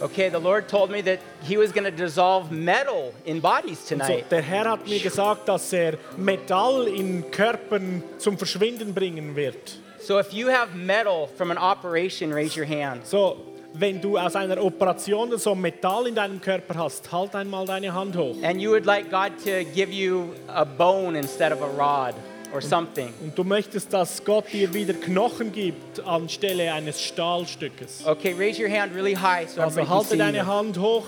[0.00, 4.00] Okay, the Lord told me that He was going to dissolve metal in bodies Und
[4.02, 4.30] so, tonight.
[4.30, 9.78] der Herr hat mir gesagt, dass er Metall in Körpern zum Verschwinden bringen wird.
[10.00, 13.06] So, if you have metal from an operation, raise your hand.
[13.06, 13.38] So,
[13.72, 18.16] wenn du aus einer Operation so Metall in deinem Körper hast, halt einmal deine Hand
[18.16, 18.36] hoch.
[18.42, 22.14] And you would like God to give you a bone instead of a rod
[22.52, 23.12] or something.
[23.22, 28.04] Und du möchtest, dass Gott dir wieder Knochen gibt anstelle eines Stahlstückes.
[28.06, 30.46] Okay, raise your hand really high so Also everybody can halte see deine you.
[30.46, 31.04] Hand hoch.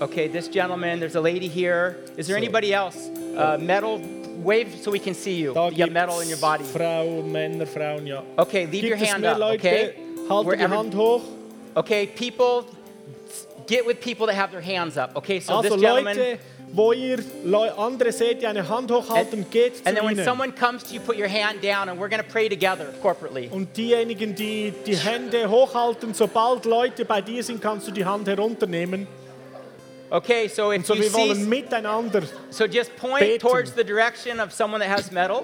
[0.00, 1.96] Okay, this gentleman, there's a lady here.
[2.16, 2.96] Is there anybody else?
[3.36, 4.00] Uh, metal,
[4.42, 5.52] wave so we can see you.
[5.52, 6.64] Da You have metal in your body.
[6.64, 8.22] Frauen, Männer, Frauen, ja.
[8.38, 9.58] Okay, leave your Gibt es hand mehr up, Leute?
[9.68, 9.94] okay?
[10.28, 11.22] Halte die Wherever- Hand hoch.
[11.74, 12.64] Okay, people,
[13.66, 15.14] get with people that have their hands up.
[15.16, 16.38] Okay, so Also this gentleman, Leute,
[16.72, 17.18] wo ihr
[17.76, 20.24] andere seht, die eine Hand hochhalten, geht zu and then when ihnen.
[20.24, 23.48] someone comes to you, put your hand down, and we're going to pray together corporately.
[23.50, 28.28] Und diejenigen, die die Hände hochhalten, sobald Leute bei dir sind, kannst du die Hand
[28.28, 29.06] herunternehmen.
[30.10, 32.22] Okay, so if So you wir wollen see, miteinander.
[32.50, 33.38] so just point beten.
[33.40, 35.42] towards the direction of someone that has metal.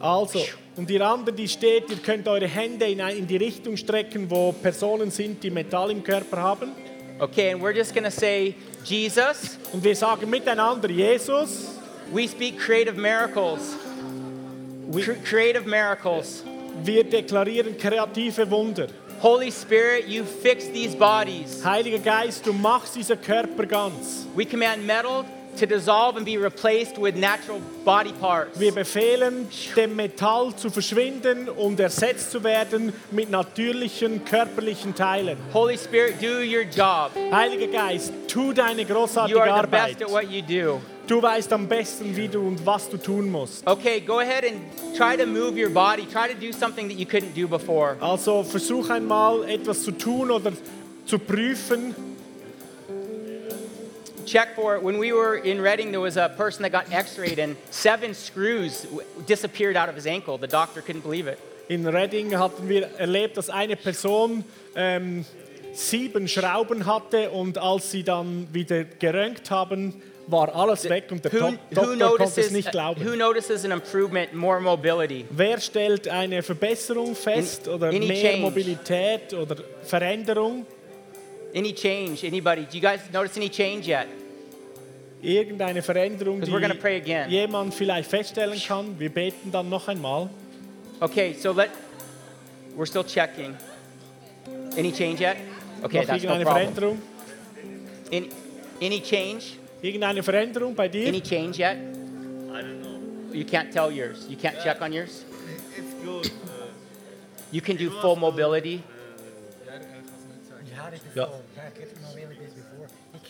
[0.00, 0.40] Also,
[0.76, 4.52] und ihr anderen, die steht, ihr könnt eure Hände in, in die Richtung strecken, wo
[4.52, 6.70] Personen sind, die Metall im Körper haben.
[7.20, 8.54] Okay, and we're just going to say,
[8.84, 11.76] Jesus, Und wir sagen miteinander, Jesus,
[12.12, 13.74] we speak creative miracles.
[14.86, 16.42] We, Cre- creative miracles.
[16.84, 18.86] wir deklarieren kreative Wunder.
[19.20, 21.62] Holy Spirit, you fix these bodies.
[21.64, 24.24] Heiliger Geist, du machst diese Körper ganz.
[24.36, 25.24] We command metal
[25.58, 28.58] to dissolve and be replaced with natural body parts.
[28.58, 35.36] Wir befehlen dem Metall zu verschwinden und ersetzt zu werden mit natürlichen körperlichen Teilen.
[35.52, 37.10] Holy Spirit, do your job.
[37.32, 39.98] Heiliger Geist, tu deine You großartige are the Arbeit.
[39.98, 40.80] best at what you do.
[41.06, 43.66] Du weißt am besten, wie du und was du tun musst.
[43.66, 44.60] Okay, go ahead and
[44.94, 46.04] try to move your body.
[46.04, 47.96] Try to do something that you couldn't do before.
[48.00, 50.52] Also versuch einmal etwas zu tun oder
[51.06, 51.94] zu prüfen.
[54.28, 54.82] Check for it.
[54.82, 58.12] When we were in Reading, there was a person that got x rayed and seven
[58.14, 58.86] screws
[59.26, 60.36] disappeared out of his ankle.
[60.38, 61.38] The doctor couldn't believe it.
[61.68, 64.44] In Reading hatten wir erlebt, dass eine Person
[64.76, 65.24] ähm,
[65.72, 71.32] sieben Schrauben hatte und als sie dann wieder geröntgt haben, war alles weg und der
[71.32, 73.02] Who, Dok who, Doktor konnte es nicht glauben.
[73.02, 75.24] who notices an improvement, more mobility?
[75.30, 78.42] Wer stellt eine Verbesserung fest Any- oder mehr change?
[78.42, 80.66] Mobilität oder Veränderung?
[81.54, 82.26] Any change?
[82.26, 82.66] Anybody?
[82.66, 84.06] Do you guys notice any change yet?
[85.20, 86.50] Irgendeine Veränderung, die
[87.28, 88.98] jemand vielleicht feststellen kann?
[88.98, 90.28] Wir beten dann noch einmal.
[91.00, 91.70] Okay, so let.
[92.76, 93.56] We're still checking.
[94.76, 95.36] Any change yet?
[95.82, 96.74] Okay, noch that's no irgendeine problem.
[96.74, 97.02] Veränderung?
[98.12, 98.28] Any,
[98.80, 99.58] any change?
[99.82, 101.08] Irgendeine Veränderung bei dir?
[101.08, 101.76] Any change yet?
[101.76, 103.34] I don't know.
[103.34, 104.26] You can't tell yours.
[104.28, 105.24] You can't check on yours.
[105.76, 106.30] It's good.
[107.50, 108.82] You can do full mobility.
[110.94, 111.26] It Ja.
[111.26, 111.42] before.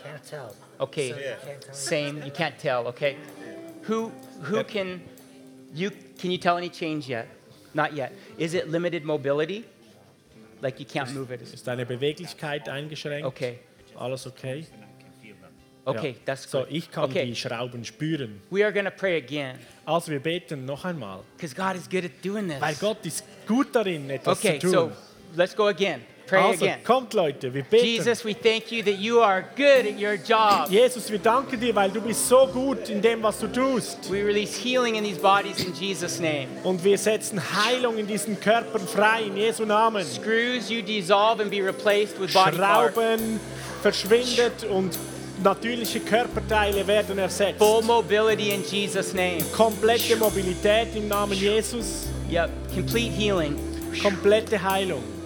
[0.03, 0.79] Can't get to know really bit before.
[0.79, 0.87] You can't tell.
[0.87, 1.75] Okay, So you can't tell.
[1.75, 2.23] same.
[2.25, 2.87] You can't tell.
[2.89, 3.17] Okay,
[3.83, 4.11] who
[4.43, 5.01] who can
[5.75, 7.27] you can you tell any change yet?
[7.75, 8.13] Not yet.
[8.39, 9.65] Is it limited mobility?
[10.63, 11.41] Like you can't move it.
[11.43, 13.27] Ist deine Beweglichkeit eingeschränkt?
[13.27, 13.59] Okay.
[13.97, 14.65] Alles okay?
[15.85, 16.17] Okay, Ja.
[16.27, 16.69] that's So, good.
[16.71, 17.25] ich kann Okay.
[17.27, 18.41] die Schrauben spüren.
[18.51, 21.21] We are gonna pray again Also wir beten noch einmal.
[21.37, 22.81] because God is good at doing Weil this.
[22.81, 24.93] Gott ist gut darin, etwas Okay, zu so
[25.35, 26.03] let's go again.
[26.29, 26.85] Pray also again.
[26.85, 27.85] kommt Leute, wir beten.
[27.85, 30.69] Jesus, we thank you that you are good at your job.
[30.71, 34.11] Jesus, wir danken dir, weil du bist so gut in dem, was du tust.
[34.11, 36.49] We release healing in these bodies in Jesus' name.
[36.65, 40.05] Und wir setzen Heilung in diesen Körpern frei, in Jesu Namen.
[40.05, 42.95] Screws you dissolve and be replaced with body parts.
[42.95, 43.41] Schrauben
[43.81, 44.99] verschwindet und
[45.43, 47.59] natürliche Körperteile werden ersetzt.
[47.59, 49.39] Full mobility in Jesus' name.
[49.57, 52.07] Komplette Mobilität im Namen Jesus.
[52.31, 53.57] Yep, complete healing.
[54.03, 55.18] Komplette Heilung.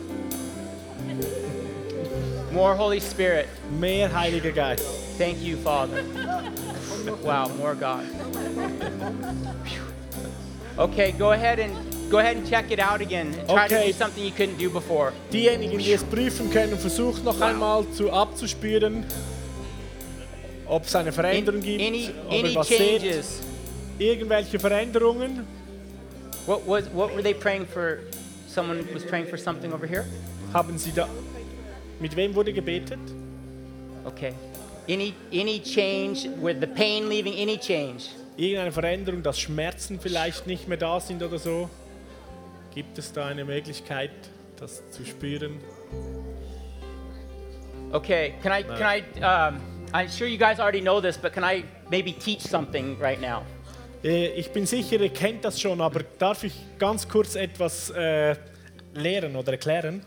[2.53, 3.49] More Holy Spirit.
[3.81, 4.85] Mehr Heiliger Geist.
[5.17, 6.05] Thank you, Father.
[7.23, 8.05] Wow, more God.
[10.79, 11.73] Okay, go ahead and
[12.11, 13.33] go ahead and check it out again.
[13.49, 15.13] Try to do something you couldn't do before.
[15.31, 19.05] Diejenigen, die es prüfen können, versucht noch einmal zu abzuspüren,
[20.67, 23.03] ob es eine Veränderung gibt, any, ob any was seht.
[23.99, 25.47] Irgendwelche Veränderungen.
[26.47, 28.01] What was what were they praying for?
[28.49, 30.05] Someone was praying for something over here?
[30.53, 31.09] Haben Sie da.
[32.03, 32.99] Mit wem wurde gebetet?
[34.05, 34.33] Okay.
[34.89, 38.09] Any any change with the pain leaving any change?
[38.37, 41.71] Irgendeine Veränderung, dass Schmerzen vielleicht nicht mehr da sind oder so?
[42.75, 44.11] Gibt es da eine Möglichkeit,
[44.59, 45.61] das zu spüren?
[47.93, 49.61] Okay, can I can I um,
[49.93, 53.43] I'm sure you guys already know this, but can I maybe teach something right now?
[54.03, 58.35] Äh, Ich bin sicher, ihr kennt das schon, aber darf ich ganz kurz etwas äh,
[58.95, 60.03] lehren oder erklären?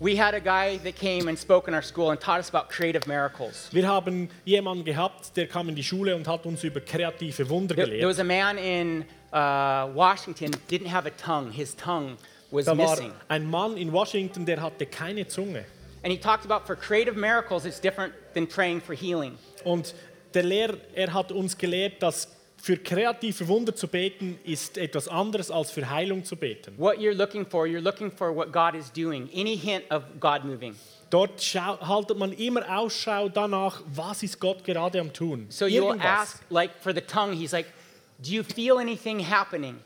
[0.00, 2.68] We had a guy that came and spoke in our school and taught us about
[2.68, 3.68] creative miracles.
[3.72, 7.76] Wir haben jemanden gehabt, der kam in die Schule und hat uns über kreative Wunder
[7.76, 8.08] There, there gelehrt.
[8.08, 11.52] was a man in uh, Washington didn't have a tongue.
[11.52, 12.16] His tongue
[12.50, 13.12] was Da war missing.
[13.28, 15.64] ein Mann in Washington, der hatte keine Zunge.
[16.02, 19.38] And he talked about for creative miracles, it's different than praying for healing.
[19.64, 19.94] Und
[20.34, 22.28] der Lehrer, er hat uns gelehrt, dass
[22.64, 26.72] für kreative Wunder zu beten ist etwas anderes als für Heilung zu beten.
[26.78, 30.44] What you're looking for, you're looking for what God is doing, any hint of God
[30.44, 30.74] moving.
[31.10, 35.44] Dort schau, haltet man immer Ausschau danach, was ist Gott gerade am tun.
[35.50, 37.66] So you'll ask, like for the tongue, he's like,
[38.22, 39.76] Do you feel anything happening?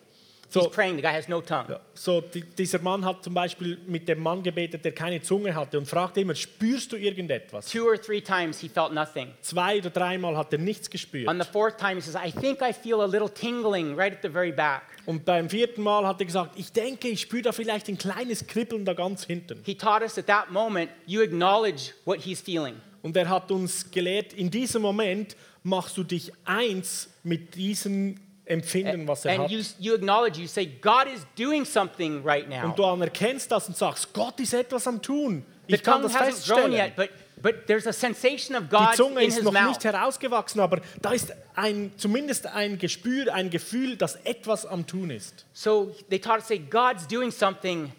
[0.51, 1.67] So- he's praying, the guy has no tongue.
[1.69, 5.55] Ja, so, die, dieser Mann hat zum Beispiel mit dem Mann gebetet, der keine Zunge
[5.55, 7.67] hatte und fragte immer, spürst du irgendetwas?
[7.71, 9.29] Two or three times he felt nothing.
[9.43, 11.29] Zwei oder dreimal hat er nichts gespürt.
[11.29, 14.23] On the fourth time, he says, I think I feel a little tingling right at
[14.23, 14.83] the very back.
[15.05, 18.47] Und beim vierten Mal hat er gesagt, ich denke, ich spüre da vielleicht ein kleines
[18.47, 19.61] Kribbeln da ganz hinten.
[19.65, 22.75] He taught us at that moment, you acknowledge what he's feeling.
[23.03, 28.17] Und er hat uns gelehrt, in diesem Moment machst du dich eins mit diesem
[28.49, 29.51] Empfinden, was er And hat.
[29.51, 32.65] you, you acknowledge, you say, God is doing something right now.
[32.65, 35.45] Und du anerkennst das und sagst, Gott ist etwas am tun.
[35.69, 36.73] The Ich kann tongue das hasn't grown feststellen.
[36.73, 37.11] yet, but,
[37.43, 39.69] but there's a sensation of Die God Zunge in ist his noch mouth.
[39.69, 45.11] nicht herausgewachsen, aber da ist ein, zumindest ein Gespür, ein Gefühl, dass etwas am Tun
[45.11, 45.45] ist.
[45.53, 47.93] So they taught us, say, God's doing something,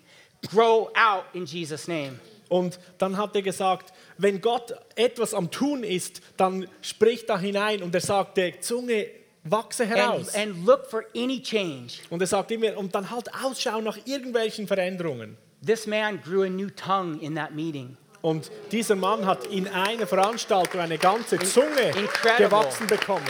[0.51, 2.19] grow out in Jesus' name.
[2.47, 7.83] Und dann hat er gesagt, wenn Gott etwas am Tun ist, dann spricht da hinein
[7.83, 9.05] und er sagt, der Zunge
[9.49, 10.35] wachse heraus.
[10.35, 11.99] And, and look for any change.
[12.09, 15.37] und er sagt immer, und dann halt Ausschau nach irgendwelchen Veränderungen.
[15.65, 17.97] This man grew a new tongue in that meeting.
[18.21, 22.49] Und dieser Mann hat in einer Veranstaltung eine ganze Zunge incredible.
[22.49, 23.29] gewachsen bekommen.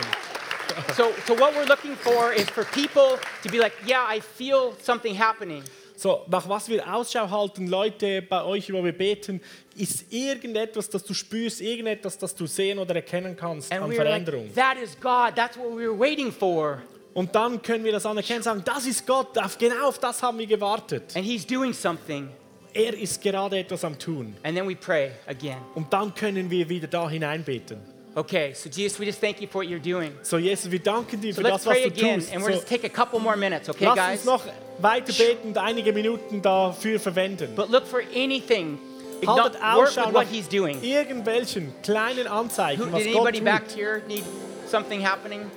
[0.96, 4.72] So, so what we're looking for is for people to be like, yeah, I feel
[4.82, 5.62] something happening.
[6.00, 9.38] So, nach was wir Ausschau halten, Leute bei euch, wo wir beten,
[9.76, 13.98] ist irgendetwas, das du spürst, irgendetwas, das du sehen oder erkennen kannst And an we
[13.98, 14.54] were like, Veränderung.
[14.54, 15.36] that is God.
[15.36, 16.80] That's what we were waiting for.
[17.12, 20.22] Und dann können wir das anerkennen und sagen, das ist Gott, auf, genau auf das
[20.22, 21.14] haben wir gewartet.
[21.14, 22.30] And he's doing something.
[22.72, 24.34] Er ist gerade etwas am Tun.
[24.42, 25.58] And then we pray again.
[25.74, 27.78] Und dann können wir wieder da hineinbeten.
[28.16, 30.12] Okay, so Jesus, we just thank you for what you're doing.
[30.22, 32.32] So, Jesus, wir danken dir So für let's das, was pray du again, tust.
[32.32, 34.18] and we're So, just take a couple more minutes, okay, lass guys?
[34.18, 34.44] uns noch
[34.80, 37.54] weiter beten und einige Minuten dafür verwenden.
[37.54, 38.78] But look for anything.
[39.24, 40.80] Haltet work Ausschau with nach what he's doing.
[40.82, 43.44] irgendwelchen kleinen Who, Anzeichen, was did Gott anybody tut.
[43.44, 44.24] back here need
[44.66, 45.48] something happening?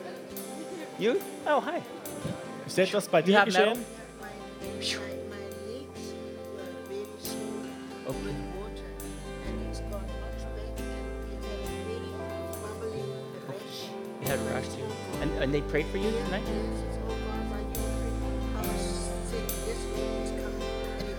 [1.00, 1.16] You?
[1.48, 1.82] Oh, hi.
[2.68, 3.80] Ist etwas bei You dir geschehen?
[8.06, 8.43] Okay.
[14.68, 15.22] You had a rash too.
[15.22, 16.44] And, and they prayed for you tonight?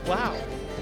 [0.07, 0.35] Wow.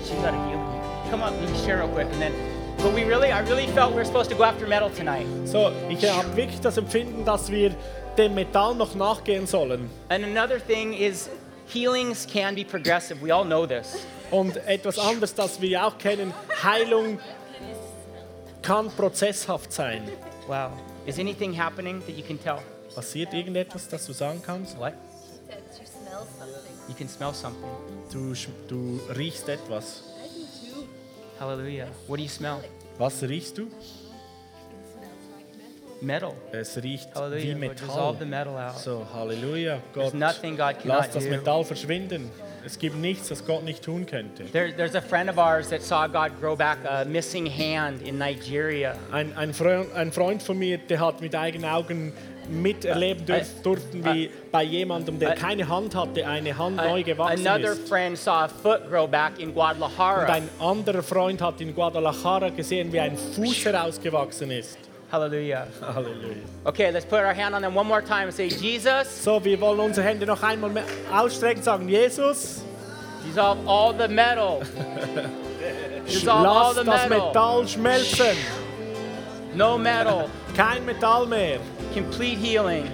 [0.04, 1.10] She got a healing.
[1.10, 2.08] Come on, we can share real quick.
[2.10, 2.32] And then,
[2.78, 5.26] but we really, I really felt we are supposed to go after metal tonight.
[5.46, 7.74] So, ich habe wirklich das Empfinden, dass wir
[8.16, 9.90] dem Metall noch nachgehen sollen.
[10.08, 11.30] And another thing is
[11.68, 13.22] healings can be progressive.
[13.22, 14.06] We all know this.
[14.30, 16.32] Und etwas anderes, das wir auch kennen,
[16.62, 17.18] Heilung
[18.62, 20.08] kann prozesshaft sein.
[20.46, 20.70] Wow.
[21.06, 22.60] Is anything happening that you can tell?
[22.94, 24.78] Passiert irgendetwas, das du sagen kannst?
[24.78, 24.94] What?
[26.88, 27.68] You can smell something.
[28.12, 28.34] Du,
[28.68, 30.02] du riechst etwas.
[31.40, 31.88] Hallelujah.
[32.06, 32.62] What do you smell?
[32.98, 33.68] Was riechst du?
[36.00, 36.34] Metal.
[36.52, 37.58] Es riecht wie Hallelujah.
[37.58, 38.54] Lord, dissolve the Metall.
[38.54, 38.78] metal out.
[38.78, 40.10] So, Halleluja, Gott.
[40.10, 41.30] There's nothing God Lass cannot das do.
[41.30, 42.30] Metall verschwinden.
[42.64, 44.44] Es gibt nichts, das Gott nicht tun könnte.
[44.52, 48.18] There, there's a friend of ours that saw God grow back a missing hand in
[48.18, 48.94] Nigeria.
[49.10, 52.12] Ein, ein, Freund, ein Freund von mir, der hat mit eigenen Augen
[52.48, 57.46] miterleben dürf, durften, wie bei jemandem, der äh, keine Hand hatte, eine Hand neu gewachsen
[57.46, 57.88] another ist.
[57.88, 60.32] friend saw a foot grow back in Und Guadalajara.
[60.32, 64.78] ein anderer Freund hat in Guadalajara gesehen, wie ein Fuß herausgewachsen ist.
[65.12, 65.68] Hallelujah.
[65.82, 66.40] Halleluja.
[66.64, 69.60] Okay, let's put our hand on them one more time and say, Jesus, So, wir
[69.60, 70.70] wollen unsere Hände noch einmal
[71.12, 72.62] ausstrecken und sagen, Jesus,
[73.22, 74.60] dissolve all the metal.
[76.06, 77.26] dissolve all lass the das metal.
[77.28, 78.36] Metall schmelzen.
[79.54, 80.30] No metal.
[80.56, 81.58] Kein Metall mehr.
[81.92, 82.90] Complete healing.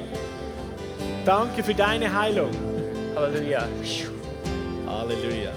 [1.25, 2.51] Danke für deine Heilung.
[3.15, 3.69] Hallelujah.
[4.89, 5.53] Halleluja.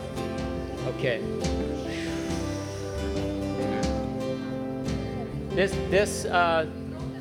[0.96, 1.22] Okay.
[5.56, 6.66] This this uh,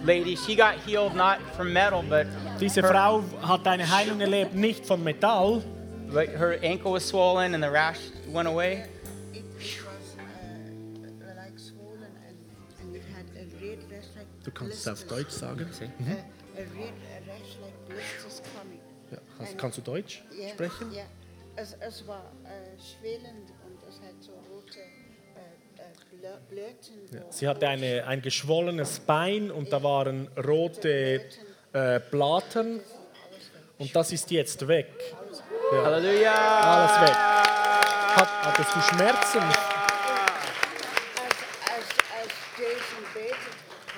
[0.04, 2.26] lady, she got healed not from metal, but
[2.60, 5.62] Diese her, Frau hat eine Heilung erlebt, nicht von Metall,
[6.12, 7.98] but her ankle was swollen and the rash
[8.28, 8.84] went away.
[14.44, 15.66] Du kannst es auf Deutsch sagen.
[15.98, 16.16] Mhm.
[19.10, 19.18] Ja.
[19.36, 20.92] Kannst, kannst du Deutsch sprechen?
[20.92, 21.02] Ja,
[21.56, 23.50] es, es war äh, schwellend
[27.30, 31.22] Sie hatte eine, ein geschwollenes Bein und da waren rote
[31.72, 32.80] äh, Blattern
[33.78, 34.88] und das ist jetzt weg.
[35.72, 35.84] Ja.
[35.84, 36.34] Halleluja.
[36.34, 37.16] Alles weg.
[37.16, 39.40] Hat, hattest du Schmerzen?
[39.40, 39.56] Als,
[41.64, 41.88] als,
[42.18, 43.36] als Jason betet,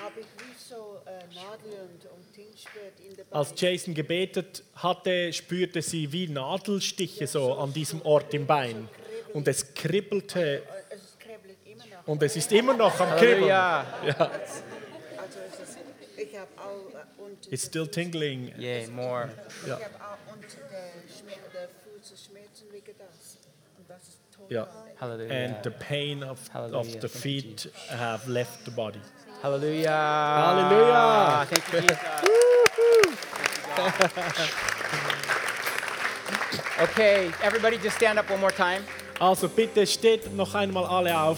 [0.01, 4.63] habe ich wie so äh, Nadeln und, und Ding gespürt in der Als Jason gebetet
[4.75, 8.87] hatte, spürte sie wie Nadelstiche so an diesem Ort im Bein.
[9.33, 11.92] Und es kribbelte Es kribbelt immer noch.
[12.05, 13.51] Und es ist immer noch am Kribbeln.
[13.51, 13.85] Halleluja.
[14.05, 14.31] Ja.
[14.43, 14.55] Es
[15.69, 15.77] ist,
[16.17, 16.89] ich habe auch
[17.49, 18.51] äh, It's still tingling.
[18.57, 19.29] Yay, more.
[19.67, 19.77] Ja.
[19.77, 20.83] ich habe auch unter der,
[21.83, 23.37] Fuß Schmerzen wegen das.
[23.77, 24.19] Und das ist.
[24.49, 24.67] Ja.
[24.99, 25.45] Hallelujah.
[25.45, 26.83] And the pain of, of Hallelujah.
[27.01, 28.99] the Thank you, feet have left the body.
[29.41, 29.89] Hallelujah.
[29.89, 31.47] Hallelujah.
[31.49, 31.97] Thank you, Jesus.
[36.81, 38.83] okay, everybody just stand up one more time.
[39.19, 41.37] Also bitte steht noch einmal alle auf.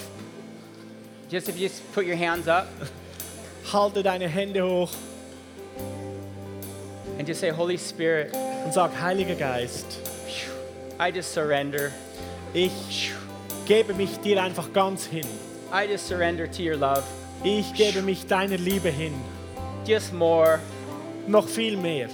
[1.28, 2.68] Just if you just put your hands up
[3.72, 4.90] Halte deine Hände hoch
[7.18, 9.86] and just say, Holy Spirit, und sag, Heiliger Geist,
[11.00, 11.92] I just surrender.
[12.52, 13.12] ich
[13.66, 15.26] gebe mich dir einfach ganz hin.
[15.72, 17.02] I just surrender to your love.
[17.42, 19.14] Ich gebe mich deiner Liebe hin.
[19.84, 20.60] Just more.
[21.26, 22.08] Noch viel mehr.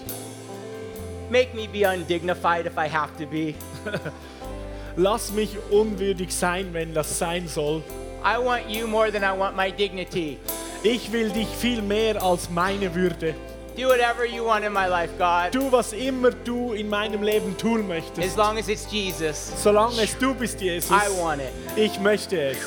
[1.30, 3.54] Make me be undignified if I have to be.
[4.96, 7.82] Lass mich unwürdig sein, wenn das sein soll.
[8.24, 10.38] I want you more than I want my dignity.
[10.84, 13.34] Ich will dich viel mehr als meine Würde.
[13.76, 17.56] Do whatever you want in my life, God, Tu, was immer du in meinem Leben
[17.56, 18.18] tun möchtest.
[18.26, 19.52] as long as it's Jesus.
[19.62, 20.90] Solange es du bist, Jesus.
[20.90, 21.52] I want it.
[21.76, 22.58] Ich möchte es.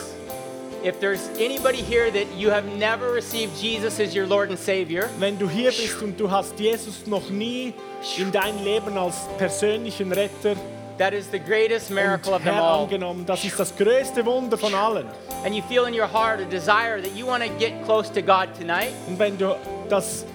[0.84, 5.10] If there's anybody here that you have never received Jesus as your Lord and Savior,
[5.20, 7.74] Wenn du hier bist und du hast Jesus noch nie
[8.18, 10.56] in dein Leben als persönlichen Retter
[10.98, 12.84] that is the greatest miracle of them all.
[12.84, 15.06] angenommen, das ist das größte Wunder von allen.
[15.44, 18.22] And you feel in your heart a desire that you want to get close to
[18.22, 19.56] God tonight, Und wenn du
[19.90, 20.26] das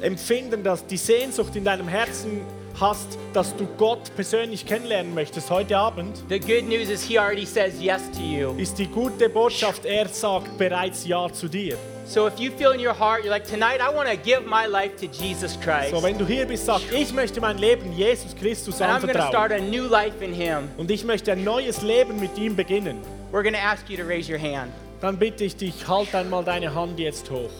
[0.00, 2.40] Empfinden, dass die Sehnsucht in deinem Herzen
[2.80, 7.44] hast, dass du Gott persönlich kennenlernen möchtest heute Abend, the good news is He already
[7.46, 8.54] says yes to you.
[8.56, 11.76] ist die gute Botschaft, er sagt bereits Ja zu dir.
[12.04, 14.66] So if you feel in your heart, you're like, tonight I want to give my
[14.66, 15.90] life to Jesus Christ.
[15.90, 19.14] So, wenn du hier bist, sag, ich möchte mein Leben Jesus Christus And I'm going
[19.14, 20.68] to start a new life in Him.
[20.76, 23.00] Und ich möchte ein neues Leben mit ihm beginnen.
[23.30, 24.72] We're going to ask you to raise your hand.
[25.00, 27.50] Dann bitte ich dich, halt einmal deine Hand jetzt hoch.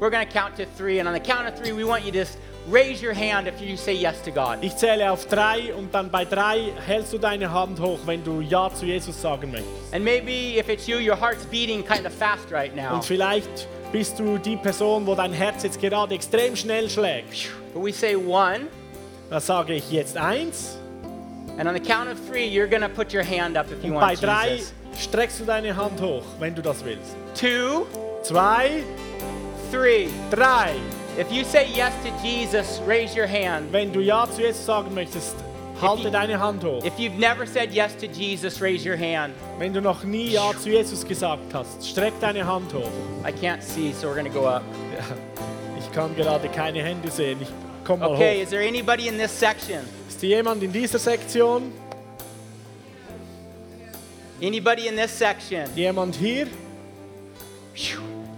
[0.00, 2.10] We're going to count to three, and on the count of three, we want you
[2.10, 2.36] to just
[2.68, 4.58] raise your hand if you say yes to God.
[4.62, 8.40] Ich zähle auf drei und dann bei drei hältst du deine Hand hoch, wenn du
[8.40, 9.94] Ja zu Jesus sagen möchtest.
[9.94, 12.94] And maybe if it's you, your heart's beating kind of fast right now.
[12.94, 17.50] Und vielleicht bist du die Person, wo dein Herz jetzt gerade extrem schnell schlägt.
[17.74, 18.66] But we say one,
[19.30, 20.78] Da sage ich jetzt eins
[21.58, 24.00] and on the count of three, you're to put your hand up if you und
[24.00, 24.72] bei want drei Jesus.
[24.98, 27.14] streckst du deine Hand hoch, wenn du das willst.
[27.38, 27.86] Two,
[28.22, 28.82] Zwei,
[29.70, 30.08] three.
[30.30, 30.74] drei.
[31.18, 33.70] If you say yes to Jesus, raise your hand.
[33.72, 35.34] Wenn du Ja zu Jesus sagen möchtest,
[35.82, 36.84] halte deine Hand hoch.
[36.84, 39.34] If you've never said yes to Jesus, raise your hand.
[39.58, 42.90] Wenn du noch nie Ja zu Jesus gesagt hast, streck deine Hand hoch.
[43.26, 44.62] I can't see, so we're going to go up.
[45.78, 47.38] Ich kann gerade keine Hände sehen.
[47.42, 47.48] Ich
[47.84, 48.42] komm mal Okay, hoch.
[48.44, 49.80] is there anybody in this section?
[50.08, 51.72] Ist hier jemand in dieser Sektion?
[54.40, 55.66] Anybody in this section?
[55.76, 56.46] Jemand hier?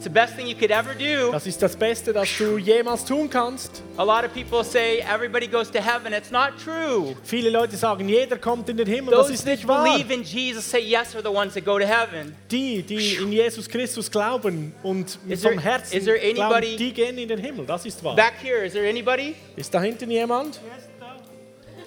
[0.05, 1.33] It's the best thing you could ever do.
[1.33, 3.83] Das ist das Beste, das du jemals tun kannst.
[3.97, 6.13] A lot of people say everybody goes to heaven.
[6.13, 7.17] It's not true.
[7.23, 9.15] Viele Leute sagen, jeder kommt in den Himmel.
[9.15, 9.83] Das ist nicht wahr.
[9.83, 12.37] believe in Jesus say yes are the ones that go to heaven.
[12.51, 16.77] Die, die in Jesus Christus glauben und Is vom there- Herzen is there glauben, anybody-
[16.77, 17.65] die gehen in den Himmel.
[17.65, 18.15] Das ist wahr.
[18.15, 19.35] Back here, is there anybody?
[19.57, 20.61] Ist da hinten jemand?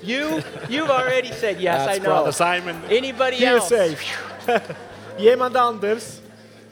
[0.01, 0.41] You?
[0.69, 2.23] You've already said yes, I know.
[2.23, 2.77] Brother Simon.
[2.89, 3.67] Anybody Here else?
[3.67, 4.03] safe.
[5.19, 6.23] jemand anders?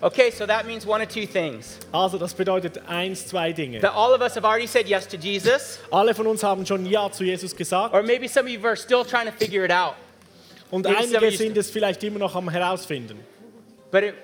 [0.01, 1.80] Okay, so that means one of two things.
[1.91, 3.80] Also das bedeutet eins, zwei Dinge.
[3.80, 6.85] That all of us have already said yes to Jesus, Alle von uns haben schon
[6.85, 9.72] Ja zu Jesus gesagt or maybe some of you are still trying to figure it
[9.72, 9.95] out.
[10.69, 13.19] und maybe einige sind es vielleicht immer noch am herausfinden.
[13.91, 14.15] But it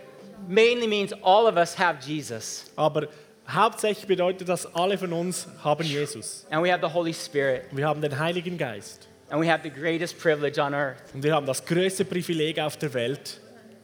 [0.48, 3.08] mainly means all of us have Jesus, Aber
[3.48, 6.46] hauptsächlich bedeutet das, alle von uns haben Jesus.
[6.52, 9.08] and we have the Holy Spirit, Wir haben den Heiligen Geist.
[9.30, 10.98] and we have the greatest privilege on earth.
[11.14, 13.40] Und wir haben das größte Privileg auf der Welt,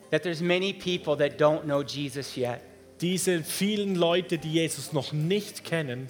[0.09, 2.61] That there's many people that don't know Jesus yet.
[3.01, 6.07] diese vielen Leute, die Jesus noch nicht kennen.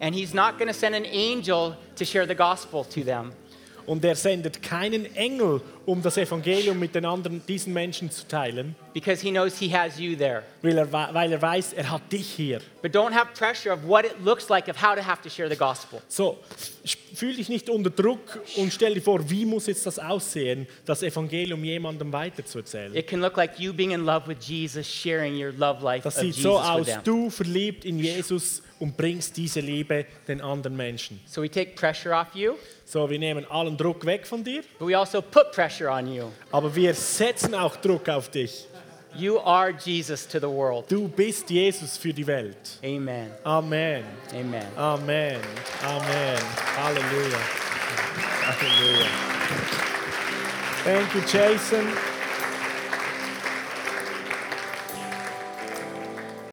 [0.00, 3.32] And he's not going to send an angel to share the gospel to them.
[3.86, 8.76] Und er sendet keinen Engel, um das Evangelium mit den anderen, diesen Menschen zu teilen,
[8.94, 10.42] because he knows he has you there.
[10.62, 12.60] weil er, wei- weil er weiß, er hat dich hier.
[12.82, 15.48] But don't have pressure of what it looks like of how to have to share
[15.48, 16.00] the gospel.
[16.08, 16.38] So,
[17.14, 21.02] fühl dich nicht unter Druck und stell dir vor, wie muss jetzt das aussehen, das
[21.02, 22.94] Evangelium jemandem weiterzuerzählen.
[22.94, 26.16] It can look like you being in love with Jesus, sharing your love life Das
[26.20, 31.20] sieht so with aus, du verliebt in Jesus und bringst diese Liebe den anderen Menschen.
[31.26, 32.54] So we take pressure off you,
[32.92, 36.24] So, wir nehmen allen Druck weg von dir, but we also put pressure on you.
[36.50, 38.66] aber wir setzen auch Druck auf dich.
[39.16, 40.90] You are Jesus to the world.
[40.90, 42.78] Du bist Jesus für die Welt.
[42.84, 43.30] Amen.
[43.44, 44.04] Amen.
[44.30, 44.66] Amen.
[44.76, 45.40] Amen.
[45.82, 46.38] Amen.
[46.76, 47.38] Halleluja.
[48.46, 49.06] Halleluja.
[50.84, 51.86] Thank you, Jason.